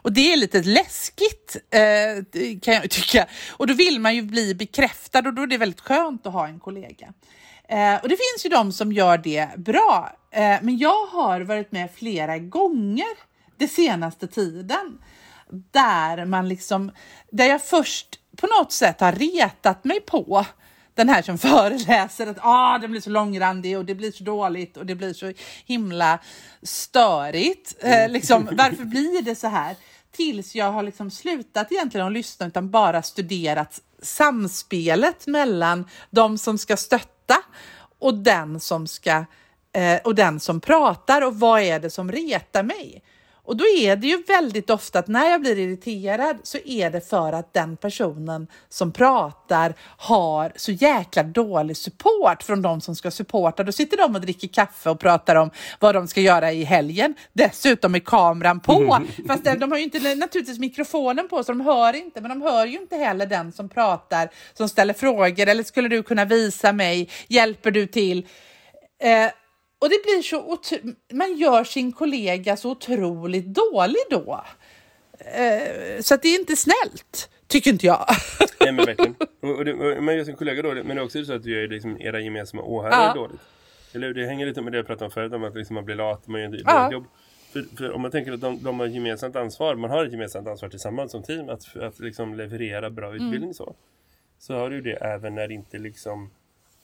Och 0.02 0.12
det 0.12 0.32
är 0.32 0.36
lite 0.36 0.62
läskigt 0.62 1.56
eh, 1.70 2.24
kan 2.62 2.74
jag 2.74 2.82
ju 2.82 2.88
tycka. 2.88 3.26
Och 3.50 3.66
då 3.66 3.74
vill 3.74 4.00
man 4.00 4.14
ju 4.14 4.22
bli 4.22 4.54
bekräftad 4.54 5.18
och 5.18 5.34
då 5.34 5.42
är 5.42 5.46
det 5.46 5.58
väldigt 5.58 5.80
skönt 5.80 6.26
att 6.26 6.32
ha 6.32 6.48
en 6.48 6.60
kollega. 6.60 7.12
Eh, 7.68 7.94
och 8.02 8.08
det 8.08 8.16
finns 8.16 8.46
ju 8.46 8.48
de 8.48 8.72
som 8.72 8.92
gör 8.92 9.18
det 9.18 9.48
bra. 9.56 10.12
Eh, 10.30 10.56
men 10.62 10.78
jag 10.78 11.06
har 11.06 11.40
varit 11.40 11.72
med 11.72 11.90
flera 11.94 12.38
gånger 12.38 13.16
den 13.56 13.68
senaste 13.68 14.26
tiden 14.26 14.98
där 15.50 16.24
man 16.24 16.48
liksom, 16.48 16.90
där 17.30 17.46
jag 17.46 17.62
först 17.62 18.20
på 18.36 18.46
något 18.46 18.72
sätt 18.72 19.00
har 19.00 19.12
retat 19.12 19.84
mig 19.84 20.00
på 20.00 20.46
den 20.98 21.08
här 21.08 21.22
som 21.22 21.38
föreläser 21.48 22.26
att 22.26 22.38
ah, 22.40 22.78
det 22.78 22.88
blir 22.88 23.00
så 23.00 23.10
långrandig 23.10 23.78
och 23.78 23.84
det 23.84 23.94
blir 23.94 24.12
så 24.12 24.24
dåligt 24.24 24.76
och 24.76 24.86
det 24.86 24.94
blir 24.94 25.12
så 25.12 25.32
himla 25.66 26.18
störigt. 26.62 27.74
Eh, 27.80 28.08
liksom, 28.10 28.48
varför 28.52 28.84
blir 28.84 29.22
det 29.22 29.34
så 29.34 29.48
här? 29.48 29.76
Tills 30.12 30.54
jag 30.54 30.72
har 30.72 30.82
liksom 30.82 31.10
slutat 31.10 31.72
egentligen 31.72 32.06
att 32.06 32.12
lyssna 32.12 32.46
utan 32.46 32.70
bara 32.70 33.02
studerat 33.02 33.80
samspelet 34.02 35.26
mellan 35.26 35.88
de 36.10 36.38
som 36.38 36.58
ska 36.58 36.76
stötta 36.76 37.36
och 37.98 38.14
den 38.14 38.60
som 38.60 38.86
ska 38.86 39.24
eh, 39.72 40.00
och 40.04 40.14
den 40.14 40.40
som 40.40 40.60
pratar 40.60 41.22
och 41.22 41.34
vad 41.38 41.60
är 41.60 41.80
det 41.80 41.90
som 41.90 42.12
retar 42.12 42.62
mig? 42.62 43.02
Och 43.48 43.56
då 43.56 43.64
är 43.66 43.96
det 43.96 44.06
ju 44.06 44.22
väldigt 44.22 44.70
ofta 44.70 44.98
att 44.98 45.08
när 45.08 45.30
jag 45.30 45.40
blir 45.40 45.58
irriterad 45.58 46.36
så 46.42 46.58
är 46.64 46.90
det 46.90 47.08
för 47.08 47.32
att 47.32 47.54
den 47.54 47.76
personen 47.76 48.46
som 48.68 48.92
pratar 48.92 49.74
har 49.96 50.52
så 50.56 50.72
jäkla 50.72 51.22
dålig 51.22 51.76
support 51.76 52.42
från 52.42 52.62
de 52.62 52.80
som 52.80 52.96
ska 52.96 53.10
supporta. 53.10 53.64
Då 53.64 53.72
sitter 53.72 53.96
de 53.96 54.14
och 54.14 54.20
dricker 54.20 54.48
kaffe 54.48 54.90
och 54.90 55.00
pratar 55.00 55.36
om 55.36 55.50
vad 55.78 55.94
de 55.94 56.08
ska 56.08 56.20
göra 56.20 56.52
i 56.52 56.64
helgen. 56.64 57.14
Dessutom 57.32 57.94
är 57.94 57.98
kameran 57.98 58.60
på. 58.60 58.98
Fast 59.26 59.44
de, 59.44 59.70
har 59.70 59.78
ju 59.78 59.84
inte 59.84 60.14
naturligtvis 60.14 60.58
mikrofonen 60.58 61.28
på 61.28 61.44
så 61.44 61.52
de 61.52 61.60
hör 61.60 61.96
inte. 61.96 62.20
Men 62.20 62.28
de 62.28 62.42
hör 62.42 62.66
ju 62.66 62.78
inte 62.78 62.96
heller 62.96 63.26
den 63.26 63.52
som 63.52 63.68
pratar, 63.68 64.30
som 64.54 64.68
ställer 64.68 64.94
frågor. 64.94 65.48
Eller 65.48 65.62
skulle 65.62 65.88
du 65.88 66.02
kunna 66.02 66.24
visa 66.24 66.72
mig? 66.72 67.08
Hjälper 67.28 67.70
du 67.70 67.86
till? 67.86 68.26
Eh, 69.00 69.30
och 69.78 69.88
det 69.88 70.02
blir 70.02 70.22
så 70.22 70.54
otro- 70.54 70.94
man 71.12 71.36
gör 71.36 71.64
sin 71.64 71.92
kollega 71.92 72.56
så 72.56 72.70
otroligt 72.70 73.46
dålig 73.46 74.02
då. 74.10 74.44
Eh, 75.18 76.00
så 76.00 76.14
att 76.14 76.22
det 76.22 76.28
är 76.28 76.38
inte 76.40 76.56
snällt, 76.56 77.30
tycker 77.46 77.70
inte 77.70 77.86
jag. 77.86 78.06
Nej 78.60 78.72
men 78.72 78.86
verkligen. 78.86 79.14
Och, 79.42 79.50
och 79.50 79.64
det, 79.64 79.72
och 79.74 80.02
man 80.02 80.16
gör 80.16 80.24
sin 80.24 80.36
kollega 80.36 80.62
dåligt. 80.62 80.86
Men 80.86 80.96
det 80.96 81.02
är 81.02 81.04
också 81.04 81.24
så 81.24 81.32
att 81.34 81.42
du 81.42 81.60
gör 81.60 81.68
liksom 81.68 82.00
era 82.00 82.20
gemensamma 82.20 82.62
åhörare 82.62 83.04
Ja. 83.04 83.14
dåligt. 83.14 83.40
Eller? 83.94 84.14
Det 84.14 84.26
hänger 84.26 84.46
lite 84.46 84.62
med 84.62 84.72
det 84.72 84.76
jag 84.76 84.86
pratade 84.86 85.04
om 85.04 85.10
förut. 85.10 85.32
Om 85.32 85.44
att 85.44 85.54
liksom 85.54 85.74
man 85.74 85.84
blir 85.84 85.94
lat. 85.96 86.26
Man 86.26 86.40
gör 86.40 86.54
ett 86.54 86.60
Ja. 86.64 86.78
dåligt 86.80 86.92
jobb. 86.92 87.04
För, 87.52 87.76
för 87.76 87.90
om 87.92 88.02
man 88.02 88.10
tänker 88.10 88.32
att 88.32 88.40
de, 88.40 88.62
de 88.62 88.80
har 88.80 88.86
gemensamt 88.86 89.36
ansvar. 89.36 89.74
Man 89.74 89.90
har 89.90 90.04
ett 90.04 90.12
gemensamt 90.12 90.48
ansvar 90.48 90.68
tillsammans 90.68 91.12
som 91.12 91.22
team. 91.22 91.48
Att, 91.48 91.76
att 91.76 91.98
liksom 92.00 92.34
leverera 92.34 92.90
bra 92.90 93.08
Mm. 93.10 93.26
utbildning 93.26 93.54
så. 93.54 93.74
Så 94.38 94.54
har 94.54 94.70
du 94.70 94.80
det 94.80 94.92
även 94.92 95.34
när 95.34 95.52
inte 95.52 95.78
liksom 95.78 96.30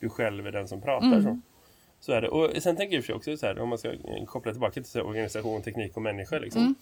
du 0.01 0.09
själv 0.09 0.47
är 0.47 0.53
den 0.53 0.69
som 0.69 0.83
pratar. 0.83 1.07
Mm. 1.07 1.23
Så. 1.23 1.41
Så 2.05 2.13
är 2.13 2.21
det. 2.21 2.29
Och 2.29 2.63
sen 2.63 2.77
tänker 2.77 3.05
jag 3.09 3.17
också 3.17 3.37
så 3.37 3.47
här. 3.47 3.59
Om 3.59 3.69
man 3.69 3.79
ska 3.79 3.93
koppla 4.27 4.53
tillbaka 4.53 4.73
till 4.73 4.85
så 4.85 4.99
här, 4.99 5.07
organisation, 5.07 5.63
teknik 5.63 5.97
och 5.97 6.03
människa. 6.03 6.39
Liksom. 6.39 6.63
Mm. 6.63 6.75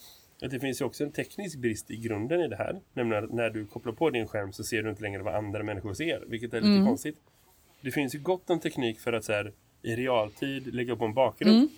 Att 0.42 0.50
det 0.50 0.61
finns 0.61 0.80
ju 0.80 0.85
också 0.85 1.04
en 1.04 1.12
teknisk 1.12 1.58
brist 1.58 1.90
i 1.90 1.96
grunden 1.96 2.40
i 2.40 2.48
det 2.48 2.56
här. 2.56 2.80
Nämligen 2.92 3.24
att 3.24 3.32
när 3.32 3.50
du 3.50 3.66
kopplar 3.66 3.92
på 3.92 4.11
din 4.11 4.26
skärm 4.28 4.52
så 4.52 4.64
ser 4.64 4.82
du 4.82 4.90
inte 4.90 5.02
längre 5.02 5.22
vad 5.22 5.35
andra 5.35 5.62
människor 5.62 5.94
ser. 5.94 6.24
Vilket 6.26 6.54
är 6.54 6.61
lite 6.61 6.72
Mm. 6.72 6.87
konstigt. 6.87 7.16
Det 7.80 7.90
finns 7.90 8.14
ju 8.14 8.18
gott 8.18 8.50
om 8.50 8.61
teknik 8.61 9.00
för 9.00 9.12
att 9.12 9.24
så 9.24 9.32
här, 9.32 9.52
i 9.82 9.96
realtid 9.96 10.74
lägga 10.74 10.92
upp 10.92 11.00
en 11.00 11.14
bakgrund. 11.14 11.56
Mm. 11.56 11.68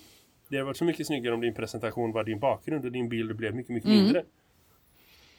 Det 0.48 0.56
hade 0.56 0.66
varit 0.66 0.76
så 0.76 0.84
mycket 0.84 1.06
snyggare 1.06 1.34
om 1.34 1.40
din 1.40 1.54
presentation 1.54 2.12
var 2.12 2.24
din 2.24 2.38
bakgrund 2.38 2.84
och 2.84 2.92
din 2.92 3.08
bild 3.08 3.36
blev 3.36 3.54
mycket, 3.54 3.70
mycket 3.74 3.90
Mm. 3.90 4.02
mindre. 4.02 4.24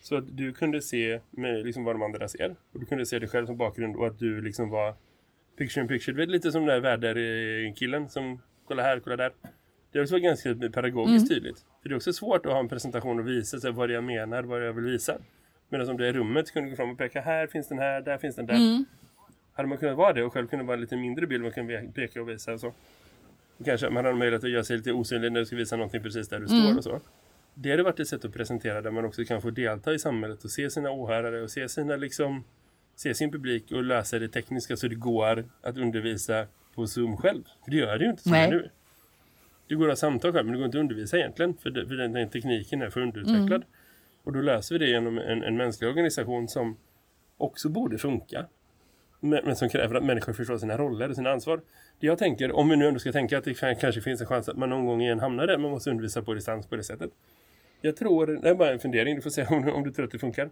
Så 0.01 0.15
att 0.15 0.37
du 0.37 0.53
kunde 0.53 0.81
se 0.81 1.19
med, 1.31 1.65
liksom, 1.65 1.83
vad 1.83 1.95
de 1.95 2.01
andra 2.01 2.27
ser. 2.27 2.55
Och 2.73 2.79
du 2.79 2.85
kunde 2.85 3.05
se 3.05 3.19
dig 3.19 3.29
själv 3.29 3.45
som 3.45 3.57
bakgrund 3.57 3.95
och 3.95 4.07
att 4.07 4.19
du 4.19 4.41
liksom 4.41 4.69
var 4.69 4.93
picture 5.57 5.81
in 5.81 5.87
picture. 5.87 6.13
Du 6.13 6.21
vet 6.21 6.29
lite 6.29 6.51
som 6.51 6.65
den 6.65 6.83
där 6.83 6.97
väderkillen 6.97 8.09
som 8.09 8.41
kolla 8.67 8.83
här, 8.83 8.99
kolla 8.99 9.15
där. 9.15 9.31
Det 9.91 9.99
är 9.99 10.03
också 10.03 10.19
ganska 10.19 10.55
pedagogiskt 10.55 11.29
tydligt. 11.29 11.65
För 11.81 11.89
det 11.89 11.93
är 11.93 11.97
också 11.97 12.13
svårt 12.13 12.45
att 12.45 12.51
ha 12.51 12.59
en 12.59 12.69
presentation 12.69 13.19
och 13.19 13.27
visa 13.27 13.59
sig 13.59 13.71
vad 13.71 13.89
det 13.89 13.93
jag 13.93 14.03
menar, 14.03 14.43
vad 14.43 14.67
jag 14.67 14.73
vill 14.73 14.83
visa. 14.83 15.17
Medan 15.69 15.89
om 15.89 15.97
du 15.97 16.07
är 16.07 16.13
rummet 16.13 16.47
så 16.47 16.59
du 16.59 16.69
gå 16.69 16.75
fram 16.75 16.89
och 16.89 16.97
peka 16.97 17.21
här 17.21 17.47
finns 17.47 17.67
den 17.67 17.79
här, 17.79 18.01
där 18.01 18.17
finns 18.17 18.35
den 18.35 18.45
där. 18.45 18.85
Hade 19.53 19.69
man 19.69 19.77
kunnat 19.77 19.97
vara 19.97 20.13
det 20.13 20.23
och 20.23 20.33
själv 20.33 20.47
kunna 20.47 20.63
vara 20.63 20.73
en 20.73 20.81
lite 20.81 20.97
mindre 20.97 21.27
bild 21.27 21.43
man 21.43 21.51
kan 21.51 21.91
peka 21.93 22.21
och 22.21 22.29
visa 22.29 22.53
och 22.53 22.59
så. 22.59 22.73
Och 23.57 23.65
kanske 23.65 23.89
man 23.89 24.05
hade 24.05 24.17
möjlighet 24.17 24.43
att 24.43 24.49
göra 24.49 24.63
sig 24.63 24.77
lite 24.77 24.91
osynlig 24.91 25.31
när 25.31 25.39
du 25.39 25.45
ska 25.45 25.55
visa 25.55 25.75
någonting 25.75 26.03
precis 26.03 26.29
där 26.29 26.39
du 26.39 26.47
står 26.47 26.77
och 26.77 26.83
så. 26.83 27.01
Det 27.53 27.71
hade 27.71 27.83
varit 27.83 27.99
ett 27.99 28.07
sätt 28.07 28.25
att 28.25 28.33
presentera 28.33 28.81
där 28.81 28.91
man 28.91 29.05
också 29.05 29.25
kan 29.25 29.41
få 29.41 29.49
delta 29.49 29.93
i 29.93 29.99
samhället 29.99 30.43
och 30.43 30.51
se 30.51 30.69
sina 30.69 30.91
åhörare 30.91 31.41
och 31.41 31.51
se 31.51 31.69
sina 31.69 31.95
liksom 31.95 32.43
se 32.95 33.13
sin 33.13 33.31
publik 33.31 33.71
och 33.71 33.83
lösa 33.83 34.19
det 34.19 34.27
tekniska 34.27 34.77
så 34.77 34.87
det 34.87 34.95
går 34.95 35.45
att 35.61 35.77
undervisa 35.77 36.47
på 36.75 36.87
Zoom 36.87 37.17
själv. 37.17 37.43
För 37.63 37.71
det 37.71 37.77
gör 37.77 37.97
det 37.97 38.03
ju 38.05 38.09
inte 38.11 38.23
som 38.23 38.31
Nej. 38.31 38.49
nu. 38.49 38.69
Det 39.67 39.75
går 39.75 39.89
att 39.91 39.99
samtal 39.99 40.31
själv 40.33 40.45
men 40.45 40.51
det 40.53 40.57
går 40.57 40.65
inte 40.65 40.77
att 40.77 40.81
undervisa 40.81 41.17
egentligen 41.17 41.53
för, 41.57 41.69
det, 41.69 41.87
för 41.87 41.95
den, 41.95 42.11
den 42.13 42.29
tekniken 42.29 42.81
är 42.81 42.89
för 42.89 43.01
underutvecklad. 43.01 43.63
Och 44.23 44.33
då 44.33 44.41
löser 44.41 44.75
vi 44.79 44.85
det 44.85 44.91
genom 44.91 45.17
en, 45.17 45.43
en 45.43 45.57
mänsklig 45.57 45.89
organisation 45.89 46.47
som 46.47 46.77
också 47.37 47.69
borde 47.69 47.97
funka. 47.97 48.45
Men, 49.19 49.45
men 49.45 49.55
som 49.55 49.69
kräver 49.69 49.95
att 49.95 50.03
människor 50.03 50.33
förstår 50.33 50.57
sina 50.57 50.77
roller 50.77 51.09
och 51.09 51.15
sina 51.15 51.29
ansvar. 51.31 51.61
Det 51.99 52.07
jag 52.07 52.17
tänker, 52.17 52.51
om 52.51 52.69
vi 52.69 52.75
nu 52.75 52.87
ändå 52.87 52.99
ska 52.99 53.11
tänka 53.11 53.37
att 53.37 53.43
det 53.43 53.53
kan- 53.59 53.75
kanske 53.75 54.01
finns 54.01 54.21
en 54.21 54.27
chans 54.27 54.49
att 54.49 54.57
man 54.57 54.69
någon 54.69 54.85
gång 54.85 55.01
igen 55.01 55.19
hamnar 55.19 55.47
där 55.47 55.57
man 55.57 55.71
måste 55.71 55.89
undervisa 55.89 56.21
på 56.21 56.33
distans 56.33 56.67
på 56.67 56.75
det 56.75 56.83
sättet. 56.83 57.09
Jag 57.81 57.95
tror, 57.95 58.27
det 58.27 58.49
är 58.49 58.55
bara 58.55 58.71
en 58.71 58.79
fundering, 58.79 59.15
du 59.15 59.21
får 59.21 59.29
se 59.29 59.45
om, 59.45 59.69
om 59.69 59.83
du 59.83 59.91
tror 59.91 60.05
att 60.05 60.11
det 60.11 60.19
funkar. 60.19 60.49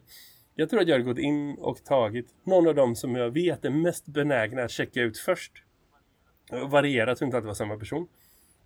Jag 0.55 0.69
tror 0.69 0.81
att 0.81 0.87
jag 0.87 0.95
hade 0.95 1.03
gått 1.05 1.17
in 1.17 1.55
och 1.59 1.83
tagit 1.83 2.27
någon 2.43 2.67
av 2.67 2.75
dem 2.75 2.95
som 2.95 3.15
jag 3.15 3.31
vet 3.31 3.65
är 3.65 3.69
mest 3.69 4.07
benägna 4.07 4.63
att 4.63 4.71
checka 4.71 5.01
ut 5.01 5.17
först. 5.17 5.51
Varierat 6.67 7.17
så 7.17 7.25
inte 7.25 7.37
alltid 7.37 7.47
var 7.47 7.53
samma 7.53 7.77
person. 7.77 8.07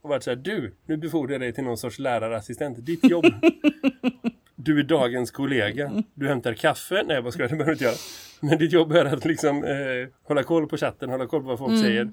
Och 0.01 0.09
varit 0.09 0.23
så 0.23 0.29
här, 0.29 0.35
du, 0.37 0.75
nu 0.85 0.97
befordrar 0.97 1.33
jag 1.33 1.41
dig 1.41 1.53
till 1.53 1.63
någon 1.63 1.77
sorts 1.77 1.99
lärarassistent. 1.99 2.85
Ditt 2.85 3.09
jobb. 3.09 3.25
du 4.55 4.79
är 4.79 4.83
dagens 4.83 5.31
kollega. 5.31 6.03
Du 6.13 6.27
hämtar 6.27 6.53
kaffe. 6.53 7.03
Nej, 7.07 7.21
vad 7.21 7.33
ska 7.33 7.43
jag? 7.43 7.51
Det 7.51 7.55
behöver 7.55 7.71
inte 7.71 7.83
göra. 7.83 7.95
Men 8.41 8.57
ditt 8.57 8.73
jobb 8.73 8.91
är 8.91 9.05
att 9.05 9.25
liksom 9.25 9.63
eh, 9.63 9.73
hålla 10.23 10.43
koll 10.43 10.67
på 10.67 10.77
chatten, 10.77 11.09
hålla 11.09 11.27
koll 11.27 11.41
på 11.41 11.47
vad 11.47 11.57
folk 11.59 11.71
Mm. 11.71 11.83
säger. 11.83 12.11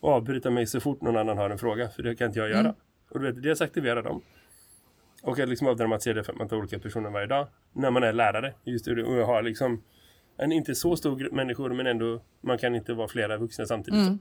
Och 0.00 0.08
avbryta 0.12 0.50
mig 0.50 0.66
så 0.66 0.80
fort 0.80 1.00
någon 1.00 1.16
annan 1.16 1.38
har 1.38 1.50
en 1.50 1.58
fråga. 1.58 1.88
För 1.88 2.02
det 2.02 2.14
kan 2.16 2.26
inte 2.26 2.38
jag 2.38 2.48
göra. 2.48 2.60
Mm. 2.60 2.72
Och 3.10 3.20
du 3.20 3.26
vet, 3.32 3.42
dels 3.42 3.60
aktiverar 3.60 4.02
dem. 4.02 4.22
Och 5.22 5.38
att 5.38 5.48
liksom 5.48 5.66
avdramatisera 5.66 6.14
det 6.14 6.24
för 6.24 6.32
att 6.32 6.38
man 6.38 6.48
tar 6.48 6.56
olika 6.56 6.78
personer 6.78 7.10
varje 7.10 7.26
dag. 7.26 7.48
När 7.72 7.90
man 7.90 8.02
är 8.02 8.12
lärare. 8.12 8.54
Just 8.64 8.84
det, 8.84 9.04
och 9.04 9.16
jag 9.16 9.26
har 9.26 9.42
liksom 9.42 9.82
en 10.36 10.52
inte 10.52 10.74
så 10.74 10.96
stor 10.96 11.16
grupp 11.16 11.32
människor 11.32 11.70
men 11.70 11.86
ändå 11.86 12.22
man 12.40 12.58
kan 12.58 12.74
inte 12.74 12.94
vara 12.94 13.08
flera 13.08 13.36
vuxna 13.36 13.66
samtidigt. 13.66 14.00
Mm. 14.00 14.18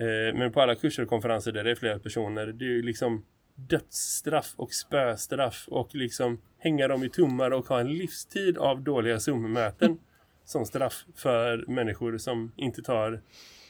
Eh, 0.00 0.38
men 0.38 0.52
på 0.52 0.60
alla 0.60 0.74
kurser 0.74 1.02
och 1.02 1.08
konferenser 1.08 1.52
där 1.52 1.64
det 1.64 1.70
är 1.70 1.74
flera 1.74 1.98
personer 1.98 2.46
det 2.46 2.64
är 2.64 2.68
ju 2.68 2.82
liksom 2.82 3.24
dödsstraff 3.54 4.54
och 4.56 4.72
spöstraff 4.72 5.64
och 5.68 5.94
liksom 5.94 6.40
hänga 6.58 6.88
dem 6.88 7.04
i 7.04 7.08
tummar 7.08 7.50
och 7.50 7.68
ha 7.68 7.80
en 7.80 7.92
livstid 7.92 8.58
av 8.58 8.82
dåliga 8.82 9.20
Zoom-möten 9.20 9.98
som 10.44 10.64
straff 10.64 11.04
för 11.14 11.64
människor 11.68 12.18
som 12.18 12.52
inte 12.56 12.82
tar 12.82 13.20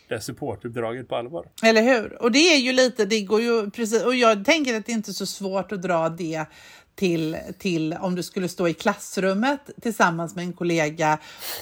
det 0.08 0.20
supportuppdraget 0.20 1.08
på 1.08 1.16
allvar. 1.16 1.46
Eller 1.62 1.82
hur? 1.82 2.22
Och 2.22 2.32
det 2.32 2.54
är 2.54 2.58
ju 2.58 2.72
lite, 2.72 3.04
det 3.04 3.20
går 3.20 3.40
ju 3.40 3.70
precis, 3.70 4.04
och 4.04 4.14
jag 4.14 4.44
tänker 4.44 4.76
att 4.76 4.86
det 4.86 4.92
inte 4.92 5.10
är 5.10 5.12
så 5.12 5.26
svårt 5.26 5.72
att 5.72 5.82
dra 5.82 6.08
det 6.08 6.44
till, 6.98 7.36
till 7.58 7.92
om 7.92 8.14
du 8.14 8.22
skulle 8.22 8.48
stå 8.48 8.68
i 8.68 8.74
klassrummet 8.74 9.60
tillsammans 9.82 10.36
med 10.36 10.44
en 10.44 10.52
kollega 10.52 11.18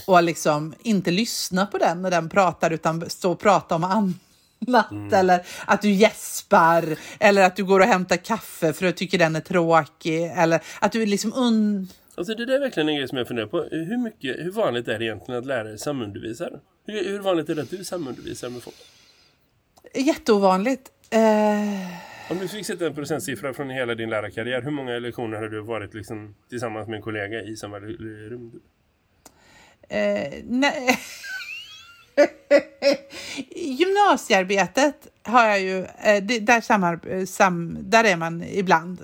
och 0.06 0.22
liksom 0.22 0.74
inte 0.82 1.10
lyssna 1.10 1.66
på 1.66 1.78
den 1.78 2.02
när 2.02 2.10
den 2.10 2.28
pratar 2.28 2.70
utan 2.70 3.10
stå 3.10 3.32
och 3.32 3.40
prata 3.40 3.74
om 3.74 3.84
annat 3.84 5.12
eller 5.12 5.46
att 5.66 5.82
du 5.82 5.90
gäspar 5.90 6.98
eller 7.20 7.42
att 7.42 7.56
du 7.56 7.64
går 7.64 7.80
och 7.80 7.86
hämtar 7.86 8.16
kaffe 8.16 8.72
för 8.72 8.86
att 8.86 8.92
du 8.94 8.98
tycker 8.98 9.18
den 9.18 9.36
är 9.36 9.40
tråkig 9.40 10.32
eller 10.36 10.60
att 10.80 10.92
du 10.92 11.06
liksom 11.06 11.32
un... 11.36 11.88
Alltså 12.14 12.34
det 12.34 12.46
där 12.46 12.54
är 12.54 12.60
verkligen 12.60 12.88
en 12.88 12.96
grej 12.96 13.08
som 13.08 13.18
jag 13.18 13.28
funderar 13.28 13.46
på. 13.46 13.62
Hur, 13.62 13.96
mycket, 13.96 14.36
hur 14.36 14.50
vanligt 14.50 14.88
är 14.88 14.98
det 14.98 15.04
egentligen 15.04 15.38
att 15.38 15.46
lärare 15.46 15.78
samundervisar? 15.78 16.60
Hur, 16.86 17.04
hur 17.04 17.18
vanligt 17.18 17.48
är 17.48 17.54
det 17.54 17.62
att 17.62 17.70
du 17.70 17.84
samundervisar 17.84 18.50
med 18.50 18.62
folk? 18.62 18.76
Jätteovanligt. 19.94 20.92
Eh... 21.10 22.30
Om 22.30 22.38
du 22.38 22.48
fick 22.48 22.66
sätta 22.66 22.86
en 22.86 22.94
procentsiffra 22.94 23.54
från 23.54 23.70
hela 23.70 23.94
din 23.94 24.10
lärarkarriär, 24.10 24.62
hur 24.62 24.70
många 24.70 24.98
lektioner 24.98 25.36
har 25.36 25.48
du 25.48 25.60
varit 25.60 25.94
liksom 25.94 26.34
tillsammans 26.48 26.88
med 26.88 26.96
en 26.96 27.02
kollega 27.02 27.42
i 27.42 27.56
samma 27.56 27.78
rum? 27.78 28.60
Eh, 29.88 30.32
nej. 30.44 30.98
Gymnasiearbetet 33.56 34.94
har 35.22 35.46
jag 35.46 35.60
ju, 35.60 35.78
eh, 35.84 36.22
det, 36.22 36.38
där, 36.40 36.60
samar, 36.60 37.24
sam, 37.26 37.78
där 37.80 38.04
är 38.04 38.16
man 38.16 38.44
ibland. 38.44 39.00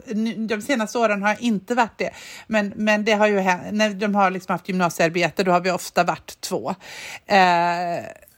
De 0.49 0.63
senaste 0.63 0.99
åren 0.99 1.23
har 1.23 1.29
jag 1.29 1.41
inte 1.41 1.75
varit 1.75 1.99
det. 1.99 2.11
Men, 2.47 2.73
men 2.77 3.05
det 3.05 3.13
har 3.13 3.27
ju 3.27 3.39
hänt, 3.39 3.63
när 3.73 3.91
de 3.91 4.15
har 4.15 4.31
liksom 4.31 4.53
haft 4.53 4.69
gymnasiearbete 4.69 5.45
då 5.45 5.53
har 5.53 5.61
vi 5.61 5.71
ofta 5.71 6.05
varit 6.05 6.41
två. 6.41 6.71
Eh, 7.27 7.37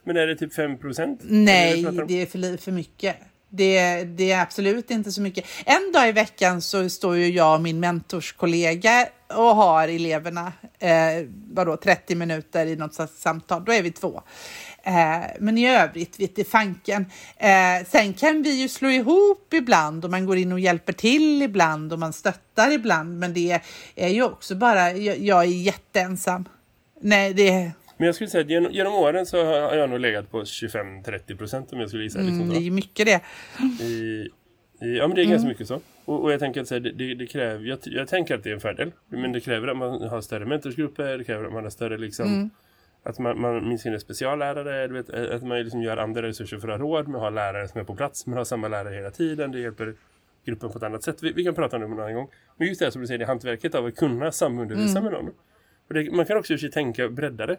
Men 0.04 0.16
är 0.16 0.26
det 0.26 0.37
typ 0.37 0.54
5 0.54 0.78
procent? 0.78 1.20
nej, 1.22 1.87
det 2.08 2.22
är 2.22 2.26
för, 2.26 2.56
för 2.56 2.72
mycket. 2.72 3.16
Det, 3.56 4.04
det 4.04 4.32
är 4.32 4.42
absolut 4.42 4.90
inte 4.90 5.12
så 5.12 5.22
mycket. 5.22 5.44
En 5.64 5.92
dag 5.92 6.08
i 6.08 6.12
veckan 6.12 6.62
så 6.62 6.88
står 6.88 7.16
ju 7.16 7.26
jag 7.26 7.54
och 7.54 7.60
min 7.60 7.80
mentorskollega 7.80 9.06
och 9.28 9.56
har 9.56 9.88
eleverna 9.88 10.52
eh, 10.78 11.26
vadå, 11.52 11.76
30 11.76 12.14
minuter 12.14 12.66
i 12.66 12.76
något 12.76 12.94
slags 12.94 13.20
samtal. 13.20 13.64
Då 13.64 13.72
är 13.72 13.82
vi 13.82 13.90
två. 13.90 14.22
Eh, 14.82 15.20
men 15.40 15.58
i 15.58 15.68
övrigt 15.68 16.20
vitt 16.20 16.38
i 16.38 16.44
fanken. 16.44 17.06
Eh, 17.36 17.86
sen 17.88 18.12
kan 18.12 18.42
vi 18.42 18.60
ju 18.60 18.68
slå 18.68 18.88
ihop 18.88 19.54
ibland 19.54 20.04
och 20.04 20.10
man 20.10 20.26
går 20.26 20.36
in 20.36 20.52
och 20.52 20.60
hjälper 20.60 20.92
till 20.92 21.42
ibland 21.42 21.92
och 21.92 21.98
man 21.98 22.12
stöttar 22.12 22.70
ibland. 22.70 23.18
Men 23.18 23.34
det 23.34 23.60
är 23.94 24.08
ju 24.08 24.22
också 24.22 24.54
bara, 24.54 24.92
jag, 24.92 25.18
jag 25.18 25.40
är 25.40 25.48
jätteensam. 25.48 26.48
Nej, 27.00 27.34
det, 27.34 27.72
men 27.96 28.07
jag 28.07 28.14
skulle 28.14 28.30
säga 28.30 28.44
att 28.44 28.50
genom, 28.50 28.72
genom 28.72 28.94
åren 28.94 29.26
så 29.26 29.44
har 29.44 29.76
jag 29.76 29.90
nog 29.90 30.00
legat 30.00 30.30
på 30.30 30.42
25-30 30.42 31.37
procent 31.37 31.72
om 31.72 31.80
jag 31.80 31.88
skulle 31.88 32.02
gissa. 32.02 32.18
Liksom 32.18 32.40
mm, 32.40 32.48
det 32.48 32.57
är 32.57 32.61
ju 32.61 32.70
mycket 32.70 33.07
det. 33.07 33.20
I, 33.85 34.28
i, 34.80 34.96
ja 34.96 35.07
men 35.09 35.16
det 35.16 35.22
är 35.22 35.26
ganska 35.26 35.48
mycket 35.48 35.68
så. 35.68 35.80
Och, 36.04 36.22
och 36.22 36.33
jag 36.33 36.40
tänker 36.40 36.61
att 36.61 36.68
så 36.68 36.74
här, 36.74 36.80
det, 36.80 36.92
det, 36.92 37.14
det 37.14 37.26
kräver, 37.26 37.64
jag, 37.64 37.78
jag 37.83 38.09
tänker 38.09 38.35
att 38.35 38.44
det 38.44 38.50
är 38.50 38.54
en 38.54 38.61
fördel. 38.61 38.92
Men 39.09 39.33
det 39.33 39.40
kräver 39.40 39.68
att 39.68 39.76
man 39.76 40.02
har 40.02 40.20
större 40.20 40.46
mentorsgrupper, 40.46 41.18
det 41.18 41.24
kräver 41.24 41.44
att 41.44 41.52
man 41.52 41.62
har 41.62 41.70
större 41.70 41.98
liksom 41.98 42.50
Att 43.02 43.18
man, 43.18 43.40
man 43.40 43.68
minns 43.68 43.83
sina 43.83 43.98
speciallärare, 43.98 44.88
vet, 44.88 45.11
att 45.11 45.42
man 45.42 45.62
liksom 45.62 45.83
gör 45.83 45.96
andra 45.96 46.22
resurser 46.22 46.59
för 46.59 46.68
att 46.68 46.80
ha 46.80 46.87
råd 46.87 47.09
med 47.09 47.16
att 47.16 47.22
ha 47.22 47.30
lärare 47.30 47.68
som 47.68 47.80
är 47.80 47.85
på 47.85 47.94
plats. 47.94 48.26
Man 48.26 48.37
har 48.37 48.44
samma 48.44 48.68
lärare 48.68 48.94
hela 48.94 49.11
tiden, 49.11 49.52
det 49.52 49.61
hjälper 49.61 49.94
gruppen 50.44 50.70
på 50.70 50.78
ett 50.78 50.85
annat 50.85 51.02
sätt. 51.02 51.22
Vi, 51.22 51.33
vi 51.33 51.44
kan 51.44 51.54
prata 51.54 51.76
om 51.76 51.83
det 51.83 51.88
en 51.88 51.92
annan 51.92 52.14
gång. 52.14 52.28
Men 52.57 52.68
just 52.68 52.78
det 52.78 52.87
här 52.87 52.90
som 52.90 53.00
du 53.00 53.07
säger, 53.07 53.18
det 53.18 53.26
hantverket 53.26 53.74
av 53.74 53.87
att 53.87 53.96
kunna 53.96 54.33
samundervisa 54.33 55.00
med 55.00 55.12
någon. 55.12 55.30
Det, 55.88 56.11
man 56.11 56.26
kan 56.26 56.37
också 56.37 56.54
tänka 56.72 57.09
breddare. 57.09 57.57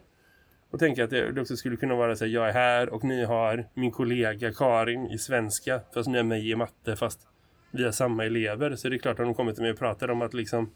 Och 0.71 0.79
tänka 0.79 1.03
att 1.03 1.09
det, 1.09 1.31
det 1.31 1.41
också 1.41 1.55
skulle 1.57 1.75
kunna 1.75 1.95
vara 1.95 2.15
så 2.15 2.25
här, 2.25 2.31
jag 2.31 2.49
är 2.49 2.53
här 2.53 2.89
och 2.89 3.03
ni 3.03 3.23
har 3.23 3.65
min 3.73 3.91
kollega 3.91 4.53
Karin 4.53 5.05
i 5.11 5.17
svenska, 5.17 5.81
fast 5.93 6.09
ni 6.09 6.17
är 6.17 6.23
mig 6.23 6.49
i 6.51 6.55
matte, 6.55 6.95
fast 6.95 7.27
vi 7.71 7.83
har 7.83 7.91
samma 7.91 8.25
elever. 8.25 8.75
Så 8.75 8.89
det 8.89 8.95
är 8.95 8.97
klart 8.97 9.19
att 9.19 9.25
de 9.25 9.33
kommer 9.33 9.51
till 9.53 9.61
mig 9.61 9.71
och 9.71 9.79
pratar 9.79 10.09
om 10.11 10.21
att 10.21 10.33
liksom 10.33 10.71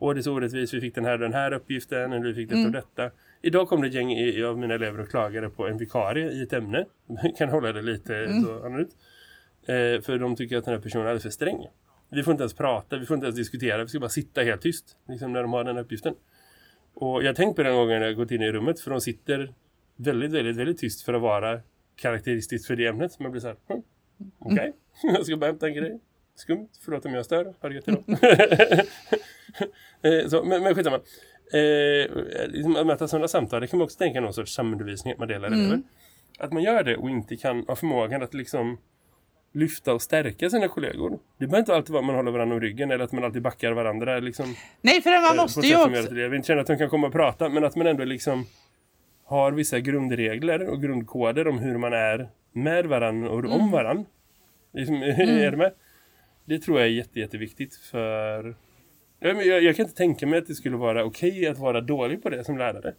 Åh, 0.00 0.14
det 0.14 0.20
är 0.20 0.22
så 0.22 0.32
orättvist, 0.34 0.74
vi 0.74 0.80
fick 0.80 0.94
den 0.94 1.04
här 1.04 1.18
den 1.18 1.32
här 1.32 1.52
uppgiften, 1.52 2.12
eller 2.12 2.24
vi 2.26 2.34
fick 2.34 2.48
detta 2.48 2.66
och 2.66 2.72
detta. 2.72 3.10
Idag 3.42 3.68
kom 3.68 3.80
det 3.82 3.86
ett 3.88 3.94
gäng 3.94 4.12
i- 4.12 4.44
av 4.44 4.58
mina 4.58 4.74
elever 4.74 5.00
och 5.00 5.08
klagade 5.10 5.50
på 5.50 5.66
en 5.68 5.78
vikarie 5.78 6.30
i 6.30 6.42
ett 6.42 6.52
ämne. 6.52 6.84
Vi 7.22 7.32
kan 7.38 7.48
hålla 7.48 7.72
det 7.72 7.82
lite 7.82 8.28
så 8.42 8.66
annorlunda. 8.66 8.90
Eh, 9.66 10.00
för 10.00 10.18
de 10.18 10.36
tycker 10.36 10.56
att 10.56 10.64
den 10.64 10.74
här 10.74 10.80
personen 10.80 11.04
är 11.04 11.08
alldeles 11.10 11.22
för 11.22 11.30
sträng. 11.30 11.66
Vi 12.10 12.22
får 12.22 12.32
inte 12.32 12.42
ens 12.42 12.54
prata, 12.54 12.96
vi 12.98 13.06
får 13.06 13.14
inte 13.14 13.24
ens 13.26 13.36
diskutera, 13.36 13.82
vi 13.82 13.88
ska 13.88 14.00
bara 14.00 14.08
sitta 14.08 14.40
helt 14.42 14.60
tyst. 14.62 14.96
Liksom 15.08 15.32
när 15.32 15.42
de 15.42 15.52
har 15.52 15.64
den 15.64 15.76
här 15.76 15.82
uppgiften. 15.82 16.14
Och 17.00 17.24
jag 17.24 17.36
tänkte 17.36 17.62
på 17.62 17.68
den 17.68 17.76
gången 17.76 18.00
när 18.00 18.06
jag 18.06 18.16
gått 18.16 18.30
in 18.30 18.42
i 18.42 18.52
rummet, 18.52 18.80
för 18.80 18.90
de 18.90 19.00
sitter 19.00 19.54
väldigt, 19.96 20.32
väldigt, 20.32 20.56
väldigt 20.56 20.78
tyst 20.78 21.02
för 21.02 21.14
att 21.14 21.22
vara 21.22 21.60
karaktäristiskt 21.96 22.66
för 22.66 22.76
det 22.76 22.86
ämnet. 22.86 23.18
Man 23.18 23.30
blir 23.30 23.40
så 23.40 23.46
här, 23.46 23.56
hm, 23.68 23.82
okej, 24.38 24.72
jag 25.02 25.26
ska 25.26 25.36
bara 25.36 25.46
hämta 25.46 25.66
en 25.66 25.74
grej. 25.74 26.00
Skumt, 26.34 26.68
förlåt 26.84 27.06
om 27.06 27.14
jag 27.14 27.24
stör. 27.24 27.54
Ha 27.60 27.68
det 27.68 27.74
gött 27.74 27.88
idag. 27.88 28.04
eh, 30.02 30.28
så, 30.28 30.44
men, 30.44 30.62
men 30.62 30.74
skitsamma. 30.74 31.00
Eh, 31.52 32.48
liksom 32.48 32.76
att 32.76 32.86
möta 32.86 33.08
sådana 33.08 33.28
samtal, 33.28 33.60
det 33.60 33.66
kan 33.66 33.78
man 33.78 33.84
också 33.84 33.98
tänka 33.98 34.20
någon 34.20 34.34
sorts 34.34 34.54
samundervisning, 34.54 35.12
att 35.12 35.18
man 35.18 35.28
delar 35.28 35.48
elever. 35.48 35.82
Att 36.38 36.52
man 36.52 36.62
gör 36.62 36.82
det 36.82 36.96
och 36.96 37.10
inte 37.10 37.36
kan 37.36 37.64
ha 37.66 37.76
förmågan 37.76 38.22
att 38.22 38.34
liksom 38.34 38.78
lyfta 39.58 39.94
och 39.94 40.02
stärka 40.02 40.50
sina 40.50 40.68
kollegor. 40.68 41.10
Det 41.38 41.46
behöver 41.46 41.58
inte 41.58 41.74
alltid 41.74 41.90
vara 41.92 42.00
att 42.00 42.06
man 42.06 42.14
håller 42.16 42.30
varandra 42.30 42.54
om 42.54 42.60
ryggen 42.60 42.90
eller 42.90 43.04
att 43.04 43.12
man 43.12 43.24
alltid 43.24 43.42
backar 43.42 43.72
varandra. 43.72 44.18
Liksom, 44.18 44.54
Nej, 44.80 45.02
för 45.02 45.10
man 45.10 45.36
eh, 45.36 45.42
måste 45.42 45.66
ju 45.66 45.76
också... 45.76 46.00
att 46.00 46.10
elever 46.10 46.36
inte 46.36 46.46
känner 46.46 46.60
att 46.60 46.66
de 46.66 46.78
kan 46.78 46.88
komma 46.88 47.06
och 47.06 47.12
prata, 47.12 47.48
men 47.48 47.64
att 47.64 47.76
man 47.76 47.86
ändå 47.86 48.04
liksom 48.04 48.46
har 49.24 49.52
vissa 49.52 49.80
grundregler 49.80 50.68
och 50.68 50.82
grundkoder 50.82 51.48
om 51.48 51.58
hur 51.58 51.78
man 51.78 51.92
är 51.92 52.28
med 52.52 52.86
varandra 52.86 53.30
och 53.30 53.38
Mm. 53.38 53.52
om 53.52 53.70
varandra. 53.70 54.04
Liksom, 54.72 54.94
är 55.02 55.50
det 55.50 55.56
med? 55.56 55.72
Det 56.44 56.58
tror 56.58 56.78
jag 56.78 56.88
är 56.88 56.92
jätte, 56.92 57.20
jätteviktigt 57.20 57.76
för... 57.76 58.56
Jag, 59.20 59.46
jag, 59.46 59.62
jag 59.62 59.76
kan 59.76 59.84
inte 59.84 59.96
tänka 59.96 60.26
mig 60.26 60.38
att 60.38 60.46
det 60.46 60.54
skulle 60.54 60.76
vara 60.76 61.04
okej 61.04 61.46
att 61.46 61.58
vara 61.58 61.80
dålig 61.80 62.22
på 62.22 62.30
det 62.30 62.44
som 62.44 62.58
lärare. 62.58 62.94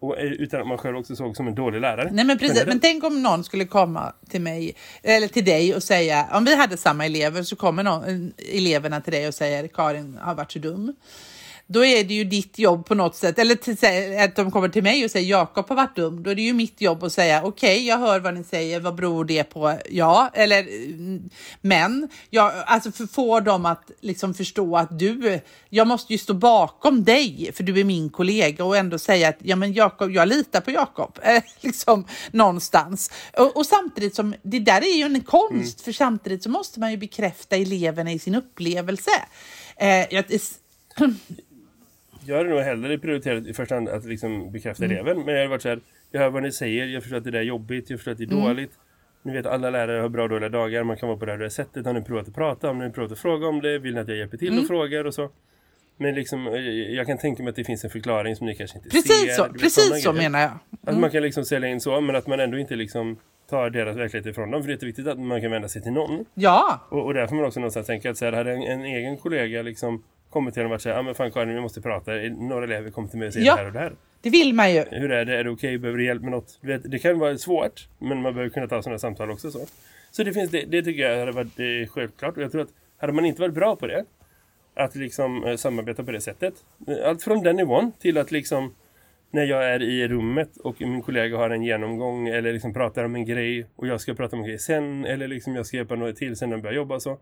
Och, 0.00 0.18
eh, 0.18 0.24
utan 0.32 0.60
att 0.60 0.66
man 0.66 0.78
själv 0.78 0.96
också 0.96 1.16
såg 1.16 1.36
som 1.36 1.48
en 1.48 1.54
dålig 1.54 1.80
lärare. 1.80 2.10
Nej 2.12 2.24
men 2.24 2.38
precis, 2.38 2.66
men 2.66 2.80
tänk 2.80 3.04
om 3.04 3.22
någon 3.22 3.44
skulle 3.44 3.64
komma 3.64 4.12
till 4.28 4.40
mig 4.40 4.74
eller 5.02 5.28
till 5.28 5.44
dig 5.44 5.74
och 5.74 5.82
säga, 5.82 6.28
om 6.32 6.44
vi 6.44 6.56
hade 6.56 6.76
samma 6.76 7.06
elever 7.06 7.42
så 7.42 7.56
kommer 7.56 7.82
någon, 7.82 8.32
eleverna 8.54 9.00
till 9.00 9.12
dig 9.12 9.28
och 9.28 9.34
säger 9.34 9.68
Karin 9.68 10.18
har 10.22 10.34
varit 10.34 10.52
så 10.52 10.58
dum. 10.58 10.94
Då 11.72 11.84
är 11.84 12.04
det 12.04 12.14
ju 12.14 12.24
ditt 12.24 12.58
jobb 12.58 12.86
på 12.86 12.94
något 12.94 13.16
sätt, 13.16 13.38
eller 13.38 13.54
till, 13.54 14.18
att 14.18 14.36
de 14.36 14.50
kommer 14.50 14.68
till 14.68 14.82
mig 14.82 15.04
och 15.04 15.10
säger 15.10 15.30
Jakob 15.30 15.68
har 15.68 15.76
varit 15.76 15.96
dum. 15.96 16.22
Då 16.22 16.30
är 16.30 16.34
det 16.34 16.42
ju 16.42 16.52
mitt 16.52 16.80
jobb 16.80 17.04
att 17.04 17.12
säga 17.12 17.42
okej, 17.44 17.86
jag 17.86 17.98
hör 17.98 18.20
vad 18.20 18.34
ni 18.34 18.44
säger, 18.44 18.80
vad 18.80 18.94
beror 18.94 19.24
det 19.24 19.44
på? 19.44 19.78
Ja, 19.90 20.30
eller 20.34 20.60
mm, 20.60 21.30
men, 21.60 22.08
jag, 22.30 22.52
alltså 22.66 22.92
för, 22.92 23.06
få 23.06 23.40
dem 23.40 23.66
att 23.66 23.90
liksom 24.00 24.34
förstå 24.34 24.76
att 24.76 24.98
du, 24.98 25.40
jag 25.68 25.86
måste 25.86 26.12
ju 26.12 26.18
stå 26.18 26.34
bakom 26.34 27.04
dig 27.04 27.50
för 27.54 27.62
du 27.62 27.80
är 27.80 27.84
min 27.84 28.10
kollega 28.10 28.64
och 28.64 28.76
ändå 28.76 28.98
säga 28.98 29.28
att 29.28 29.38
ja 29.42 29.56
men 29.56 29.72
Jakob, 29.72 30.10
jag 30.10 30.28
litar 30.28 30.60
på 30.60 30.70
Jakob, 30.70 31.18
eh, 31.22 31.42
liksom 31.60 32.06
någonstans. 32.30 33.10
Och, 33.38 33.56
och 33.56 33.66
samtidigt 33.66 34.14
som, 34.14 34.34
det 34.42 34.58
där 34.58 34.80
är 34.80 34.96
ju 34.96 35.04
en 35.04 35.20
konst, 35.20 35.80
för 35.80 35.92
samtidigt 35.92 36.42
så 36.42 36.50
måste 36.50 36.80
man 36.80 36.90
ju 36.90 36.96
bekräfta 36.96 37.56
eleverna 37.56 38.12
i 38.12 38.18
sin 38.18 38.34
upplevelse. 38.34 39.10
Eh, 39.76 40.14
jag, 40.14 40.24
Jag 42.30 42.36
hade 42.36 42.48
nog 42.50 42.58
hellre 42.58 42.98
prioriterat 42.98 43.46
i 43.46 43.54
första 43.54 43.74
hand 43.74 43.88
att 43.88 44.04
liksom 44.04 44.52
bekräfta 44.52 44.84
Mm. 44.84 44.96
eleven. 44.96 45.16
Men 45.24 45.28
jag 45.34 45.40
hade 45.40 45.48
varit 45.50 45.62
så 45.62 45.68
här, 45.68 45.80
jag 46.10 46.20
hör 46.20 46.30
vad 46.30 46.42
ni 46.42 46.52
säger, 46.52 46.86
jag 46.86 47.02
förstår 47.02 47.16
att 47.18 47.24
det 47.24 47.30
där 47.30 47.38
är 47.38 47.42
jobbigt, 47.42 47.90
jag 47.90 47.98
förstår 47.98 48.12
att 48.12 48.18
det 48.18 48.24
är 48.24 48.32
Mm. 48.32 48.44
dåligt. 48.44 48.70
Ni 49.22 49.32
vet 49.32 49.46
alla 49.46 49.70
lärare 49.70 50.00
har 50.00 50.08
bra 50.08 50.22
och 50.22 50.28
dåliga 50.28 50.48
dagar. 50.48 50.84
Man 50.84 50.96
kan 50.96 51.08
vara 51.08 51.18
på 51.18 51.26
det 51.26 51.32
här 51.36 51.48
sättet. 51.48 51.86
Har 51.86 51.92
ni 51.92 52.02
provat 52.02 52.28
att 52.28 52.34
prata 52.34 52.70
om 52.70 52.78
det? 52.78 52.84
Har 52.84 52.88
ni 52.88 52.94
provat 52.94 53.12
att 53.12 53.18
fråga 53.18 53.46
om 53.46 53.60
det? 53.60 53.78
Vill 53.78 53.94
ni 53.94 54.00
att 54.00 54.08
jag 54.08 54.16
hjälper 54.16 54.36
till 54.36 54.48
Mm. 54.48 54.60
och 54.60 54.66
frågar 54.66 55.04
och 55.04 55.14
så? 55.14 55.30
Men 55.96 56.14
liksom, 56.14 56.46
eh, 56.46 56.54
jag 56.94 57.06
kan 57.06 57.18
tänka 57.18 57.42
mig 57.42 57.50
att 57.50 57.56
det 57.56 57.64
finns 57.64 57.84
en 57.84 57.90
förklaring 57.90 58.36
som 58.36 58.46
ni 58.46 58.54
kanske 58.54 58.78
inte 58.78 58.90
ser. 58.90 58.96
Precis 58.98 59.18
så, 59.20 59.26
vet, 59.26 59.34
sådana 59.36 59.52
precis 59.52 60.02
så 60.02 60.12
grejer. 60.12 60.22
menar 60.30 60.40
jag. 60.40 60.50
Att 60.86 60.98
man 60.98 61.10
kan 61.10 61.22
liksom 61.22 61.44
sälja 61.44 61.68
in 61.68 61.80
så, 61.80 62.00
men 62.00 62.16
att 62.16 62.26
man 62.26 62.40
ändå 62.40 62.58
inte 62.58 62.76
liksom 62.76 63.16
tar 63.50 63.70
deras 63.70 63.96
verklighet 63.96 64.26
ifrån 64.26 64.50
dem. 64.50 64.62
För 64.62 64.66
det 64.66 64.72
är 64.72 64.74
jätteviktigt 64.74 65.06
att 65.06 65.18
man 65.18 65.40
kan 65.40 65.50
vända 65.50 65.68
sig 65.68 65.82
till 65.82 65.92
någon. 65.92 66.24
Ja, 66.34 66.86
Och, 66.90 67.04
och 67.04 67.14
där 67.14 67.26
får 67.26 67.36
man 67.36 67.44
också 67.44 67.60
någonstans 67.60 67.86
tänka 67.86 68.10
att 68.10 68.16
så 68.16 68.24
här, 68.24 68.32
hade 68.32 68.52
en, 68.52 68.62
en 68.62 68.84
egen 68.84 69.16
kollega 69.16 69.62
liksom 69.62 70.02
kommit 70.30 70.54
till 70.54 70.62
en 70.62 70.72
och 70.72 70.84
här, 70.84 70.92
ja 70.92 71.02
men 71.02 71.14
fan 71.14 71.32
Karin 71.32 71.54
vi 71.54 71.60
måste 71.60 71.80
prata, 71.80 72.10
några 72.38 72.64
elever 72.64 72.90
kommer 72.90 73.08
till 73.08 73.18
mig 73.18 73.28
och 73.28 73.34
säger 73.34 73.46
Ja. 73.46 73.54
det 73.56 73.60
här 73.60 73.66
och 73.66 73.72
det 73.72 73.78
här. 73.78 73.92
det 74.22 74.30
vill 74.30 74.54
man 74.54 74.74
ju. 74.74 74.84
Hur 74.90 75.10
är 75.10 75.24
det, 75.24 75.36
är 75.38 75.44
det 75.44 75.50
okej, 75.50 75.78
behöver 75.78 75.98
du 75.98 76.04
hjälp 76.04 76.22
med 76.22 76.30
något? 76.30 76.58
Vet, 76.60 76.90
det 76.90 76.98
kan 76.98 77.18
vara 77.18 77.38
svårt, 77.38 77.88
men 77.98 78.22
man 78.22 78.34
behöver 78.34 78.50
kunna 78.50 78.66
ta 78.68 78.82
sådana 78.82 78.98
samtal 78.98 79.30
också. 79.30 79.50
Så, 79.50 79.66
så 80.10 80.22
det, 80.22 80.32
finns, 80.32 80.50
det, 80.50 80.64
det 80.68 80.82
tycker 80.82 81.02
jag 81.10 81.18
hade 81.18 81.32
varit 81.32 81.58
eh, 81.58 81.88
självklart. 81.90 82.36
Och 82.36 82.42
jag 82.42 82.52
tror 82.52 82.62
att 82.62 82.68
hade 82.98 83.12
man 83.12 83.24
inte 83.24 83.40
varit 83.40 83.54
bra 83.54 83.76
på 83.76 83.86
det, 83.86 84.04
att 84.74 84.94
liksom 84.96 85.44
eh, 85.44 85.56
samarbeta 85.56 86.04
på 86.04 86.12
det 86.12 86.20
sättet. 86.20 86.54
eh, 86.88 87.08
Allt 87.08 87.22
från 87.22 87.42
den 87.42 87.56
nivån 87.56 87.92
till 88.00 88.18
att 88.18 88.30
liksom 88.30 88.74
när 89.32 89.44
jag 89.44 89.64
är 89.74 89.82
i 89.82 90.08
rummet 90.08 90.56
och 90.56 90.80
min 90.80 91.02
kollega 91.02 91.36
har 91.36 91.50
en 91.50 91.62
genomgång 91.62 92.28
eller 92.28 92.52
liksom 92.52 92.74
pratar 92.74 93.04
om 93.04 93.14
en 93.14 93.24
grej 93.24 93.66
och 93.76 93.86
jag 93.86 94.00
ska 94.00 94.14
prata 94.14 94.36
om 94.36 94.42
en 94.42 94.48
grej 94.48 94.58
sen 94.58 95.04
eller 95.04 95.28
liksom 95.28 95.56
jag 95.56 95.66
ska 95.66 95.76
hjälpa 95.76 95.94
något 95.96 96.16
till 96.16 96.36
sen 96.36 96.48
när 96.48 96.56
jag 96.56 96.62
börjar 96.62 96.76
jobba 96.76 97.00
så. 97.00 97.18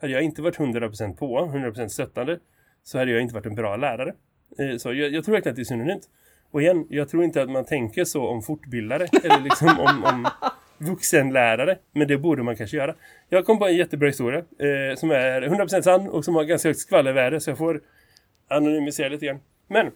Hade 0.00 0.12
jag 0.12 0.22
inte 0.22 0.42
varit 0.42 0.56
100% 0.58 1.16
på, 1.16 1.38
100% 1.40 1.88
stöttande 1.88 2.38
så 2.82 2.98
hade 2.98 3.10
jag 3.10 3.22
inte 3.22 3.34
varit 3.34 3.46
en 3.46 3.54
bra 3.54 3.76
lärare. 3.76 4.12
Eh, 4.58 4.76
Så 4.76 4.94
jag, 4.94 5.10
jag 5.12 5.24
tror 5.24 5.32
verkligen 5.32 5.52
att 5.52 5.56
det 5.56 5.62
är 5.62 5.64
synonymt. 5.64 6.08
Och 6.50 6.62
igen, 6.62 6.86
jag 6.90 7.08
tror 7.08 7.24
inte 7.24 7.42
att 7.42 7.50
man 7.50 7.64
tänker 7.64 8.04
så 8.04 8.26
om 8.26 8.42
fortbildare 8.42 9.04
eller 9.24 9.40
liksom 9.40 9.68
om, 9.68 10.04
om 10.04 10.28
vuxenlärare. 10.78 11.78
Men 11.92 12.08
det 12.08 12.18
borde 12.18 12.42
man 12.42 12.56
kanske 12.56 12.76
göra. 12.76 12.94
Jag 13.28 13.46
kom 13.46 13.58
på 13.58 13.66
en 13.66 13.76
jättebra 13.76 14.08
historia 14.08 14.38
eh, 14.38 14.96
som 14.96 15.10
är 15.10 15.42
100% 15.42 15.82
sann 15.82 16.08
och 16.08 16.24
som 16.24 16.34
har 16.34 16.44
ganska 16.44 16.68
högt 16.68 16.80
skvallervärde 16.80 17.40
så 17.40 17.50
jag 17.50 17.58
får 17.58 17.80
anonymisera 18.48 19.08
lite 19.08 19.26
grann. 19.26 19.40
Men 19.68 19.86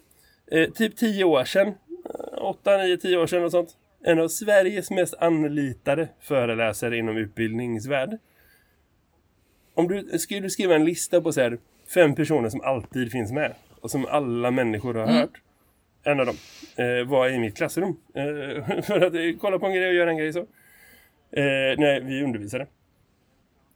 eh, 0.51 0.71
typ 0.71 0.97
10 0.97 1.25
år 1.25 1.45
sedan, 1.45 1.75
8, 2.41 2.77
9, 2.77 2.97
10 2.97 3.17
år 3.17 3.27
sedan 3.27 3.45
och 3.45 3.51
sånt. 3.51 3.77
En 4.05 4.19
av 4.19 4.29
Sveriges 4.29 4.91
mest 4.91 5.15
anlitade 5.19 6.09
föreläsare 6.21 6.97
inom 6.97 7.17
utbildningsvärld. 7.17 8.19
Om 9.75 9.89
du 9.89 10.19
skulle 10.19 10.51
skriva 10.51 10.75
en 10.75 10.85
lista 10.85 11.21
på 11.21 11.33
så 11.33 11.41
här, 11.41 11.59
fem 11.95 12.15
personer 12.15 12.49
som 12.49 12.61
alltid 12.61 13.13
finns 13.13 13.33
med 13.33 13.55
och 13.81 13.91
som 13.91 14.07
alla 14.07 14.51
människor 14.51 14.95
har 14.95 15.07
hört. 15.07 15.41
En 16.03 16.21
av 16.21 16.27
dem 16.27 16.37
eh, 16.77 17.09
var 17.09 17.29
i 17.29 17.39
mitt 17.39 17.57
klassrum 17.57 17.97
eh, 18.15 18.83
för 18.83 19.01
att 19.01 19.15
eh, 19.15 19.21
kolla 19.41 19.59
på 19.59 19.67
en 19.67 19.75
grej 19.75 19.89
och 19.89 19.95
göra 19.95 20.11
en 20.11 20.17
grej 20.17 20.33
så. 20.33 20.41
Eh, 21.31 21.79
när 21.79 22.01
vi 22.01 22.25
undervisade. 22.25 22.63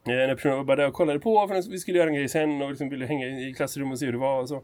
Eh, 0.07 0.13
när 0.13 0.35
personen 0.35 0.57
var 0.57 0.65
bara 0.65 0.77
där 0.77 0.89
och 0.89 0.95
kollade 0.95 1.21
på 1.21 1.49
för 1.49 1.55
att 1.55 1.67
vi 1.67 1.79
skulle 1.79 1.99
göra 1.99 2.09
en 2.09 2.15
grej 2.15 2.29
sen 2.29 2.63
och 2.63 2.71
liksom 2.71 2.89
ville 2.89 3.07
hänga 3.07 3.27
i 3.27 3.55
klassrummet 3.57 3.93
och 3.93 3.99
se 3.99 4.07
hur 4.07 4.13
det 4.13 4.19
var 4.19 4.41
och 4.41 4.49
så. 4.49 4.63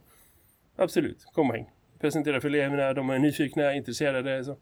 Absolut, 0.76 1.24
kom 1.24 1.51
och 1.51 1.57
häng. 1.57 1.70
Presentera 2.01 2.41
för 2.41 2.49
eleverna, 2.49 2.93
de 2.93 3.11
är 3.11 3.18
nyfikna, 3.18 3.74
intresserade. 3.74 4.45
Så. 4.45 4.57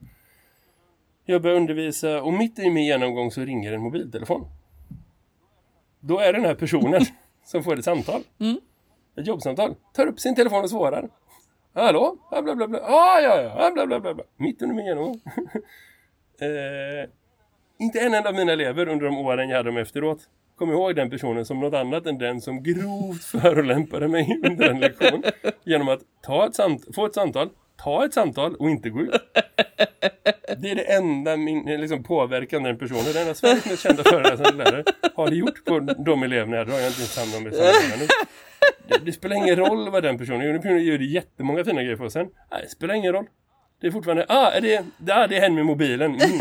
Jag 1.24 1.42
börjar 1.42 1.56
undervisa 1.56 2.22
och 2.22 2.32
mitt 2.32 2.58
i 2.58 2.70
min 2.70 2.84
genomgång 2.84 3.30
så 3.30 3.40
ringer 3.40 3.72
en 3.72 3.80
mobiltelefon. 3.80 4.46
Då 6.00 6.18
är 6.18 6.32
den 6.32 6.44
här 6.44 6.54
personen 6.54 7.02
som 7.44 7.62
får 7.62 7.78
ett 7.78 7.84
samtal. 7.84 8.22
Ett 9.16 9.26
jobbsamtal. 9.26 9.74
Tar 9.94 10.06
upp 10.06 10.20
sin 10.20 10.34
telefon 10.34 10.64
och 10.64 10.70
svarar. 10.70 11.08
Hallå? 11.74 12.16
Ja, 12.30 12.42
bla 12.42 12.54
bla 12.54 12.68
bla. 12.68 12.78
Ah, 12.78 13.20
ja. 13.20 13.42
ja, 13.42 13.70
Bla 13.74 13.86
bla 13.86 14.00
bla 14.00 14.14
bla. 14.14 14.24
Mitt 14.36 14.62
under 14.62 14.76
min 14.76 14.86
genomgång. 14.86 15.20
eh, 16.40 17.10
inte 17.78 18.00
en 18.00 18.14
enda 18.14 18.28
av 18.28 18.34
mina 18.34 18.52
elever 18.52 18.88
under 18.88 19.06
de 19.06 19.18
åren 19.18 19.48
jag 19.48 19.56
hade 19.56 19.68
dem 19.68 19.76
efteråt 19.76 20.28
kom 20.60 20.70
ihåg 20.70 20.96
den 20.96 21.10
personen 21.10 21.44
som 21.44 21.60
något 21.60 21.74
annat 21.74 22.06
än 22.06 22.18
den 22.18 22.40
som 22.40 22.62
grovt 22.62 23.24
förolämpade 23.24 24.08
mig 24.08 24.40
under 24.44 24.68
en 24.68 24.80
lektion. 24.80 25.22
Genom 25.64 25.88
att 25.88 26.00
ta 26.22 26.46
ett 26.46 26.54
samt 26.54 26.94
få 26.94 27.06
ett 27.06 27.14
samtal, 27.14 27.50
ta 27.82 28.04
ett 28.04 28.14
samtal 28.14 28.54
och 28.56 28.70
inte 28.70 28.90
gå 28.90 29.00
ut. 29.00 29.10
Det 30.58 30.70
är 30.70 30.74
det 30.74 30.92
enda 30.92 31.36
min, 31.36 31.80
liksom, 31.80 32.02
påverkan 32.02 32.62
den 32.62 32.78
personen, 32.78 33.04
den 33.04 33.22
enda 33.22 33.34
Sveriges 33.34 33.80
kända 33.80 34.02
föreläsande 34.02 34.64
lärare, 34.64 34.84
har 35.14 35.30
gjort 35.30 35.64
på 35.64 35.80
de 35.80 36.22
eleverna 36.22 36.56
jag 36.56 36.66
drar. 36.66 36.74
Jag 36.74 36.82
har 36.82 36.88
inte 36.88 37.20
hand 37.20 37.34
om 37.36 37.44
det 37.44 37.56
samma 37.56 37.96
nu. 37.96 38.06
Det, 38.88 39.04
det 39.04 39.12
spelar 39.12 39.36
ingen 39.36 39.56
roll 39.56 39.90
vad 39.90 40.02
den 40.02 40.18
personen 40.18 40.40
gör. 40.40 40.52
Den 40.52 40.62
personen 40.62 40.84
gör 40.84 40.98
jättemånga 40.98 41.64
fina 41.64 41.82
grejer 41.82 41.96
för 41.96 42.04
oss 42.04 42.12
sen. 42.12 42.28
Nej, 42.50 42.60
det 42.62 42.68
spelar 42.68 42.94
ingen 42.94 43.12
roll. 43.12 43.26
Det 43.80 43.86
är 43.86 43.90
fortfarande, 43.90 44.26
ah, 44.28 44.50
är 44.50 44.60
det, 44.60 44.84
ah, 45.12 45.26
det 45.26 45.36
är 45.36 45.40
hen 45.40 45.54
med 45.54 45.66
mobilen. 45.66 46.14
Mm, 46.14 46.30
just 46.30 46.38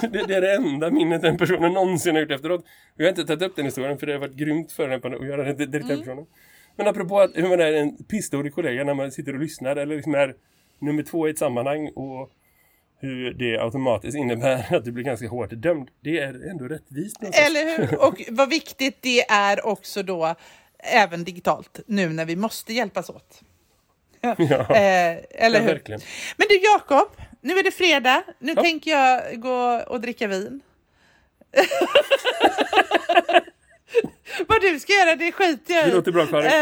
det. 0.00 0.08
Det, 0.08 0.24
det 0.26 0.34
är 0.34 0.40
det 0.40 0.54
enda 0.54 0.90
minnet 0.90 1.22
den 1.22 1.36
personen 1.36 1.72
någonsin 1.72 2.14
har 2.14 2.22
gjort 2.22 2.30
efteråt. 2.30 2.64
Jag 2.96 3.04
har 3.04 3.08
inte 3.08 3.24
tagit 3.24 3.42
upp 3.42 3.56
den 3.56 3.64
historien 3.64 3.98
för 3.98 4.06
det 4.06 4.12
har 4.12 4.20
varit 4.20 4.34
grymt 4.34 4.72
förolämpande 4.72 5.16
att 5.16 5.26
göra 5.26 5.44
det 5.44 5.52
direkt 5.52 5.70
till 5.70 5.88
den 5.88 5.98
personen. 5.98 6.26
Men 6.76 6.88
apropå 6.88 7.20
att 7.20 7.30
hur 7.34 7.48
man 7.48 7.60
är 7.60 7.72
en 7.72 8.04
pissdålig 8.04 8.54
kollega 8.54 8.84
när 8.84 8.94
man 8.94 9.12
sitter 9.12 9.32
och 9.34 9.40
lyssnar 9.40 9.76
eller 9.76 9.96
liksom 9.96 10.14
är 10.14 10.34
nummer 10.78 11.02
två 11.02 11.28
i 11.28 11.30
ett 11.30 11.38
sammanhang 11.38 11.88
och 11.88 12.30
hur 13.00 13.34
det 13.34 13.58
automatiskt 13.58 14.16
innebär 14.16 14.74
att 14.76 14.84
du 14.84 14.92
blir 14.92 15.04
ganska 15.04 15.28
hårt 15.28 15.50
dömd. 15.52 15.88
Det 16.00 16.18
är 16.18 16.50
ändå 16.50 16.68
rättvist. 16.68 17.20
någonstans. 17.20 17.46
Eller 17.48 17.78
hur? 17.78 17.98
Och 18.08 18.22
vad 18.28 18.50
viktigt 18.50 18.96
det 19.02 19.20
är 19.30 19.66
också 19.66 20.02
då 20.02 20.34
även 20.78 21.24
digitalt 21.24 21.80
nu 21.86 22.08
när 22.08 22.24
vi 22.24 22.36
måste 22.36 22.72
hjälpas 22.72 23.10
åt. 23.10 23.40
Ja. 24.20 24.34
Eh, 24.36 25.18
eller 25.30 25.58
Ja, 25.58 25.60
hur? 25.60 25.66
verkligen. 25.72 26.00
Men 26.36 26.46
du 26.48 26.56
Jakob, 26.58 27.08
nu 27.40 27.58
är 27.58 27.62
det 27.62 27.70
fredag. 27.70 28.22
Nu 28.38 28.54
tänker 28.54 28.90
jag 28.90 29.40
gå 29.40 29.82
och 29.86 30.00
dricka 30.00 30.26
vin. 30.26 30.60
Vad 34.48 34.60
du 34.62 34.80
ska 34.80 34.92
göra, 34.92 35.16
det 35.16 35.32
skiter 35.32 35.74
jag 35.74 35.86
i. 35.86 35.90
Det 35.90 35.96
låter 35.96 36.12
bra, 36.12 36.26
Karin. 36.26 36.46
Eh, 36.46 36.52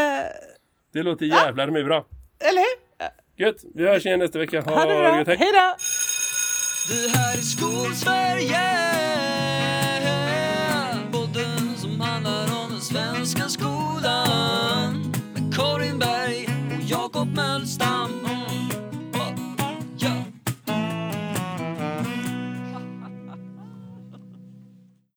Det 0.93 1.03
låter 1.03 1.27
jävlar 1.27 1.67
mig 1.71 1.85
bra. 1.85 2.07
eller 2.41 2.61
hur? 2.61 2.91
Gött, 3.47 3.57
vi 3.75 3.87
hörs 3.89 4.07
igen 4.07 4.19
nästa 4.19 4.39
vecka. 4.39 4.61
Ha 4.61 4.81
det 4.81 4.95
bra. 4.95 5.19
gött, 5.19 5.27
hej. 5.27 5.37
Hej 5.37 5.53
då! 5.53 5.77
Det 6.89 7.19
här 7.19 7.37
är 7.37 7.41
Skolsverige 7.43 8.61